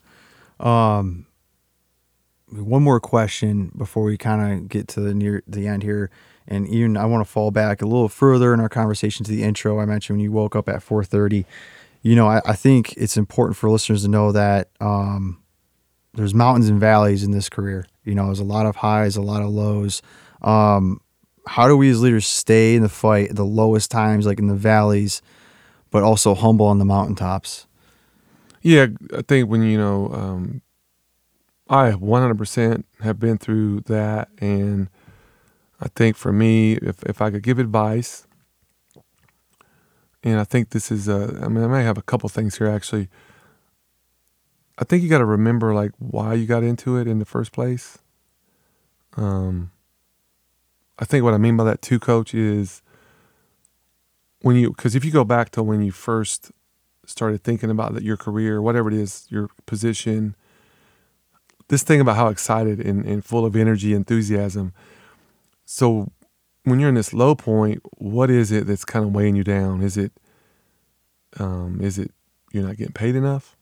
Um, 0.58 1.27
one 2.50 2.82
more 2.82 3.00
question 3.00 3.72
before 3.76 4.04
we 4.04 4.16
kind 4.16 4.52
of 4.52 4.68
get 4.68 4.88
to 4.88 5.00
the 5.00 5.14
near 5.14 5.42
the 5.46 5.66
end 5.66 5.82
here, 5.82 6.10
and 6.46 6.66
even 6.68 6.96
I 6.96 7.04
want 7.06 7.26
to 7.26 7.30
fall 7.30 7.50
back 7.50 7.82
a 7.82 7.86
little 7.86 8.08
further 8.08 8.54
in 8.54 8.60
our 8.60 8.68
conversation 8.68 9.24
to 9.26 9.30
the 9.30 9.42
intro. 9.42 9.80
I 9.80 9.84
mentioned 9.84 10.18
when 10.18 10.24
you 10.24 10.32
woke 10.32 10.56
up 10.56 10.68
at 10.68 10.82
four 10.82 11.04
thirty. 11.04 11.46
You 12.02 12.14
know, 12.14 12.28
I, 12.28 12.40
I, 12.46 12.52
think 12.54 12.96
it's 12.96 13.16
important 13.16 13.56
for 13.56 13.68
listeners 13.68 14.02
to 14.02 14.08
know 14.08 14.30
that 14.30 14.70
um, 14.80 15.42
there's 16.14 16.32
mountains 16.32 16.68
and 16.68 16.78
valleys 16.78 17.24
in 17.24 17.32
this 17.32 17.48
career. 17.48 17.86
You 18.04 18.14
know, 18.14 18.26
there's 18.26 18.38
a 18.38 18.44
lot 18.44 18.66
of 18.66 18.76
highs, 18.76 19.16
a 19.16 19.20
lot 19.20 19.42
of 19.42 19.48
lows. 19.48 20.00
Um, 20.40 21.00
how 21.46 21.66
do 21.66 21.76
we 21.76 21.90
as 21.90 22.00
leaders 22.00 22.26
stay 22.26 22.76
in 22.76 22.82
the 22.82 22.88
fight 22.88 23.30
at 23.30 23.36
the 23.36 23.44
lowest 23.44 23.90
times, 23.90 24.26
like 24.26 24.38
in 24.38 24.46
the 24.46 24.54
valleys, 24.54 25.22
but 25.90 26.04
also 26.04 26.34
humble 26.34 26.66
on 26.66 26.78
the 26.78 26.84
mountaintops? 26.84 27.66
Yeah, 28.62 28.86
I 29.16 29.22
think 29.22 29.48
when 29.48 29.62
you 29.62 29.78
know, 29.78 30.12
um, 30.12 30.62
I 31.68 31.92
100% 31.92 32.84
have 33.02 33.20
been 33.20 33.38
through 33.38 33.80
that, 33.82 34.30
and 34.38 34.88
I 35.80 35.88
think 35.88 36.16
for 36.16 36.32
me, 36.32 36.74
if 36.74 37.02
if 37.04 37.20
I 37.20 37.30
could 37.30 37.42
give 37.42 37.58
advice, 37.58 38.26
and 40.22 40.40
I 40.40 40.44
think 40.44 40.70
this 40.70 40.90
is, 40.90 41.08
a, 41.08 41.40
I 41.42 41.48
mean, 41.48 41.62
I 41.64 41.68
may 41.68 41.84
have 41.84 41.98
a 41.98 42.02
couple 42.02 42.28
things 42.28 42.58
here 42.58 42.68
actually. 42.68 43.08
I 44.78 44.84
think 44.84 45.02
you 45.02 45.08
got 45.08 45.18
to 45.18 45.24
remember 45.24 45.74
like 45.74 45.92
why 45.98 46.34
you 46.34 46.46
got 46.46 46.62
into 46.62 46.96
it 46.96 47.06
in 47.08 47.18
the 47.18 47.24
first 47.24 47.52
place. 47.52 47.98
Um, 49.16 49.72
I 50.98 51.04
think 51.04 51.24
what 51.24 51.34
I 51.34 51.38
mean 51.38 51.56
by 51.56 51.64
that 51.64 51.82
too, 51.82 51.98
coach, 51.98 52.34
is 52.34 52.82
when 54.42 54.56
you 54.56 54.70
because 54.70 54.94
if 54.94 55.04
you 55.04 55.10
go 55.10 55.24
back 55.24 55.50
to 55.50 55.62
when 55.62 55.82
you 55.82 55.92
first 55.92 56.52
started 57.06 57.42
thinking 57.42 57.70
about 57.70 57.94
that 57.94 58.02
your 58.04 58.16
career, 58.16 58.62
whatever 58.62 58.88
it 58.88 58.94
is, 58.94 59.26
your 59.30 59.48
position, 59.66 60.36
this 61.68 61.82
thing 61.82 62.00
about 62.00 62.16
how 62.16 62.28
excited 62.28 62.80
and, 62.80 63.04
and 63.04 63.24
full 63.24 63.44
of 63.44 63.54
energy, 63.54 63.94
enthusiasm. 63.94 64.72
So 65.64 66.10
when 66.64 66.80
you're 66.80 66.88
in 66.88 66.94
this 66.94 67.12
low 67.12 67.34
point, 67.34 67.80
what 67.98 68.30
is 68.30 68.50
it 68.50 68.66
that's 68.66 68.84
kind 68.84 69.04
of 69.04 69.12
weighing 69.12 69.36
you 69.36 69.44
down? 69.44 69.82
Is 69.82 69.96
it 69.96 70.12
um, 71.38 71.80
is 71.80 71.98
it 71.98 72.12
you're 72.52 72.64
not 72.64 72.76
getting 72.76 72.94
paid 72.94 73.14
enough? 73.14 73.56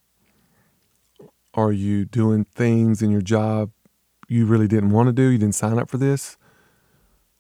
Are 1.55 1.73
you 1.73 2.05
doing 2.05 2.45
things 2.45 3.03
in 3.03 3.11
your 3.11 3.23
job 3.23 3.71
you 4.29 4.47
really 4.47 4.69
didn't 4.69 4.91
want 4.91 5.09
to 5.09 5.13
do? 5.13 5.29
You 5.29 5.39
didn't 5.39 5.55
sign 5.55 5.79
up 5.79 5.91
for 5.91 5.99
this? 5.99 6.37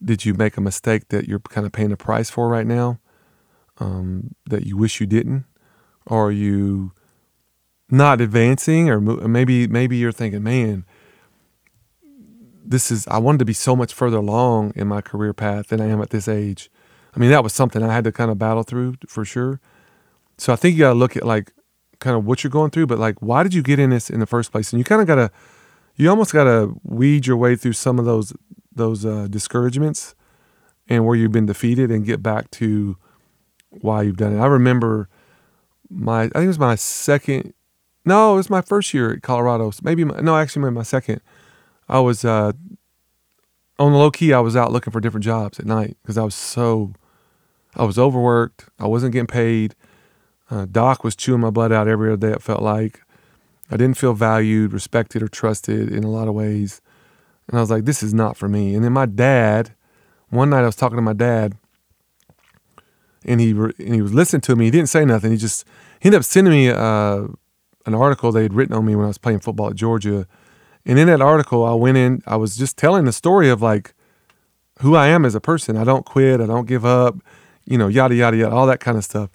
Did 0.04 0.24
you 0.24 0.34
make 0.34 0.56
a 0.56 0.60
mistake 0.60 1.08
that 1.08 1.28
you're 1.28 1.40
kind 1.40 1.66
of 1.66 1.72
paying 1.72 1.92
a 1.92 1.96
price 1.96 2.28
for 2.28 2.48
right 2.48 2.66
now 2.66 2.98
um, 3.78 4.34
that 4.46 4.66
you 4.66 4.76
wish 4.76 5.00
you 5.00 5.06
didn't? 5.06 5.44
Or 6.06 6.28
are 6.28 6.32
you 6.32 6.92
not 7.90 8.20
advancing, 8.20 8.90
or 8.90 9.00
maybe 9.00 9.66
maybe 9.66 9.96
you're 9.96 10.12
thinking, 10.12 10.42
man, 10.42 10.84
this 12.64 12.90
is 12.90 13.06
I 13.08 13.18
wanted 13.18 13.38
to 13.38 13.44
be 13.44 13.52
so 13.52 13.76
much 13.76 13.94
further 13.94 14.18
along 14.18 14.72
in 14.74 14.88
my 14.88 15.00
career 15.00 15.32
path 15.32 15.68
than 15.68 15.80
I 15.80 15.86
am 15.86 16.00
at 16.02 16.10
this 16.10 16.28
age. 16.28 16.70
I 17.14 17.18
mean, 17.18 17.30
that 17.30 17.42
was 17.42 17.52
something 17.52 17.82
I 17.82 17.92
had 17.92 18.04
to 18.04 18.12
kind 18.12 18.30
of 18.30 18.38
battle 18.38 18.62
through 18.62 18.96
for 19.08 19.24
sure. 19.24 19.60
So 20.38 20.52
I 20.52 20.56
think 20.56 20.74
you 20.74 20.80
got 20.80 20.92
to 20.92 20.98
look 20.98 21.16
at 21.16 21.24
like 21.24 21.52
kind 21.98 22.16
of 22.16 22.26
what 22.26 22.44
you're 22.44 22.50
going 22.50 22.70
through, 22.70 22.88
but 22.88 22.98
like 22.98 23.20
why 23.22 23.42
did 23.42 23.54
you 23.54 23.62
get 23.62 23.78
in 23.78 23.90
this 23.90 24.10
in 24.10 24.20
the 24.20 24.26
first 24.26 24.52
place? 24.52 24.72
And 24.72 24.78
you 24.78 24.84
kind 24.84 25.00
of 25.00 25.06
got 25.06 25.14
to 25.16 25.30
you 25.94 26.10
almost 26.10 26.32
got 26.32 26.44
to 26.44 26.78
weed 26.82 27.26
your 27.26 27.36
way 27.36 27.56
through 27.56 27.72
some 27.72 27.98
of 27.98 28.04
those 28.04 28.32
those 28.74 29.06
uh, 29.06 29.26
discouragements 29.30 30.14
and 30.88 31.06
where 31.06 31.16
you've 31.16 31.32
been 31.32 31.46
defeated 31.46 31.90
and 31.90 32.04
get 32.04 32.22
back 32.22 32.50
to 32.52 32.96
why 33.70 34.02
you've 34.02 34.18
done 34.18 34.36
it. 34.36 34.40
I 34.40 34.46
remember 34.46 35.08
my 35.88 36.22
I 36.22 36.28
think 36.28 36.44
it 36.44 36.48
was 36.48 36.58
my 36.58 36.74
second 36.74 37.54
no, 38.06 38.34
it 38.34 38.36
was 38.36 38.48
my 38.48 38.62
first 38.62 38.94
year 38.94 39.12
at 39.12 39.22
Colorado. 39.22 39.70
Maybe 39.82 40.04
my, 40.04 40.20
no, 40.20 40.36
actually 40.36 40.62
maybe 40.62 40.74
my 40.74 40.82
second. 40.84 41.20
I 41.88 42.00
was 42.00 42.24
uh, 42.24 42.52
on 43.78 43.92
the 43.92 43.98
low 43.98 44.10
key. 44.10 44.32
I 44.32 44.40
was 44.40 44.56
out 44.56 44.72
looking 44.72 44.92
for 44.92 45.00
different 45.00 45.24
jobs 45.24 45.58
at 45.58 45.66
night 45.66 45.96
because 46.02 46.16
I 46.16 46.22
was 46.22 46.34
so 46.34 46.92
I 47.74 47.84
was 47.84 47.98
overworked. 47.98 48.68
I 48.78 48.86
wasn't 48.86 49.12
getting 49.12 49.26
paid. 49.26 49.74
Uh, 50.50 50.66
Doc 50.66 51.04
was 51.04 51.16
chewing 51.16 51.40
my 51.40 51.50
blood 51.50 51.72
out 51.72 51.88
every 51.88 52.12
other 52.12 52.28
day. 52.28 52.34
It 52.34 52.42
felt 52.42 52.62
like 52.62 53.02
I 53.70 53.76
didn't 53.76 53.98
feel 53.98 54.14
valued, 54.14 54.72
respected, 54.72 55.22
or 55.22 55.28
trusted 55.28 55.92
in 55.92 56.04
a 56.04 56.10
lot 56.10 56.28
of 56.28 56.34
ways. 56.34 56.80
And 57.48 57.58
I 57.58 57.60
was 57.60 57.70
like, 57.70 57.84
this 57.84 58.02
is 58.02 58.14
not 58.14 58.36
for 58.36 58.48
me. 58.48 58.74
And 58.74 58.84
then 58.84 58.92
my 58.92 59.06
dad, 59.06 59.74
one 60.30 60.50
night 60.50 60.62
I 60.62 60.66
was 60.66 60.76
talking 60.76 60.96
to 60.96 61.02
my 61.02 61.12
dad, 61.12 61.56
and 63.24 63.40
he 63.40 63.52
re- 63.52 63.74
and 63.78 63.94
he 63.94 64.02
was 64.02 64.14
listening 64.14 64.42
to 64.42 64.56
me. 64.56 64.66
He 64.66 64.70
didn't 64.70 64.88
say 64.88 65.04
nothing. 65.04 65.32
He 65.32 65.36
just 65.36 65.66
he 66.00 66.06
ended 66.06 66.20
up 66.20 66.24
sending 66.24 66.52
me 66.52 66.68
uh, 66.68 67.26
an 67.86 67.94
article 67.94 68.32
they 68.32 68.42
had 68.42 68.54
written 68.54 68.74
on 68.74 68.84
me 68.84 68.94
when 68.94 69.04
I 69.04 69.08
was 69.08 69.18
playing 69.18 69.40
football 69.40 69.70
at 69.70 69.76
Georgia. 69.76 70.26
And 70.84 70.98
in 70.98 71.06
that 71.06 71.20
article, 71.20 71.64
I 71.64 71.74
went 71.74 71.96
in. 71.96 72.22
I 72.26 72.36
was 72.36 72.56
just 72.56 72.76
telling 72.76 73.04
the 73.04 73.12
story 73.12 73.48
of 73.48 73.62
like 73.62 73.94
who 74.80 74.94
I 74.94 75.08
am 75.08 75.24
as 75.24 75.34
a 75.34 75.40
person. 75.40 75.76
I 75.76 75.84
don't 75.84 76.04
quit. 76.04 76.40
I 76.40 76.46
don't 76.46 76.66
give 76.66 76.84
up. 76.84 77.16
You 77.64 77.78
know, 77.78 77.88
yada 77.88 78.14
yada 78.14 78.36
yada, 78.36 78.54
all 78.54 78.66
that 78.66 78.80
kind 78.80 78.96
of 78.96 79.04
stuff. 79.04 79.30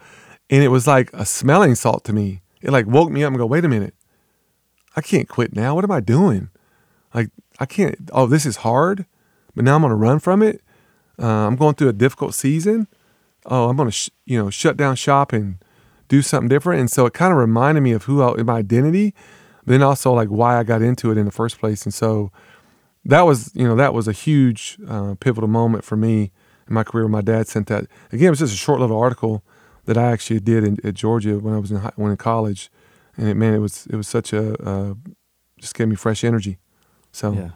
And 0.49 0.63
it 0.63 0.69
was 0.69 0.87
like 0.87 1.09
a 1.13 1.25
smelling 1.25 1.75
salt 1.75 2.03
to 2.05 2.13
me. 2.13 2.41
It 2.61 2.71
like 2.71 2.85
woke 2.85 3.11
me 3.11 3.23
up 3.23 3.29
and 3.29 3.37
go, 3.37 3.45
wait 3.45 3.65
a 3.65 3.69
minute, 3.69 3.95
I 4.95 5.01
can't 5.01 5.27
quit 5.27 5.55
now. 5.55 5.75
What 5.75 5.83
am 5.83 5.91
I 5.91 5.99
doing? 5.99 6.49
Like 7.13 7.29
I 7.59 7.65
can't. 7.65 8.09
Oh, 8.13 8.27
this 8.27 8.45
is 8.45 8.57
hard, 8.57 9.05
but 9.55 9.65
now 9.65 9.75
I'm 9.75 9.81
going 9.81 9.91
to 9.91 9.95
run 9.95 10.19
from 10.19 10.41
it. 10.41 10.61
Uh, 11.19 11.47
I'm 11.47 11.55
going 11.55 11.75
through 11.75 11.89
a 11.89 11.93
difficult 11.93 12.33
season. 12.33 12.87
Oh, 13.45 13.69
I'm 13.69 13.75
going 13.75 13.89
to 13.89 13.93
sh- 13.93 14.09
you 14.25 14.37
know 14.37 14.49
shut 14.49 14.77
down 14.77 14.95
shop 14.95 15.33
and 15.33 15.57
do 16.11 16.21
something 16.21 16.49
different. 16.49 16.81
And 16.81 16.91
so 16.91 17.05
it 17.05 17.13
kind 17.13 17.31
of 17.31 17.39
reminded 17.39 17.81
me 17.81 17.93
of 17.93 18.03
who 18.03 18.21
I, 18.21 18.43
my 18.43 18.57
identity, 18.57 19.15
but 19.65 19.71
then 19.71 19.81
also 19.81 20.11
like 20.11 20.27
why 20.27 20.59
I 20.59 20.63
got 20.63 20.81
into 20.81 21.09
it 21.09 21.17
in 21.17 21.23
the 21.25 21.31
first 21.31 21.57
place. 21.57 21.85
And 21.85 21.93
so 21.93 22.33
that 23.05 23.21
was 23.21 23.55
you 23.55 23.65
know 23.65 23.77
that 23.77 23.93
was 23.93 24.09
a 24.09 24.11
huge 24.11 24.77
uh, 24.87 25.15
pivotal 25.21 25.47
moment 25.47 25.85
for 25.85 25.95
me 25.95 26.33
in 26.67 26.73
my 26.73 26.83
career. 26.83 27.07
My 27.07 27.21
dad 27.21 27.47
sent 27.47 27.67
that 27.67 27.85
again. 28.11 28.27
It 28.27 28.31
was 28.31 28.39
just 28.39 28.53
a 28.53 28.57
short 28.57 28.81
little 28.81 28.99
article 28.99 29.43
that 29.85 29.97
I 29.97 30.11
actually 30.11 30.41
did 30.41 30.65
in, 30.65 30.77
at 30.83 30.95
Georgia 30.95 31.39
when 31.39 31.53
I 31.53 31.59
was 31.59 31.71
in 31.71 31.77
when 31.95 32.11
in 32.11 32.17
college, 32.17 32.69
and 33.15 33.29
it 33.29 33.35
man 33.35 33.53
it 33.53 33.59
was 33.59 33.87
it 33.87 33.95
was 33.95 34.09
such 34.09 34.33
a 34.33 34.61
uh, 34.61 34.93
just 35.59 35.75
gave 35.75 35.87
me 35.87 35.95
fresh 35.95 36.25
energy. 36.25 36.57
So 37.13 37.31
yeah. 37.31 37.51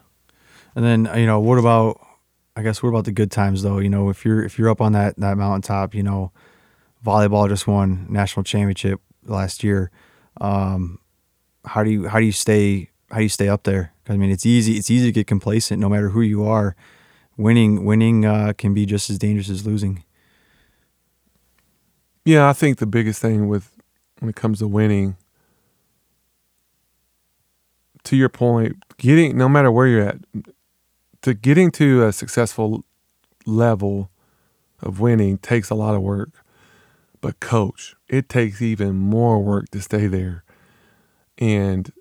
And 0.77 0.85
then 0.85 1.09
you 1.19 1.25
know 1.25 1.41
what 1.41 1.59
about 1.59 1.99
I 2.55 2.63
guess 2.63 2.81
what 2.81 2.89
about 2.89 3.03
the 3.03 3.11
good 3.11 3.31
times 3.31 3.63
though? 3.63 3.79
You 3.79 3.89
know 3.89 4.09
if 4.09 4.23
you're 4.23 4.43
if 4.43 4.57
you're 4.57 4.69
up 4.69 4.79
on 4.79 4.93
that 4.93 5.17
that 5.17 5.37
mountaintop, 5.37 5.93
you 5.93 6.03
know 6.03 6.31
volleyball 7.05 7.47
just 7.47 7.67
won 7.67 8.07
national 8.09 8.43
championship 8.43 8.99
last 9.23 9.63
year. 9.63 9.91
Um, 10.41 10.99
how 11.65 11.83
do 11.83 11.89
you 11.89 12.07
how 12.07 12.19
do 12.19 12.25
you 12.25 12.31
stay 12.31 12.89
how 13.11 13.17
do 13.17 13.23
you 13.23 13.29
stay 13.29 13.47
up 13.47 13.63
there? 13.63 13.93
I 14.09 14.17
mean 14.17 14.31
it's 14.31 14.45
easy 14.45 14.73
it's 14.73 14.91
easy 14.91 15.07
to 15.07 15.11
get 15.11 15.27
complacent 15.27 15.79
no 15.79 15.89
matter 15.89 16.09
who 16.09 16.21
you 16.21 16.45
are. 16.45 16.75
Winning 17.37 17.85
winning 17.85 18.25
uh, 18.25 18.53
can 18.57 18.73
be 18.73 18.85
just 18.85 19.09
as 19.09 19.19
dangerous 19.19 19.49
as 19.49 19.65
losing. 19.65 20.03
Yeah, 22.23 22.49
I 22.49 22.53
think 22.53 22.79
the 22.79 22.87
biggest 22.87 23.21
thing 23.21 23.47
with 23.47 23.71
when 24.19 24.29
it 24.29 24.35
comes 24.35 24.59
to 24.59 24.67
winning 24.67 25.17
to 28.05 28.15
your 28.15 28.29
point, 28.29 28.77
getting 28.97 29.37
no 29.37 29.49
matter 29.49 29.71
where 29.71 29.87
you're 29.87 30.07
at, 30.07 30.17
to 31.21 31.33
getting 31.33 31.71
to 31.71 32.05
a 32.05 32.13
successful 32.13 32.85
level 33.45 34.09
of 34.81 34.99
winning 34.99 35.37
takes 35.37 35.69
a 35.69 35.75
lot 35.75 35.95
of 35.95 36.01
work. 36.01 36.44
But 37.25 37.39
coach, 37.39 37.95
it 38.07 38.29
takes 38.29 38.61
even 38.61 38.97
more 38.97 39.41
work 39.41 39.71
to 39.71 39.81
stay 39.81 40.05
there. 40.05 40.43
And 41.39 41.91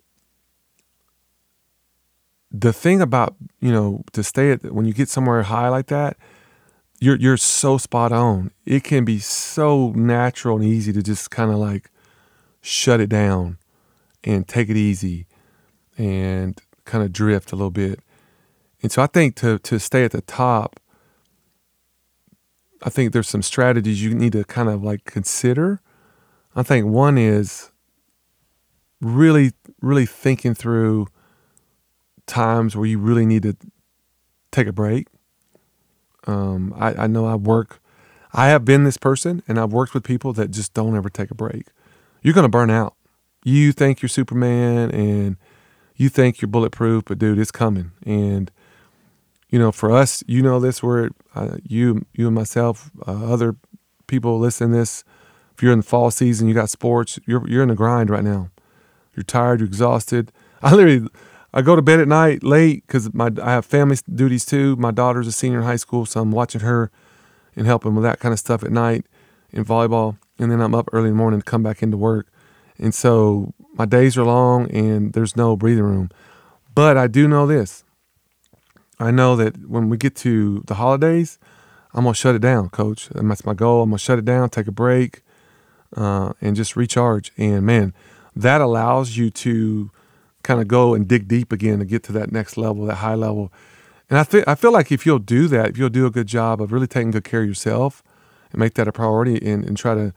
the 2.51 2.75
thing 2.75 3.01
about, 3.01 3.35
you 3.59 3.73
know, 3.73 4.05
to 4.13 4.23
stay 4.23 4.51
at 4.51 4.71
when 4.71 4.85
you 4.85 4.93
get 4.93 5.09
somewhere 5.09 5.43
high 5.45 5.71
like 5.71 5.87
that, 5.87 6.19
you're 7.01 7.17
you're 7.17 7.39
so 7.39 7.79
spot 7.79 8.13
on. 8.13 8.51
It 8.67 8.85
can 8.85 9.07
be 9.07 9.19
so 9.19 9.93
natural 9.93 10.57
and 10.57 10.65
easy 10.67 10.93
to 10.93 11.03
just 11.03 11.31
kind 11.31 11.51
of 11.51 11.57
like 11.57 11.91
shut 12.61 13.01
it 13.01 13.09
down 13.09 13.57
and 14.25 14.47
take 14.47 14.69
it 14.69 14.77
easy 14.77 15.25
and 15.97 16.61
kind 16.85 17.03
of 17.03 17.15
drift 17.15 17.51
a 17.51 17.57
little 17.57 17.71
bit. 17.71 18.01
And 18.83 18.93
so 18.93 19.01
I 19.01 19.07
think 19.07 19.37
to 19.37 19.59
to 19.61 19.81
stay 19.81 20.05
at 20.05 20.11
the 20.11 20.21
top, 20.21 20.81
I 22.85 22.91
think 22.91 23.13
there's 23.13 23.29
some 23.29 23.43
strategies 23.43 24.03
you 24.03 24.15
need 24.15 24.33
to 24.33 24.45
kind 24.45 24.69
of 24.69 24.83
like 24.83 25.05
consider. 25.05 25.81
I 26.55 26.63
think 26.63 26.87
one 26.87 27.19
is 27.19 27.71
really 29.01 29.53
really 29.81 30.07
thinking 30.07 30.55
through 30.55 31.09
times 32.27 32.77
where 32.77 32.87
you 32.87 32.99
really 32.99 33.27
need 33.27 33.43
to 33.43 33.57
take 34.51 34.67
a 34.67 34.73
break. 34.73 35.09
Um, 36.27 36.73
I, 36.77 37.05
I 37.05 37.07
know 37.07 37.27
I 37.27 37.35
work, 37.35 37.81
I 38.33 38.49
have 38.49 38.65
been 38.65 38.85
this 38.85 38.97
person 38.97 39.43
and 39.47 39.59
I've 39.59 39.73
worked 39.73 39.93
with 39.93 40.05
people 40.05 40.33
that 40.35 40.51
just 40.51 40.73
don't 40.73 40.97
ever 40.97 41.11
take 41.11 41.31
a 41.31 41.35
break. 41.35 41.67
You're 42.23 42.35
going 42.35 42.45
to 42.45 42.49
burn 42.49 42.71
out. 42.71 42.95
You 43.45 43.73
think 43.73 44.01
you're 44.01 44.09
Superman 44.09 44.91
and 44.91 45.37
you 45.97 46.09
think 46.09 46.41
you're 46.41 46.49
bulletproof, 46.49 47.05
but 47.05 47.19
dude, 47.19 47.39
it's 47.39 47.51
coming. 47.51 47.93
And, 48.07 48.51
you 49.55 49.61
know, 49.61 49.71
for 49.71 49.93
us, 49.93 50.25
you 50.27 50.43
know 50.43 50.59
this, 50.59 50.83
where 50.83 51.11
uh, 51.37 51.59
you, 51.63 52.05
you 52.13 52.27
and 52.27 52.35
myself, 52.35 52.91
uh, 53.07 53.33
other 53.33 53.55
people 54.09 54.41
listening 54.41 54.73
this, 54.73 55.05
if 55.55 55.63
you're 55.63 55.73
in 55.73 55.79
the 55.79 55.85
fall 55.85 56.11
season, 56.11 56.49
you 56.49 56.55
got 56.55 56.71
sports, 56.71 57.21
you're, 57.25 57.49
you're 57.49 57.63
in 57.63 57.69
the 57.69 57.77
grind 57.77 58.11
right 58.11 58.25
now. 58.25 58.51
You're 59.15 59.23
tired, 59.23 59.61
you're 59.61 59.69
exhausted. 59.69 60.33
I 60.61 60.75
literally, 60.75 61.09
I 61.53 61.63
go 61.63 61.77
to 61.77 61.83
bed 61.83 62.01
at 62.01 62.09
night 62.09 62.43
late 62.43 62.85
because 62.85 63.15
my 63.15 63.31
I 63.41 63.53
have 63.53 63.65
family 63.65 63.97
duties 64.13 64.45
too. 64.45 64.75
My 64.75 64.91
daughter's 64.91 65.29
a 65.29 65.33
senior 65.33 65.59
in 65.59 65.65
high 65.65 65.77
school, 65.77 66.05
so 66.05 66.21
I'm 66.21 66.33
watching 66.33 66.63
her 66.63 66.91
and 67.55 67.65
helping 67.65 67.95
with 67.95 68.03
that 68.03 68.19
kind 68.19 68.33
of 68.33 68.41
stuff 68.41 68.65
at 68.65 68.73
night 68.73 69.07
in 69.53 69.65
volleyball. 69.65 70.19
And 70.37 70.51
then 70.51 70.61
I'm 70.61 70.75
up 70.75 70.89
early 70.93 71.11
in 71.11 71.15
the 71.15 71.19
morning 71.19 71.39
to 71.39 71.45
come 71.45 71.63
back 71.63 71.81
into 71.81 71.97
work. 71.97 72.27
And 72.77 72.93
so 72.93 73.55
my 73.75 73.85
days 73.85 74.19
are 74.19 74.25
long 74.25 74.69
and 74.73 75.13
there's 75.13 75.37
no 75.37 75.57
breathing 75.57 75.85
room. 75.85 76.11
But 76.75 76.97
I 76.97 77.07
do 77.07 77.29
know 77.29 77.47
this. 77.47 77.85
I 78.99 79.11
know 79.11 79.37
that 79.37 79.69
when 79.69 79.89
we 79.89 79.97
get 79.97 80.15
to 80.17 80.63
the 80.67 80.75
holidays, 80.75 81.39
I'm 81.95 82.05
gonna 82.05 82.15
shut 82.15 82.35
it 82.35 82.41
down, 82.41 82.69
coach. 82.71 83.11
And 83.11 83.31
that's 83.31 83.45
my 83.45 83.55
goal. 83.55 83.83
I'm 83.83 83.91
gonna 83.91 83.99
shut 83.99 84.19
it 84.19 84.25
down, 84.25 84.51
take 84.51 84.67
a 84.67 84.73
break, 84.73 85.23
uh, 85.97 86.33
and 86.41 86.57
just 86.57 86.77
recharge. 86.77 87.33
And 87.37 87.65
man, 87.65 87.95
that 88.35 88.61
allows 88.61 89.17
you 89.17 89.31
to 89.31 89.91
kind 90.43 90.61
of 90.61 90.69
go 90.69 90.95
and 90.95 91.09
dig 91.09 91.29
deep 91.29 91.53
again 91.53 91.79
to 91.79 91.85
get 91.85 92.03
to 92.05 92.13
that 92.13 92.33
next 92.33 92.57
level, 92.57 92.87
that 92.87 92.97
high 92.97 93.15
level. 93.15 93.53
And 94.11 94.19
I 94.19 94.23
think 94.25 94.47
I 94.47 94.55
feel 94.55 94.73
like 94.73 94.93
if 94.93 95.07
you'll 95.07 95.19
do 95.19 95.49
that, 95.49 95.71
if 95.71 95.79
you'll 95.79 95.89
do 95.89 96.07
a 96.07 96.11
good 96.11 96.27
job 96.27 96.61
of 96.61 96.73
really 96.73 96.87
taking 96.87 97.11
good 97.11 97.25
care 97.25 97.43
of 97.43 97.49
yourself 97.49 98.03
and 98.53 98.61
make 98.61 98.75
that 98.75 98.87
a 98.87 98.93
priority 98.93 99.37
and, 99.45 99.65
and 99.65 99.77
try 99.77 99.95
to 99.95 100.13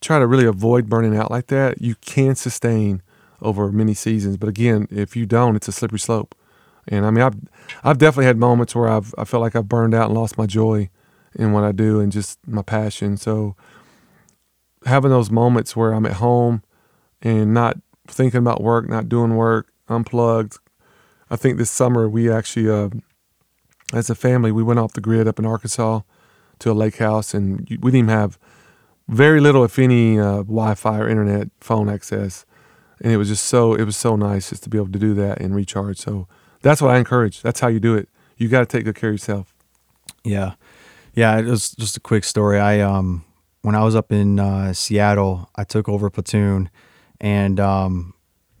try 0.00 0.18
to 0.18 0.26
really 0.26 0.46
avoid 0.46 0.88
burning 0.88 1.16
out 1.16 1.30
like 1.30 1.46
that, 1.46 1.80
you 1.80 1.94
can 1.96 2.34
sustain 2.34 3.02
over 3.40 3.70
many 3.70 3.94
seasons. 3.94 4.36
But 4.36 4.48
again, 4.48 4.88
if 4.90 5.14
you 5.14 5.26
don't, 5.26 5.56
it's 5.56 5.68
a 5.68 5.72
slippery 5.72 6.00
slope. 6.00 6.34
And 6.88 7.06
I 7.06 7.10
mean, 7.10 7.22
I've 7.22 7.36
I've 7.84 7.98
definitely 7.98 8.26
had 8.26 8.38
moments 8.38 8.74
where 8.74 8.88
I've 8.88 9.14
I 9.18 9.24
felt 9.24 9.40
like 9.40 9.56
I've 9.56 9.68
burned 9.68 9.94
out 9.94 10.10
and 10.10 10.18
lost 10.18 10.38
my 10.38 10.46
joy 10.46 10.90
in 11.34 11.52
what 11.52 11.64
I 11.64 11.72
do 11.72 12.00
and 12.00 12.12
just 12.12 12.38
my 12.46 12.62
passion. 12.62 13.16
So 13.16 13.56
having 14.84 15.10
those 15.10 15.30
moments 15.30 15.76
where 15.76 15.92
I'm 15.92 16.06
at 16.06 16.14
home 16.14 16.62
and 17.20 17.54
not 17.54 17.78
thinking 18.06 18.38
about 18.38 18.62
work, 18.62 18.88
not 18.88 19.08
doing 19.08 19.36
work, 19.36 19.72
unplugged. 19.88 20.58
I 21.30 21.36
think 21.36 21.56
this 21.56 21.70
summer 21.70 22.08
we 22.08 22.30
actually, 22.30 22.68
uh, 22.68 22.90
as 23.92 24.10
a 24.10 24.14
family, 24.14 24.52
we 24.52 24.62
went 24.62 24.78
off 24.78 24.92
the 24.92 25.00
grid 25.00 25.28
up 25.28 25.38
in 25.38 25.46
Arkansas 25.46 26.00
to 26.58 26.70
a 26.70 26.74
lake 26.74 26.98
house, 26.98 27.34
and 27.34 27.60
we 27.60 27.76
didn't 27.76 27.94
even 27.94 28.08
have 28.08 28.38
very 29.08 29.40
little, 29.40 29.64
if 29.64 29.78
any, 29.78 30.18
uh, 30.18 30.38
Wi-Fi 30.38 30.98
or 30.98 31.08
internet 31.08 31.48
phone 31.60 31.88
access. 31.88 32.44
And 33.00 33.12
it 33.12 33.16
was 33.16 33.28
just 33.28 33.44
so 33.46 33.74
it 33.74 33.84
was 33.84 33.96
so 33.96 34.14
nice 34.14 34.50
just 34.50 34.62
to 34.64 34.68
be 34.68 34.78
able 34.78 34.92
to 34.92 34.98
do 34.98 35.14
that 35.14 35.40
and 35.40 35.54
recharge. 35.54 35.98
So 35.98 36.28
that's 36.62 36.80
what 36.80 36.90
I 36.90 36.98
encourage. 36.98 37.42
That's 37.42 37.60
how 37.60 37.68
you 37.68 37.80
do 37.80 37.94
it. 37.94 38.08
You 38.36 38.48
got 38.48 38.60
to 38.60 38.66
take 38.66 38.84
good 38.84 38.96
care 38.96 39.10
of 39.10 39.14
yourself. 39.14 39.54
Yeah, 40.24 40.54
yeah. 41.14 41.38
It 41.38 41.46
was 41.46 41.72
just 41.72 41.96
a 41.96 42.00
quick 42.00 42.24
story. 42.24 42.58
I 42.58 42.80
um 42.80 43.24
when 43.62 43.74
I 43.74 43.84
was 43.84 43.94
up 43.94 44.10
in 44.10 44.40
uh, 44.40 44.72
Seattle, 44.72 45.48
I 45.54 45.64
took 45.64 45.88
over 45.88 46.10
platoon 46.10 46.68
and 47.22 47.60
um, 47.60 48.14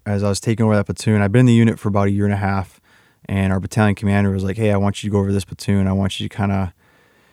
as 0.06 0.22
I 0.22 0.28
was 0.28 0.40
taking 0.40 0.64
over 0.64 0.76
that 0.76 0.86
platoon, 0.86 1.20
I've 1.20 1.32
been 1.32 1.40
in 1.40 1.46
the 1.46 1.52
unit 1.52 1.78
for 1.78 1.88
about 1.88 2.06
a 2.06 2.10
year 2.10 2.24
and 2.24 2.32
a 2.32 2.38
half. 2.38 2.80
And 3.26 3.52
our 3.52 3.60
battalion 3.60 3.94
commander 3.94 4.30
was 4.30 4.44
like, 4.44 4.56
"Hey, 4.56 4.72
I 4.72 4.76
want 4.76 5.02
you 5.02 5.10
to 5.10 5.12
go 5.12 5.18
over 5.18 5.32
this 5.32 5.44
platoon. 5.44 5.86
I 5.86 5.92
want 5.92 6.18
you 6.18 6.28
to 6.28 6.34
kind 6.34 6.50
of, 6.50 6.72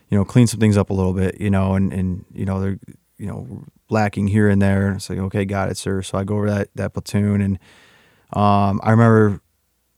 you 0.10 0.18
know, 0.18 0.26
clean 0.26 0.46
some 0.46 0.60
things 0.60 0.78
up 0.78 0.90
a 0.92 0.94
little 0.94 1.14
bit, 1.14 1.40
you 1.42 1.50
know, 1.50 1.74
and 1.74 1.92
and 1.92 2.26
you 2.32 2.46
know 2.46 2.60
they're, 2.60 2.80
you 3.18 3.26
know, 3.26 3.64
lacking 3.90 4.28
here 4.28 4.50
and 4.50 4.62
there." 4.62 4.88
And 4.88 4.98
it's 4.98 5.10
like, 5.10 5.18
"Okay, 5.18 5.46
got 5.46 5.70
it, 5.70 5.78
sir." 5.78 6.04
So 6.04 6.18
I 6.18 6.24
go 6.24 6.36
over 6.36 6.50
that 6.50 6.70
that 6.76 6.94
platoon, 6.94 7.42
and 7.42 7.60
um, 8.34 8.80
I 8.84 8.92
remember 8.92 9.42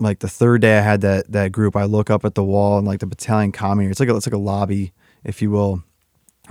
like 0.01 0.19
the 0.19 0.27
third 0.27 0.61
day 0.61 0.77
I 0.77 0.81
had 0.81 1.01
that 1.01 1.31
that 1.31 1.51
group, 1.51 1.75
I 1.75 1.83
look 1.83 2.09
up 2.09 2.25
at 2.25 2.35
the 2.35 2.43
wall 2.43 2.77
and 2.77 2.87
like 2.87 2.99
the 2.99 3.05
battalion 3.05 3.51
common 3.51 3.89
It's 3.89 3.99
like 3.99 4.09
a, 4.09 4.15
it's 4.15 4.27
like 4.27 4.33
a 4.33 4.37
lobby, 4.37 4.93
if 5.23 5.41
you 5.41 5.51
will, 5.51 5.83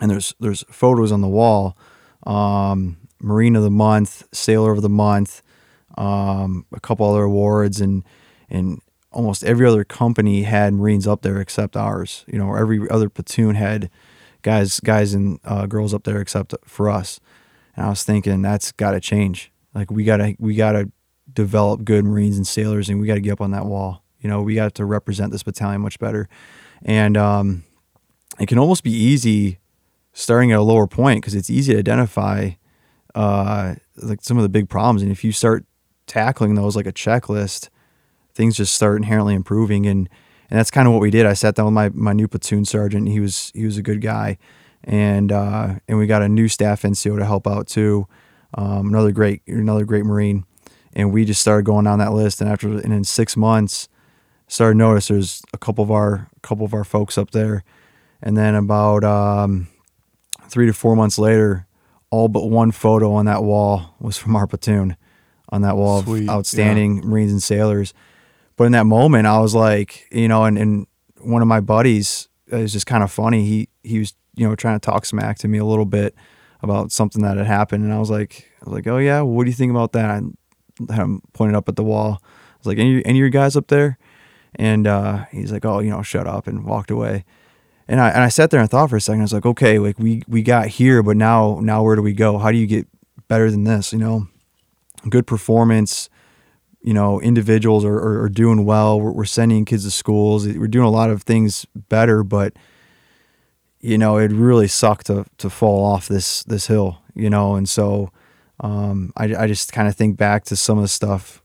and 0.00 0.10
there's 0.10 0.34
there's 0.40 0.64
photos 0.70 1.12
on 1.12 1.20
the 1.20 1.28
wall. 1.28 1.76
Um, 2.26 2.96
Marine 3.20 3.56
of 3.56 3.62
the 3.62 3.70
Month, 3.70 4.24
Sailor 4.32 4.72
of 4.72 4.82
the 4.82 4.88
Month, 4.88 5.42
um, 5.98 6.64
a 6.72 6.80
couple 6.80 7.10
other 7.10 7.24
awards, 7.24 7.80
and 7.80 8.04
and 8.48 8.80
almost 9.10 9.42
every 9.42 9.66
other 9.66 9.84
company 9.84 10.44
had 10.44 10.72
Marines 10.72 11.06
up 11.06 11.22
there 11.22 11.40
except 11.40 11.76
ours. 11.76 12.24
You 12.28 12.38
know, 12.38 12.54
every 12.54 12.88
other 12.88 13.08
platoon 13.08 13.56
had 13.56 13.90
guys 14.42 14.78
guys 14.80 15.12
and 15.12 15.40
uh, 15.44 15.66
girls 15.66 15.92
up 15.92 16.04
there 16.04 16.20
except 16.20 16.54
for 16.64 16.88
us. 16.88 17.20
And 17.76 17.84
I 17.84 17.88
was 17.90 18.04
thinking 18.04 18.42
that's 18.42 18.70
got 18.72 18.92
to 18.92 19.00
change. 19.00 19.50
Like 19.74 19.90
we 19.90 20.04
gotta 20.04 20.36
we 20.38 20.54
gotta 20.54 20.90
develop 21.40 21.84
good 21.84 22.04
Marines 22.04 22.36
and 22.36 22.46
sailors, 22.46 22.88
and 22.88 23.00
we 23.00 23.06
got 23.06 23.14
to 23.14 23.20
get 23.20 23.32
up 23.32 23.40
on 23.40 23.50
that 23.52 23.66
wall. 23.66 24.02
You 24.20 24.28
know, 24.28 24.42
we 24.42 24.54
got 24.54 24.74
to 24.74 24.84
represent 24.84 25.32
this 25.32 25.42
battalion 25.42 25.80
much 25.80 25.98
better, 25.98 26.28
and 26.82 27.16
um, 27.16 27.64
it 28.38 28.46
can 28.46 28.58
almost 28.58 28.84
be 28.84 28.92
easy 28.92 29.58
starting 30.12 30.52
at 30.52 30.58
a 30.58 30.62
lower 30.62 30.86
point 30.86 31.20
because 31.20 31.34
it's 31.34 31.50
easy 31.50 31.72
to 31.72 31.78
identify 31.78 32.50
uh, 33.14 33.74
like 33.96 34.20
some 34.22 34.36
of 34.36 34.42
the 34.42 34.48
big 34.48 34.68
problems. 34.68 35.02
And 35.02 35.10
if 35.10 35.24
you 35.24 35.32
start 35.32 35.64
tackling 36.06 36.54
those 36.54 36.76
like 36.76 36.86
a 36.86 36.92
checklist, 36.92 37.68
things 38.34 38.56
just 38.56 38.74
start 38.74 38.96
inherently 38.96 39.34
improving. 39.34 39.86
And 39.86 40.08
and 40.50 40.58
that's 40.58 40.70
kind 40.70 40.88
of 40.88 40.92
what 40.92 41.00
we 41.00 41.10
did. 41.10 41.26
I 41.26 41.34
sat 41.34 41.54
down 41.54 41.66
with 41.66 41.74
my 41.74 41.88
my 41.90 42.12
new 42.12 42.28
platoon 42.28 42.64
sergeant. 42.64 43.08
He 43.08 43.20
was 43.20 43.52
he 43.54 43.64
was 43.64 43.78
a 43.78 43.82
good 43.82 44.00
guy, 44.00 44.36
and 44.82 45.30
uh, 45.30 45.74
and 45.88 45.98
we 45.98 46.06
got 46.06 46.22
a 46.22 46.28
new 46.28 46.48
staff 46.48 46.82
NCO 46.82 47.18
to 47.18 47.24
help 47.24 47.46
out 47.46 47.68
too. 47.68 48.06
Um, 48.54 48.88
another 48.88 49.12
great 49.12 49.42
another 49.46 49.84
great 49.84 50.04
Marine, 50.04 50.44
and 50.94 51.12
we 51.12 51.24
just 51.24 51.40
started 51.40 51.64
going 51.64 51.84
down 51.84 51.98
that 51.98 52.12
list. 52.12 52.40
And 52.40 52.50
after 52.50 52.68
and 52.68 52.92
in 52.92 53.04
six 53.04 53.36
months, 53.36 53.88
started 54.48 54.76
notice 54.76 55.08
there's 55.08 55.42
a 55.52 55.58
couple 55.58 55.84
of 55.84 55.90
our 55.90 56.28
a 56.36 56.40
couple 56.40 56.64
of 56.64 56.74
our 56.74 56.84
folks 56.84 57.16
up 57.16 57.30
there, 57.30 57.64
and 58.22 58.36
then 58.36 58.54
about 58.54 59.04
um, 59.04 59.68
three 60.48 60.66
to 60.66 60.72
four 60.72 60.96
months 60.96 61.18
later, 61.18 61.66
all 62.10 62.28
but 62.28 62.46
one 62.46 62.72
photo 62.72 63.12
on 63.12 63.26
that 63.26 63.42
wall 63.42 63.94
was 64.00 64.16
from 64.16 64.36
our 64.36 64.46
platoon 64.46 64.96
on 65.50 65.62
that 65.62 65.76
wall 65.76 66.02
Sweet. 66.02 66.24
of 66.24 66.30
outstanding 66.30 66.96
yeah. 66.96 67.02
Marines 67.04 67.32
and 67.32 67.42
sailors. 67.42 67.94
But 68.56 68.64
in 68.64 68.72
that 68.72 68.86
moment, 68.86 69.26
I 69.26 69.40
was 69.40 69.54
like, 69.54 70.06
you 70.12 70.28
know, 70.28 70.44
and, 70.44 70.58
and 70.58 70.86
one 71.20 71.42
of 71.42 71.48
my 71.48 71.60
buddies 71.60 72.28
is 72.48 72.72
just 72.72 72.86
kind 72.86 73.02
of 73.02 73.10
funny. 73.10 73.44
He 73.44 73.68
he 73.82 73.98
was, 74.00 74.14
you 74.34 74.46
know, 74.46 74.54
trying 74.54 74.78
to 74.78 74.84
talk 74.84 75.06
smack 75.06 75.38
to 75.38 75.48
me 75.48 75.58
a 75.58 75.64
little 75.64 75.86
bit 75.86 76.14
about 76.62 76.92
something 76.92 77.22
that 77.22 77.36
had 77.36 77.46
happened, 77.46 77.84
and 77.84 77.92
I 77.92 77.98
was 77.98 78.10
like, 78.10 78.50
I 78.60 78.64
was 78.64 78.74
like, 78.74 78.86
oh 78.86 78.98
yeah, 78.98 79.22
what 79.22 79.44
do 79.44 79.50
you 79.50 79.56
think 79.56 79.70
about 79.70 79.92
that? 79.92 80.10
I 80.10 80.20
had 80.88 81.00
him 81.00 81.22
pointed 81.32 81.56
up 81.56 81.68
at 81.68 81.76
the 81.76 81.84
wall. 81.84 82.20
I 82.22 82.56
was 82.58 82.66
like, 82.66 82.78
any 82.78 83.04
any 83.04 83.18
of 83.18 83.20
your 83.20 83.30
guys 83.30 83.56
up 83.56 83.68
there? 83.68 83.98
And 84.56 84.86
uh, 84.86 85.26
he's 85.30 85.52
like, 85.52 85.64
oh, 85.64 85.78
you 85.80 85.90
know, 85.90 86.02
shut 86.02 86.26
up, 86.26 86.46
and 86.46 86.64
walked 86.64 86.90
away 86.90 87.24
and 87.90 88.00
I 88.00 88.10
and 88.10 88.22
I 88.22 88.28
sat 88.28 88.50
there 88.50 88.60
and 88.60 88.70
thought 88.70 88.88
for 88.88 88.96
a 88.96 89.00
second. 89.00 89.20
I 89.20 89.24
was 89.24 89.32
like, 89.32 89.44
okay, 89.44 89.80
like 89.80 89.98
we 89.98 90.22
we 90.28 90.42
got 90.42 90.68
here, 90.68 91.02
but 91.02 91.16
now 91.16 91.58
now 91.60 91.82
where 91.82 91.96
do 91.96 92.02
we 92.02 92.12
go? 92.12 92.38
How 92.38 92.52
do 92.52 92.56
you 92.56 92.68
get 92.68 92.86
better 93.26 93.50
than 93.50 93.64
this? 93.64 93.92
You 93.92 93.98
know, 93.98 94.28
good 95.08 95.26
performance. 95.26 96.08
You 96.82 96.94
know, 96.94 97.20
individuals 97.20 97.84
are, 97.84 97.96
are, 97.96 98.22
are 98.22 98.28
doing 98.28 98.64
well. 98.64 98.98
We're, 98.98 99.10
we're, 99.10 99.24
sending 99.26 99.66
kids 99.66 99.84
to 99.84 99.90
schools. 99.90 100.46
We're 100.46 100.66
doing 100.66 100.86
a 100.86 100.90
lot 100.90 101.10
of 101.10 101.24
things 101.24 101.66
better, 101.74 102.22
but 102.22 102.54
you 103.80 103.98
know, 103.98 104.16
it 104.16 104.30
really 104.30 104.68
sucked 104.68 105.06
to 105.06 105.26
to 105.38 105.50
fall 105.50 105.84
off 105.84 106.06
this 106.06 106.44
this 106.44 106.68
hill. 106.68 107.02
You 107.16 107.28
know, 107.28 107.56
and 107.56 107.68
so 107.68 108.12
um, 108.60 109.12
I 109.16 109.34
I 109.34 109.46
just 109.46 109.72
kind 109.72 109.88
of 109.88 109.96
think 109.96 110.16
back 110.16 110.44
to 110.44 110.56
some 110.56 110.78
of 110.78 110.82
the 110.82 110.88
stuff 110.88 111.42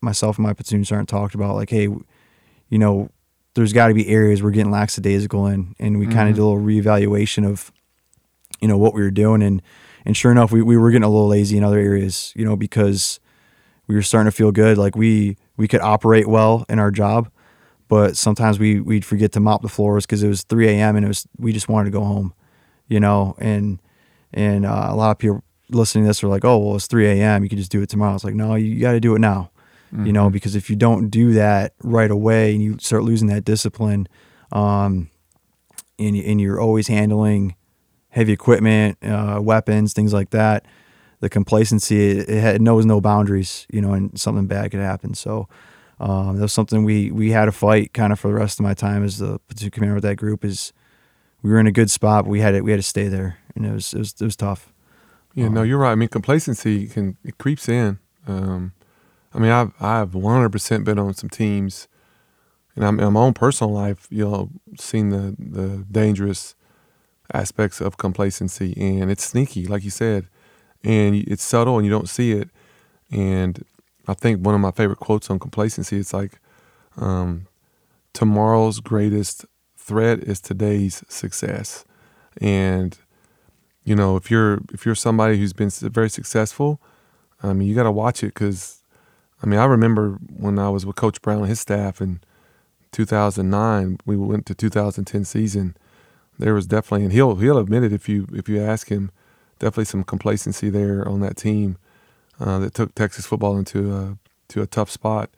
myself 0.00 0.36
and 0.38 0.46
my 0.46 0.52
platoon 0.52 0.84
sergeant 0.84 1.08
talked 1.08 1.34
about, 1.34 1.54
like, 1.54 1.70
hey, 1.70 1.88
you 2.68 2.78
know, 2.78 3.10
there's 3.54 3.72
got 3.72 3.88
to 3.88 3.94
be 3.94 4.08
areas 4.08 4.42
we're 4.42 4.50
getting 4.50 4.70
lackadaisical 4.70 5.46
in, 5.46 5.74
and 5.78 5.98
we 5.98 6.06
mm-hmm. 6.06 6.14
kind 6.14 6.28
of 6.28 6.34
did 6.34 6.42
a 6.42 6.44
little 6.44 6.62
reevaluation 6.62 7.48
of, 7.48 7.72
you 8.60 8.68
know, 8.68 8.76
what 8.76 8.94
we 8.94 9.00
were 9.00 9.10
doing, 9.10 9.42
and 9.42 9.62
and 10.04 10.16
sure 10.16 10.30
enough, 10.30 10.52
we, 10.52 10.62
we 10.62 10.76
were 10.76 10.90
getting 10.90 11.04
a 11.04 11.08
little 11.08 11.28
lazy 11.28 11.56
in 11.56 11.64
other 11.64 11.78
areas, 11.78 12.32
you 12.36 12.44
know, 12.44 12.56
because 12.56 13.18
we 13.86 13.94
were 13.94 14.02
starting 14.02 14.30
to 14.30 14.36
feel 14.36 14.52
good, 14.52 14.78
like 14.78 14.96
we 14.96 15.36
we 15.56 15.68
could 15.68 15.80
operate 15.80 16.26
well 16.26 16.64
in 16.68 16.78
our 16.78 16.90
job, 16.90 17.30
but 17.88 18.16
sometimes 18.16 18.58
we 18.58 18.80
we'd 18.80 19.04
forget 19.04 19.32
to 19.32 19.40
mop 19.40 19.62
the 19.62 19.68
floors 19.68 20.04
because 20.04 20.22
it 20.22 20.28
was 20.28 20.42
3 20.42 20.68
a.m. 20.68 20.96
and 20.96 21.04
it 21.04 21.08
was 21.08 21.26
we 21.38 21.52
just 21.52 21.68
wanted 21.68 21.86
to 21.86 21.98
go 21.98 22.04
home, 22.04 22.34
you 22.88 23.00
know. 23.00 23.36
And 23.38 23.80
and 24.32 24.66
uh, 24.66 24.88
a 24.90 24.96
lot 24.96 25.12
of 25.12 25.18
people 25.18 25.42
listening 25.70 26.04
to 26.04 26.08
this 26.08 26.22
are 26.22 26.28
like, 26.28 26.44
oh 26.44 26.58
well, 26.58 26.76
it's 26.76 26.86
3 26.86 27.06
a.m. 27.06 27.42
You 27.42 27.48
can 27.48 27.58
just 27.58 27.70
do 27.70 27.82
it 27.82 27.88
tomorrow. 27.88 28.14
It's 28.14 28.24
like 28.24 28.34
no, 28.34 28.54
you 28.54 28.80
got 28.80 28.92
to 28.92 29.00
do 29.00 29.14
it 29.14 29.20
now, 29.20 29.50
you 30.06 30.12
know, 30.12 30.30
because 30.30 30.54
if 30.54 30.68
you 30.68 30.76
don't 30.76 31.08
do 31.08 31.32
that 31.34 31.74
right 31.82 32.10
away 32.10 32.52
and 32.54 32.62
you 32.62 32.76
start 32.80 33.02
losing 33.04 33.28
that 33.28 33.44
discipline, 33.44 34.08
um, 34.52 35.10
and, 35.98 36.16
and 36.16 36.40
you're 36.40 36.60
always 36.60 36.88
handling 36.88 37.54
heavy 38.10 38.32
equipment, 38.32 38.98
uh, 39.02 39.38
weapons, 39.42 39.92
things 39.92 40.12
like 40.12 40.30
that. 40.30 40.64
The 41.20 41.28
complacency 41.28 42.10
it, 42.10 42.28
it, 42.28 42.40
had, 42.40 42.56
it 42.56 42.60
knows 42.60 42.84
no 42.84 43.00
boundaries, 43.00 43.66
you 43.70 43.80
know, 43.80 43.92
and 43.92 44.18
something 44.18 44.46
bad 44.46 44.70
could 44.70 44.80
happen. 44.80 45.14
So 45.14 45.48
um, 45.98 46.36
that 46.36 46.42
was 46.42 46.52
something 46.52 46.84
we 46.84 47.10
we 47.10 47.30
had 47.30 47.46
to 47.46 47.52
fight 47.52 47.94
kind 47.94 48.12
of 48.12 48.20
for 48.20 48.28
the 48.28 48.34
rest 48.34 48.58
of 48.60 48.64
my 48.64 48.74
time 48.74 49.02
as 49.02 49.18
the 49.18 49.38
platoon 49.48 49.70
commander 49.70 49.94
with 49.94 50.04
that 50.04 50.16
group. 50.16 50.44
Is 50.44 50.72
we 51.42 51.50
were 51.50 51.58
in 51.58 51.66
a 51.66 51.72
good 51.72 51.90
spot, 51.90 52.24
but 52.24 52.30
we 52.30 52.40
had 52.40 52.54
it, 52.54 52.64
we 52.64 52.70
had 52.70 52.78
to 52.78 52.82
stay 52.82 53.08
there, 53.08 53.38
and 53.54 53.64
it 53.64 53.72
was 53.72 53.94
it 53.94 53.98
was 53.98 54.14
it 54.20 54.24
was 54.24 54.36
tough. 54.36 54.72
Yeah, 55.36 55.48
no, 55.48 55.62
you're 55.62 55.78
right. 55.78 55.92
I 55.92 55.96
mean, 55.96 56.08
complacency 56.08 56.88
can 56.88 57.18
it 57.24 57.38
creeps 57.38 57.68
in. 57.68 58.00
Um, 58.26 58.72
I 59.34 59.40
mean, 59.40 59.52
I've 59.52 59.72
I've 59.80 60.14
100 60.14 60.50
percent 60.50 60.84
been 60.84 60.98
on 60.98 61.14
some 61.14 61.30
teams, 61.30 61.88
and 62.76 62.84
I'm 62.86 63.00
in 63.00 63.12
my 63.14 63.20
own 63.20 63.34
personal 63.34 63.72
life, 63.72 64.06
you 64.10 64.24
know, 64.24 64.50
seen 64.80 65.10
the 65.10 65.36
the 65.38 65.84
dangerous 65.90 66.56
aspects 67.34 67.80
of 67.80 67.98
complacency, 67.98 68.74
and 68.78 69.10
it's 69.10 69.24
sneaky, 69.24 69.66
like 69.66 69.84
you 69.84 69.90
said, 69.90 70.28
and 70.84 71.16
it's 71.16 71.44
subtle, 71.44 71.78
and 71.78 71.86
you 71.86 71.92
don't 71.92 72.08
see 72.10 72.32
it. 72.32 72.50
And 73.12 73.64
I 74.08 74.14
think 74.14 74.44
one 74.44 74.54
of 74.56 74.62
my 74.62 74.72
favorite 74.72 75.00
quotes 75.00 75.30
on 75.30 75.38
complacency 75.40 75.98
it's 75.98 76.14
like, 76.14 76.40
um, 76.98 77.46
tomorrow's 78.14 78.80
greatest 78.80 79.46
threat 79.76 80.20
is 80.20 80.40
today's 80.40 81.04
success, 81.08 81.84
and 82.40 82.98
you 83.86 83.94
know, 83.94 84.16
if 84.16 84.30
you're 84.32 84.60
if 84.74 84.84
you're 84.84 84.96
somebody 84.96 85.38
who's 85.38 85.52
been 85.52 85.70
very 85.70 86.10
successful, 86.10 86.80
I 87.42 87.52
mean, 87.52 87.68
you 87.68 87.74
got 87.74 87.84
to 87.84 87.92
watch 87.92 88.24
it 88.24 88.34
because, 88.34 88.82
I 89.42 89.46
mean, 89.46 89.60
I 89.60 89.64
remember 89.64 90.18
when 90.36 90.58
I 90.58 90.68
was 90.70 90.84
with 90.84 90.96
Coach 90.96 91.22
Brown 91.22 91.38
and 91.38 91.48
his 91.48 91.60
staff 91.60 92.00
in 92.00 92.20
2009, 92.90 93.98
we 94.04 94.16
went 94.16 94.44
to 94.46 94.54
2010 94.56 95.24
season. 95.24 95.76
There 96.36 96.52
was 96.52 96.66
definitely, 96.66 97.04
and 97.04 97.12
he'll 97.12 97.36
he'll 97.36 97.58
admit 97.58 97.84
it 97.84 97.92
if 97.92 98.08
you 98.08 98.26
if 98.32 98.48
you 98.48 98.60
ask 98.60 98.88
him, 98.88 99.12
definitely 99.60 99.84
some 99.84 100.02
complacency 100.02 100.68
there 100.68 101.06
on 101.08 101.20
that 101.20 101.36
team 101.36 101.78
uh, 102.40 102.58
that 102.58 102.74
took 102.74 102.92
Texas 102.96 103.24
football 103.24 103.56
into 103.56 103.94
a 103.94 104.18
to 104.48 104.62
a 104.62 104.66
tough 104.66 104.90
spot. 104.90 105.30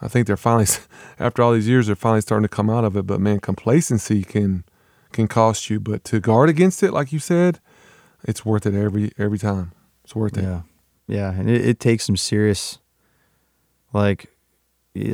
I 0.00 0.06
think 0.06 0.28
they're 0.28 0.36
finally, 0.36 0.66
after 1.18 1.42
all 1.42 1.52
these 1.52 1.66
years, 1.66 1.88
they're 1.88 1.96
finally 1.96 2.20
starting 2.20 2.44
to 2.44 2.48
come 2.48 2.70
out 2.70 2.84
of 2.84 2.96
it. 2.96 3.08
But 3.08 3.20
man, 3.20 3.40
complacency 3.40 4.22
can 4.22 4.62
can 5.10 5.26
cost 5.26 5.68
you. 5.68 5.80
But 5.80 6.04
to 6.04 6.20
guard 6.20 6.48
against 6.48 6.84
it, 6.84 6.92
like 6.92 7.12
you 7.12 7.18
said, 7.18 7.58
it's 8.24 8.44
worth 8.44 8.66
it 8.66 8.74
every 8.74 9.12
every 9.18 9.38
time. 9.38 9.72
It's 10.04 10.14
worth 10.14 10.36
it. 10.36 10.44
Yeah, 10.44 10.62
yeah, 11.06 11.32
and 11.32 11.48
it, 11.50 11.66
it 11.66 11.80
takes 11.80 12.04
some 12.04 12.16
serious. 12.16 12.78
Like, 13.92 14.30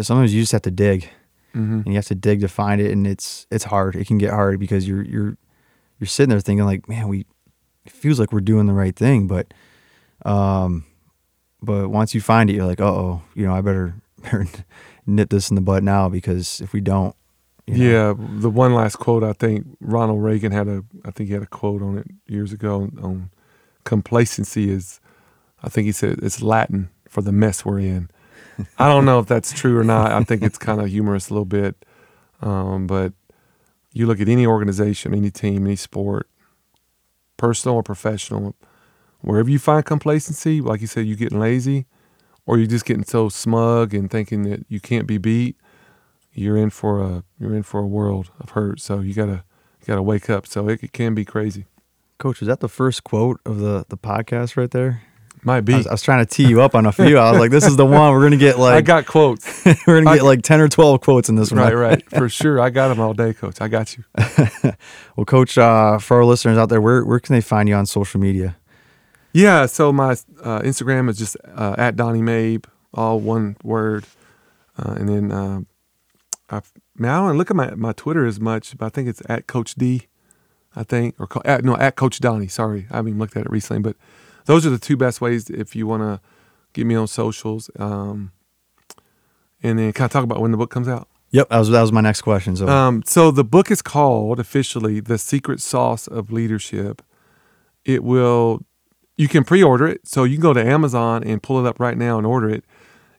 sometimes 0.02 0.34
you 0.34 0.42
just 0.42 0.52
have 0.52 0.62
to 0.62 0.70
dig, 0.70 1.08
hmm 1.52 1.80
and 1.80 1.86
you 1.86 1.94
have 1.94 2.06
to 2.06 2.14
dig 2.14 2.40
to 2.40 2.48
find 2.48 2.80
it, 2.80 2.90
and 2.90 3.06
it's 3.06 3.46
it's 3.50 3.64
hard. 3.64 3.96
It 3.96 4.06
can 4.06 4.18
get 4.18 4.30
hard 4.30 4.58
because 4.58 4.86
you're 4.88 5.02
you're 5.02 5.36
you're 6.00 6.08
sitting 6.08 6.30
there 6.30 6.40
thinking 6.40 6.64
like, 6.64 6.88
man, 6.88 7.08
we 7.08 7.26
it 7.84 7.92
feels 7.92 8.18
like 8.18 8.32
we're 8.32 8.40
doing 8.40 8.66
the 8.66 8.72
right 8.72 8.96
thing, 8.96 9.26
but 9.26 9.52
um, 10.24 10.84
but 11.62 11.88
once 11.88 12.14
you 12.14 12.20
find 12.20 12.50
it, 12.50 12.56
you're 12.56 12.66
like, 12.66 12.80
oh, 12.80 13.22
you 13.34 13.46
know, 13.46 13.54
I 13.54 13.60
better 13.60 13.94
better 14.22 14.46
nip 15.06 15.30
this 15.30 15.50
in 15.50 15.54
the 15.54 15.60
bud 15.60 15.82
now 15.82 16.08
because 16.08 16.60
if 16.60 16.72
we 16.72 16.80
don't, 16.80 17.14
you 17.66 17.74
know, 17.74 17.84
Yeah, 17.84 18.14
the 18.40 18.50
one 18.50 18.74
last 18.74 18.96
quote 18.96 19.22
I 19.22 19.32
think 19.32 19.66
Ronald 19.80 20.22
Reagan 20.22 20.52
had 20.52 20.68
a 20.68 20.84
I 21.04 21.10
think 21.10 21.28
he 21.28 21.34
had 21.34 21.42
a 21.42 21.46
quote 21.46 21.82
on 21.82 21.98
it 21.98 22.06
years 22.26 22.52
ago 22.52 22.90
on 23.00 23.30
complacency 23.84 24.70
is 24.70 25.00
I 25.62 25.68
think 25.68 25.86
he 25.86 25.92
said 25.92 26.18
it's 26.22 26.42
Latin 26.42 26.90
for 27.08 27.22
the 27.22 27.32
mess 27.32 27.64
we're 27.64 27.78
in. 27.80 28.10
I 28.78 28.88
don't 28.88 29.04
know 29.04 29.18
if 29.18 29.26
that's 29.26 29.52
true 29.52 29.78
or 29.78 29.84
not. 29.84 30.12
I 30.12 30.22
think 30.24 30.42
it's 30.42 30.58
kind 30.58 30.80
of 30.80 30.88
humorous 30.88 31.30
a 31.30 31.32
little 31.32 31.44
bit, 31.46 31.84
um, 32.40 32.86
but 32.86 33.12
you 33.92 34.06
look 34.06 34.20
at 34.20 34.28
any 34.28 34.46
organization, 34.46 35.14
any 35.14 35.30
team, 35.30 35.66
any 35.66 35.76
sport, 35.76 36.28
personal 37.36 37.76
or 37.76 37.82
professional, 37.82 38.54
wherever 39.20 39.50
you 39.50 39.58
find 39.58 39.84
complacency, 39.84 40.60
like 40.60 40.80
you 40.80 40.86
said, 40.86 41.06
you're 41.06 41.16
getting 41.16 41.40
lazy, 41.40 41.86
or 42.46 42.58
you're 42.58 42.66
just 42.66 42.84
getting 42.84 43.04
so 43.04 43.28
smug 43.28 43.94
and 43.94 44.10
thinking 44.10 44.42
that 44.42 44.64
you 44.68 44.80
can't 44.80 45.06
be 45.06 45.18
beat 45.18 45.56
you're 46.34 46.56
in 46.56 46.70
for 46.70 47.00
a 47.02 47.24
you're 47.38 47.54
in 47.54 47.62
for 47.62 47.80
a 47.80 47.86
world 47.86 48.30
of 48.40 48.50
hurt. 48.50 48.80
So 48.80 49.00
you 49.00 49.14
gotta 49.14 49.44
you 49.80 49.86
gotta 49.86 50.02
wake 50.02 50.28
up. 50.28 50.46
So 50.46 50.68
it, 50.68 50.82
it 50.82 50.92
can 50.92 51.14
be 51.14 51.24
crazy. 51.24 51.66
Coach, 52.18 52.42
is 52.42 52.48
that 52.48 52.60
the 52.60 52.68
first 52.68 53.04
quote 53.04 53.40
of 53.44 53.58
the 53.58 53.84
the 53.88 53.96
podcast 53.96 54.56
right 54.56 54.70
there? 54.70 55.02
Might 55.46 55.60
be. 55.62 55.74
I 55.74 55.76
was, 55.76 55.86
I 55.88 55.92
was 55.92 56.00
trying 56.02 56.24
to 56.24 56.26
tee 56.26 56.46
you 56.48 56.62
up 56.62 56.74
on 56.74 56.86
a 56.86 56.92
few. 56.92 57.18
I 57.18 57.30
was 57.30 57.38
like, 57.38 57.50
this 57.50 57.66
is 57.66 57.76
the 57.76 57.84
one 57.84 58.10
we're 58.12 58.22
gonna 58.22 58.38
get 58.38 58.58
like. 58.58 58.74
I 58.76 58.80
got 58.80 59.04
quotes. 59.04 59.62
we're 59.86 59.98
gonna 60.00 60.10
I- 60.10 60.16
get 60.16 60.24
like 60.24 60.40
ten 60.42 60.58
or 60.60 60.68
twelve 60.68 61.02
quotes 61.02 61.28
in 61.28 61.34
this 61.34 61.52
one. 61.52 61.60
right, 61.60 61.74
right, 61.74 62.10
for 62.10 62.28
sure. 62.40 62.60
I 62.60 62.70
got 62.70 62.88
them 62.88 62.98
all 63.00 63.12
day, 63.12 63.34
Coach. 63.34 63.60
I 63.60 63.68
got 63.68 63.96
you. 63.96 64.04
Well, 65.16 65.26
Coach, 65.26 65.56
uh, 65.58 65.98
for 65.98 66.16
our 66.16 66.24
listeners 66.24 66.56
out 66.58 66.70
there, 66.70 66.80
where 66.80 67.04
where 67.04 67.20
can 67.20 67.34
they 67.34 67.40
find 67.40 67.68
you 67.68 67.74
on 67.74 67.84
social 67.86 68.20
media? 68.20 68.56
Yeah. 69.32 69.66
So 69.66 69.92
my 69.92 70.12
uh, 70.42 70.60
Instagram 70.60 71.10
is 71.10 71.18
just 71.18 71.36
uh, 71.54 71.74
at 71.76 71.94
Donnie 71.94 72.22
Maib, 72.22 72.64
all 72.94 73.20
one 73.20 73.56
word, 73.62 74.06
uh, 74.78 74.92
and 74.96 75.08
then 75.08 75.66
I 76.56 76.62
man, 76.96 77.10
I 77.10 77.26
don't 77.26 77.38
look 77.38 77.50
at 77.50 77.56
my 77.56 77.74
my 77.74 77.92
Twitter 77.92 78.26
as 78.26 78.40
much, 78.40 78.76
but 78.76 78.86
I 78.86 78.88
think 78.88 79.08
it's 79.08 79.22
at 79.28 79.46
Coach 79.46 79.74
D. 79.74 80.08
I 80.76 80.82
think 80.82 81.14
or 81.18 81.28
at, 81.44 81.64
no 81.64 81.76
at 81.76 81.96
Coach 81.96 82.20
Donnie. 82.20 82.48
Sorry, 82.48 82.86
I 82.90 82.96
haven't 82.96 83.10
even 83.10 83.20
looked 83.20 83.36
at 83.36 83.46
it 83.46 83.50
recently, 83.50 83.82
but 83.82 83.96
those 84.46 84.66
are 84.66 84.70
the 84.70 84.78
two 84.78 84.96
best 84.96 85.20
ways 85.20 85.48
if 85.50 85.76
you 85.76 85.86
want 85.86 86.02
to 86.02 86.20
get 86.72 86.86
me 86.86 86.94
on 86.94 87.06
socials. 87.06 87.70
Um, 87.78 88.32
and 89.62 89.78
then 89.78 89.92
kind 89.92 90.06
of 90.06 90.12
talk 90.12 90.24
about 90.24 90.40
when 90.40 90.50
the 90.50 90.56
book 90.56 90.70
comes 90.70 90.88
out. 90.88 91.08
Yep, 91.30 91.48
that 91.48 91.58
was 91.58 91.70
that 91.70 91.80
was 91.80 91.90
my 91.92 92.00
next 92.00 92.22
question. 92.22 92.54
So 92.54 92.68
Um, 92.68 93.02
so 93.04 93.30
the 93.30 93.44
book 93.44 93.70
is 93.70 93.82
called 93.82 94.38
officially 94.38 95.00
"The 95.00 95.18
Secret 95.18 95.60
Sauce 95.60 96.06
of 96.06 96.30
Leadership." 96.30 97.02
It 97.84 98.02
will, 98.02 98.62
you 99.16 99.28
can 99.28 99.44
pre-order 99.44 99.86
it, 99.86 100.06
so 100.06 100.24
you 100.24 100.36
can 100.36 100.42
go 100.42 100.54
to 100.54 100.64
Amazon 100.64 101.22
and 101.22 101.42
pull 101.42 101.58
it 101.58 101.68
up 101.68 101.78
right 101.78 101.98
now 101.98 102.16
and 102.18 102.26
order 102.26 102.48
it. 102.48 102.64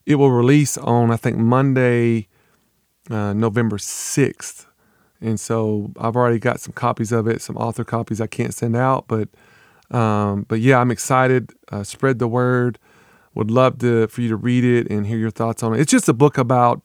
It 0.05 0.15
will 0.15 0.31
release 0.31 0.77
on 0.77 1.11
I 1.11 1.17
think 1.17 1.37
Monday, 1.37 2.27
uh, 3.09 3.33
November 3.33 3.77
sixth, 3.77 4.67
and 5.21 5.39
so 5.39 5.91
I've 5.99 6.15
already 6.15 6.39
got 6.39 6.59
some 6.59 6.73
copies 6.73 7.11
of 7.11 7.27
it, 7.27 7.41
some 7.41 7.57
author 7.57 7.83
copies 7.83 8.21
I 8.21 8.27
can't 8.27 8.53
send 8.53 8.75
out, 8.75 9.07
but 9.07 9.29
um, 9.91 10.45
but 10.47 10.59
yeah, 10.59 10.79
I'm 10.79 10.91
excited. 10.91 11.51
Uh, 11.71 11.83
spread 11.83 12.19
the 12.19 12.27
word. 12.27 12.79
Would 13.33 13.51
love 13.51 13.79
to 13.79 14.07
for 14.07 14.21
you 14.21 14.29
to 14.29 14.35
read 14.35 14.63
it 14.63 14.89
and 14.89 15.05
hear 15.05 15.17
your 15.17 15.31
thoughts 15.31 15.61
on 15.61 15.73
it. 15.73 15.81
It's 15.81 15.91
just 15.91 16.07
a 16.07 16.13
book 16.13 16.37
about 16.37 16.81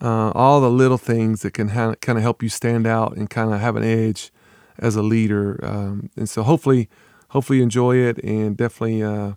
uh, 0.00 0.32
all 0.32 0.60
the 0.60 0.70
little 0.70 0.98
things 0.98 1.42
that 1.42 1.52
can 1.52 1.68
ha- 1.68 1.94
kind 2.00 2.18
of 2.18 2.22
help 2.22 2.42
you 2.42 2.48
stand 2.48 2.86
out 2.86 3.16
and 3.16 3.30
kind 3.30 3.54
of 3.54 3.60
have 3.60 3.76
an 3.76 3.84
edge 3.84 4.32
as 4.78 4.96
a 4.96 5.02
leader. 5.02 5.58
Um, 5.62 6.10
and 6.16 6.28
so 6.28 6.42
hopefully, 6.42 6.88
hopefully 7.28 7.58
you 7.58 7.62
enjoy 7.62 7.96
it 7.96 8.18
and 8.24 8.56
definitely 8.56 9.02
uh, 9.04 9.34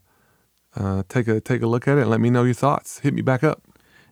uh, 0.75 1.03
take 1.09 1.27
a 1.27 1.39
take 1.39 1.61
a 1.61 1.67
look 1.67 1.87
at 1.87 1.97
it 1.97 2.01
and 2.01 2.09
let 2.09 2.19
me 2.19 2.29
know 2.29 2.43
your 2.43 2.55
thoughts. 2.55 2.99
Hit 2.99 3.13
me 3.13 3.21
back 3.21 3.43
up. 3.43 3.61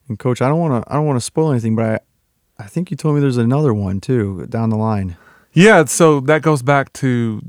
And 0.07 0.19
Coach, 0.19 0.41
I 0.41 0.47
don't 0.47 0.59
want 0.59 0.83
to 0.83 0.91
I 0.91 0.95
don't 0.95 1.05
want 1.05 1.17
to 1.17 1.25
spoil 1.25 1.51
anything, 1.51 1.75
but 1.75 1.85
I 1.85 1.99
I 2.57 2.67
think 2.67 2.91
you 2.91 2.97
told 2.97 3.15
me 3.15 3.21
there's 3.21 3.37
another 3.37 3.73
one 3.73 3.99
too 3.99 4.45
down 4.47 4.69
the 4.69 4.77
line. 4.77 5.17
Yeah, 5.53 5.85
so 5.85 6.19
that 6.21 6.41
goes 6.41 6.61
back 6.61 6.91
to, 6.93 7.41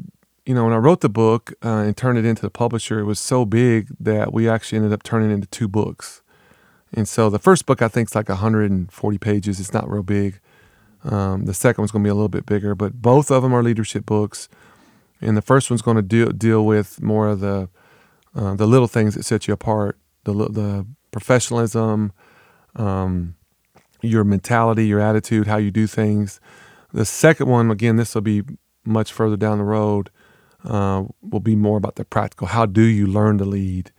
you 0.44 0.54
know, 0.54 0.64
when 0.64 0.72
I 0.72 0.76
wrote 0.76 1.00
the 1.00 1.09
book 1.09 1.52
uh, 1.64 1.78
and 1.78 1.96
turned 1.96 2.18
it 2.18 2.24
into 2.24 2.42
the 2.42 2.50
publisher, 2.50 3.00
it 3.00 3.04
was 3.04 3.18
so 3.18 3.44
big 3.44 3.88
that 3.98 4.32
we 4.32 4.48
actually 4.48 4.76
ended 4.76 4.92
up 4.92 5.02
turning 5.02 5.30
it 5.30 5.34
into 5.34 5.48
two 5.48 5.66
books. 5.66 6.22
And 6.92 7.09
so 7.09 7.28
the 7.30 7.40
first 7.40 7.66
book 7.66 7.82
I 7.82 7.88
think 7.88 8.11
is 8.11 8.14
like 8.14 8.28
140 8.28 9.18
pages. 9.18 9.59
It's 9.59 9.72
not 9.72 9.90
real 9.90 10.04
big. 10.04 10.38
Um, 11.02 11.46
the 11.46 11.54
second 11.54 11.82
one's 11.82 11.90
going 11.90 12.02
to 12.04 12.07
be 12.07 12.11
a 12.11 12.14
little 12.14 12.28
bit 12.28 12.46
bigger, 12.46 12.74
but 12.74 13.02
both 13.02 13.30
of 13.30 13.42
them 13.42 13.52
are 13.52 13.62
leadership 13.62 14.07
books. 14.07 14.48
And 15.20 15.36
the 15.36 15.42
first 15.42 15.68
one's 15.70 15.82
going 15.82 15.96
to 15.96 16.02
deal 16.02 16.30
deal 16.30 16.64
with 16.64 17.02
more 17.02 17.28
of 17.28 17.40
the 17.40 17.68
uh, 18.34 18.54
the 18.54 18.66
little 18.66 18.88
things 18.88 19.14
that 19.14 19.24
set 19.24 19.48
you 19.48 19.54
apart, 19.54 19.98
the 20.24 20.32
the 20.32 20.86
professionalism, 21.11 22.12
um, 22.77 23.35
your 24.03 24.24
mentality, 24.24 24.87
your 24.87 25.01
attitude, 25.01 25.47
how 25.47 25.57
you 25.57 25.70
do 25.70 25.87
things. 25.87 26.41
The 26.93 27.05
second 27.05 27.49
one, 27.49 27.70
again, 27.70 27.97
this 27.97 28.14
will 28.14 28.22
be 28.22 28.43
much 28.85 29.12
further 29.12 29.37
down 29.37 29.59
the 29.59 29.64
road. 29.64 30.11
Uh, 30.64 31.05
will 31.22 31.41
be 31.41 31.57
more 31.57 31.77
about 31.77 31.97
the 31.97 32.05
practical. 32.05 32.49
How 32.49 32.66
do 32.66 32.83
you 32.83 33.07
learn 33.07 33.39
to 33.39 33.45
lead, 33.45 33.93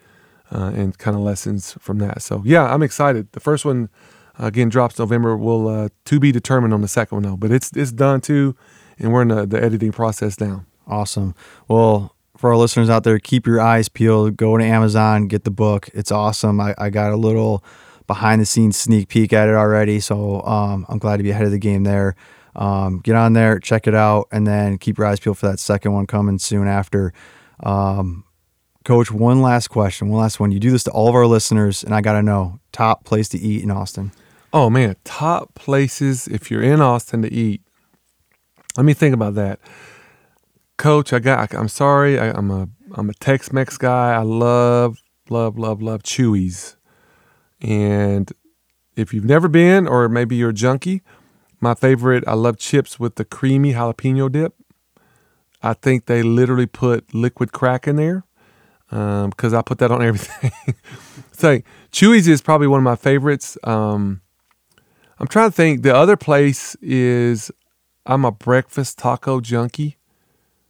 uh, 0.52 0.72
and 0.74 0.98
kind 0.98 1.16
of 1.16 1.24
lessons 1.24 1.74
from 1.80 2.00
that. 2.00 2.22
So 2.22 2.42
yeah, 2.46 2.74
I'm 2.74 2.84
excited. 2.84 3.32
The 3.32 3.40
first 3.40 3.66
one, 3.66 3.90
again, 4.38 4.70
drops 4.70 5.00
November. 5.00 5.38
Will 5.38 5.68
uh, 5.68 5.90
to 6.06 6.20
be 6.20 6.32
determined 6.32 6.74
on 6.74 6.82
the 6.82 6.88
second 6.88 7.18
one 7.18 7.24
though, 7.24 7.38
but 7.38 7.52
it's 7.52 7.72
it's 7.76 7.92
done 7.92 8.22
too, 8.22 8.56
and 9.00 9.12
we're 9.12 9.22
in 9.24 9.28
the, 9.30 9.46
the 9.46 9.62
editing 9.62 9.92
process 9.92 10.40
now. 10.40 10.66
Awesome. 10.88 11.36
Well, 11.68 12.16
for 12.38 12.52
our 12.52 12.58
listeners 12.58 12.90
out 12.90 13.04
there, 13.04 13.20
keep 13.20 13.46
your 13.46 13.60
eyes 13.60 13.90
peeled. 13.90 14.38
Go 14.38 14.58
to 14.58 14.64
Amazon, 14.64 15.28
get 15.28 15.44
the 15.44 15.52
book. 15.52 15.90
It's 15.94 16.12
awesome. 16.12 16.60
I, 16.60 16.76
I 16.78 16.90
got 16.90 17.12
a 17.12 17.18
little 17.18 17.64
behind 18.08 18.42
the 18.42 18.46
scenes 18.46 18.78
sneak 18.78 19.10
peek 19.10 19.34
at 19.34 19.48
it 19.50 19.56
already. 19.56 20.00
So 20.00 20.42
um, 20.42 20.86
I'm 20.90 20.98
glad 20.98 21.18
to 21.18 21.24
be 21.24 21.32
ahead 21.32 21.46
of 21.46 21.52
the 21.52 21.60
game 21.60 21.84
there. 21.84 22.16
Um, 22.56 23.00
get 23.00 23.16
on 23.16 23.34
there, 23.34 23.60
check 23.60 23.86
it 23.86 23.94
out, 23.94 24.28
and 24.32 24.48
then 24.48 24.80
keep 24.80 24.98
your 24.98 25.06
eyes 25.06 25.20
peeled 25.20 25.38
for 25.38 25.48
that 25.48 25.60
second 25.60 25.94
one 25.94 26.08
coming 26.08 26.40
soon 26.40 26.68
after. 26.68 27.14
Um, 27.62 28.24
Coach, 28.84 29.12
one 29.12 29.42
last 29.42 29.68
question, 29.68 30.08
one 30.08 30.22
last 30.22 30.40
one. 30.40 30.52
You 30.52 30.60
do 30.60 30.72
this 30.72 30.84
to 30.86 30.92
all 30.92 31.10
of 31.10 31.14
our 31.14 31.28
listeners, 31.28 31.84
and 31.84 31.94
I 31.94 32.00
got 32.00 32.14
to 32.14 32.24
know 32.24 32.60
top 32.72 33.04
place 33.04 33.28
to 33.30 33.38
eat 33.38 33.62
in 33.62 33.70
Austin. 33.70 34.14
Oh 34.54 34.70
man, 34.70 34.96
top 35.04 35.54
places 35.56 36.28
if 36.28 36.50
you're 36.50 36.64
in 36.64 36.80
Austin 36.80 37.22
to 37.22 37.32
eat. 37.32 37.62
Let 38.78 38.86
me 38.86 38.94
think 38.94 39.14
about 39.14 39.36
that. 39.36 39.60
Coach, 40.78 41.12
I 41.12 41.20
got. 41.20 41.54
I'm 41.54 41.68
sorry. 41.68 42.18
I, 42.18 42.38
am 42.38 42.50
a 42.50 42.70
I'm 42.94 43.10
a 43.10 43.14
Tex-Mex 43.16 43.78
guy. 43.78 44.14
I 44.14 44.22
love 44.22 45.00
love 45.30 45.58
love 45.58 45.82
love 45.82 46.04
Chuy's, 46.04 46.77
and 47.62 48.32
if 48.96 49.14
you've 49.14 49.26
never 49.26 49.48
been, 49.48 49.88
or 49.88 50.10
maybe 50.10 50.36
you're 50.36 50.50
a 50.50 50.54
junkie, 50.54 51.02
my 51.60 51.74
favorite. 51.74 52.24
I 52.28 52.34
love 52.34 52.58
chips 52.58 53.00
with 53.00 53.16
the 53.16 53.26
creamy 53.26 53.74
jalapeno 53.74 54.32
dip. 54.32 54.54
I 55.62 55.74
think 55.74 56.06
they 56.06 56.22
literally 56.22 56.66
put 56.66 57.14
liquid 57.14 57.52
crack 57.52 57.88
in 57.88 57.96
there 57.96 58.24
because 58.90 59.54
um, 59.54 59.60
I 59.60 59.62
put 59.62 59.80
that 59.80 59.92
on 59.92 60.02
everything. 60.04 60.52
so 61.32 61.60
Chuy's 61.92 62.28
is 62.28 62.42
probably 62.42 62.68
one 62.68 62.80
of 62.80 62.84
my 62.84 62.96
favorites. 62.96 63.58
Um, 63.64 64.22
I'm 65.20 65.28
trying 65.28 65.50
to 65.50 65.56
think. 65.56 65.82
The 65.82 65.96
other 65.96 66.16
place 66.16 66.76
is 66.76 67.52
I'm 68.06 68.24
a 68.24 68.32
breakfast 68.32 68.98
taco 69.00 69.42
junkie. 69.42 69.98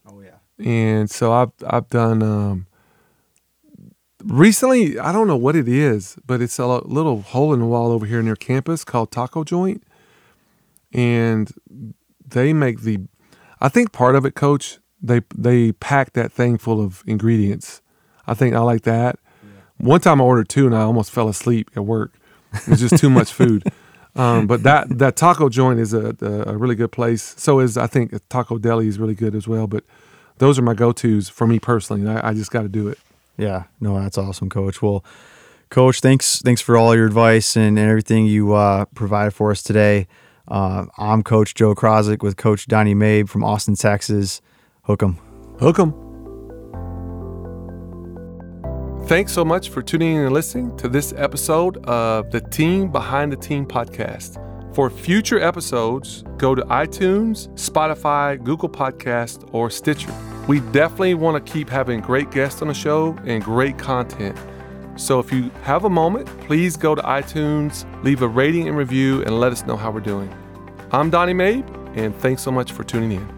Oh 0.06 0.20
yeah. 0.20 0.38
And 0.58 1.10
so 1.10 1.32
I've 1.32 1.52
I've 1.66 1.88
done 1.88 2.22
um, 2.22 2.66
recently. 4.24 4.98
I 4.98 5.12
don't 5.12 5.26
know 5.26 5.36
what 5.36 5.56
it 5.56 5.68
is, 5.68 6.16
but 6.26 6.40
it's 6.40 6.58
a 6.58 6.66
little 6.66 7.22
hole 7.22 7.52
in 7.52 7.60
the 7.60 7.66
wall 7.66 7.92
over 7.92 8.06
here 8.06 8.22
near 8.22 8.36
campus 8.36 8.84
called 8.84 9.10
Taco 9.10 9.44
Joint, 9.44 9.82
and 10.92 11.52
they 12.26 12.52
make 12.52 12.82
the. 12.82 13.00
I 13.60 13.68
think 13.68 13.92
part 13.92 14.14
of 14.14 14.24
it, 14.24 14.34
Coach. 14.34 14.78
They 15.00 15.20
they 15.36 15.72
pack 15.72 16.12
that 16.14 16.32
thing 16.32 16.58
full 16.58 16.82
of 16.82 17.02
ingredients. 17.06 17.80
I 18.26 18.34
think 18.34 18.54
I 18.54 18.60
like 18.60 18.82
that. 18.82 19.18
Yeah. 19.42 19.50
One 19.78 20.00
time 20.00 20.20
I 20.20 20.24
ordered 20.24 20.48
two 20.48 20.66
and 20.66 20.74
I 20.74 20.82
almost 20.82 21.10
fell 21.10 21.28
asleep 21.28 21.70
at 21.76 21.84
work. 21.84 22.14
It 22.52 22.68
was 22.68 22.80
just 22.80 22.98
too 22.98 23.10
much 23.10 23.32
food. 23.32 23.64
Um, 24.16 24.48
but 24.48 24.64
that 24.64 24.98
that 24.98 25.14
taco 25.14 25.48
joint 25.48 25.78
is 25.78 25.94
a, 25.94 26.16
a, 26.20 26.56
really 26.56 26.74
good 26.74 26.90
place. 26.90 27.34
So 27.38 27.60
is 27.60 27.76
I 27.76 27.86
think 27.86 28.12
Taco 28.28 28.58
Deli 28.58 28.88
is 28.88 28.98
really 28.98 29.14
good 29.14 29.34
as 29.36 29.46
well. 29.46 29.68
But 29.68 29.84
those 30.38 30.58
are 30.58 30.62
my 30.62 30.74
go 30.74 30.90
tos 30.90 31.28
for 31.28 31.46
me 31.46 31.60
personally. 31.60 32.10
I, 32.10 32.30
I 32.30 32.34
just 32.34 32.50
got 32.50 32.62
to 32.62 32.68
do 32.68 32.88
it. 32.88 32.98
Yeah, 33.38 33.64
no, 33.80 33.98
that's 34.00 34.18
awesome, 34.18 34.50
Coach. 34.50 34.82
Well, 34.82 35.04
Coach, 35.70 36.00
thanks 36.00 36.40
thanks 36.40 36.60
for 36.60 36.76
all 36.76 36.94
your 36.94 37.06
advice 37.06 37.56
and, 37.56 37.78
everything 37.78 38.26
you 38.26 38.54
uh, 38.54 38.84
provided 38.86 39.30
for 39.32 39.50
us 39.50 39.62
today. 39.62 40.08
Uh, 40.48 40.86
I'm 40.96 41.22
Coach 41.22 41.54
Joe 41.54 41.74
Krozik 41.74 42.22
with 42.22 42.36
Coach 42.36 42.66
Donnie 42.66 42.94
Maib 42.94 43.28
from 43.28 43.44
Austin, 43.44 43.74
Texas. 43.76 44.40
Hook 44.82 45.02
'em. 45.02 45.18
Hook 45.60 45.78
'em. 45.78 45.94
Thanks 49.06 49.32
so 49.32 49.44
much 49.44 49.70
for 49.70 49.82
tuning 49.82 50.16
in 50.16 50.24
and 50.24 50.34
listening 50.34 50.76
to 50.78 50.88
this 50.88 51.14
episode 51.16 51.78
of 51.86 52.30
the 52.30 52.40
Team 52.40 52.90
Behind 52.90 53.30
the 53.32 53.36
Team 53.36 53.64
podcast. 53.66 54.44
For 54.74 54.90
future 54.90 55.40
episodes, 55.40 56.24
go 56.36 56.54
to 56.54 56.62
iTunes, 56.62 57.48
Spotify, 57.54 58.42
Google 58.42 58.68
Podcast, 58.68 59.48
or 59.52 59.70
Stitcher. 59.70 60.12
We 60.48 60.60
definitely 60.60 61.12
want 61.12 61.44
to 61.44 61.52
keep 61.52 61.68
having 61.68 62.00
great 62.00 62.30
guests 62.30 62.62
on 62.62 62.68
the 62.68 62.74
show 62.74 63.14
and 63.24 63.44
great 63.44 63.76
content. 63.76 64.34
So 64.96 65.20
if 65.20 65.30
you 65.30 65.50
have 65.62 65.84
a 65.84 65.90
moment, 65.90 66.26
please 66.40 66.74
go 66.74 66.94
to 66.94 67.02
iTunes, 67.02 67.84
leave 68.02 68.22
a 68.22 68.28
rating 68.28 68.66
and 68.66 68.76
review, 68.76 69.22
and 69.24 69.38
let 69.38 69.52
us 69.52 69.66
know 69.66 69.76
how 69.76 69.90
we're 69.90 70.00
doing. 70.00 70.34
I'm 70.90 71.10
Donnie 71.10 71.34
Maib, 71.34 71.68
and 71.98 72.16
thanks 72.16 72.42
so 72.42 72.50
much 72.50 72.72
for 72.72 72.82
tuning 72.82 73.12
in. 73.12 73.37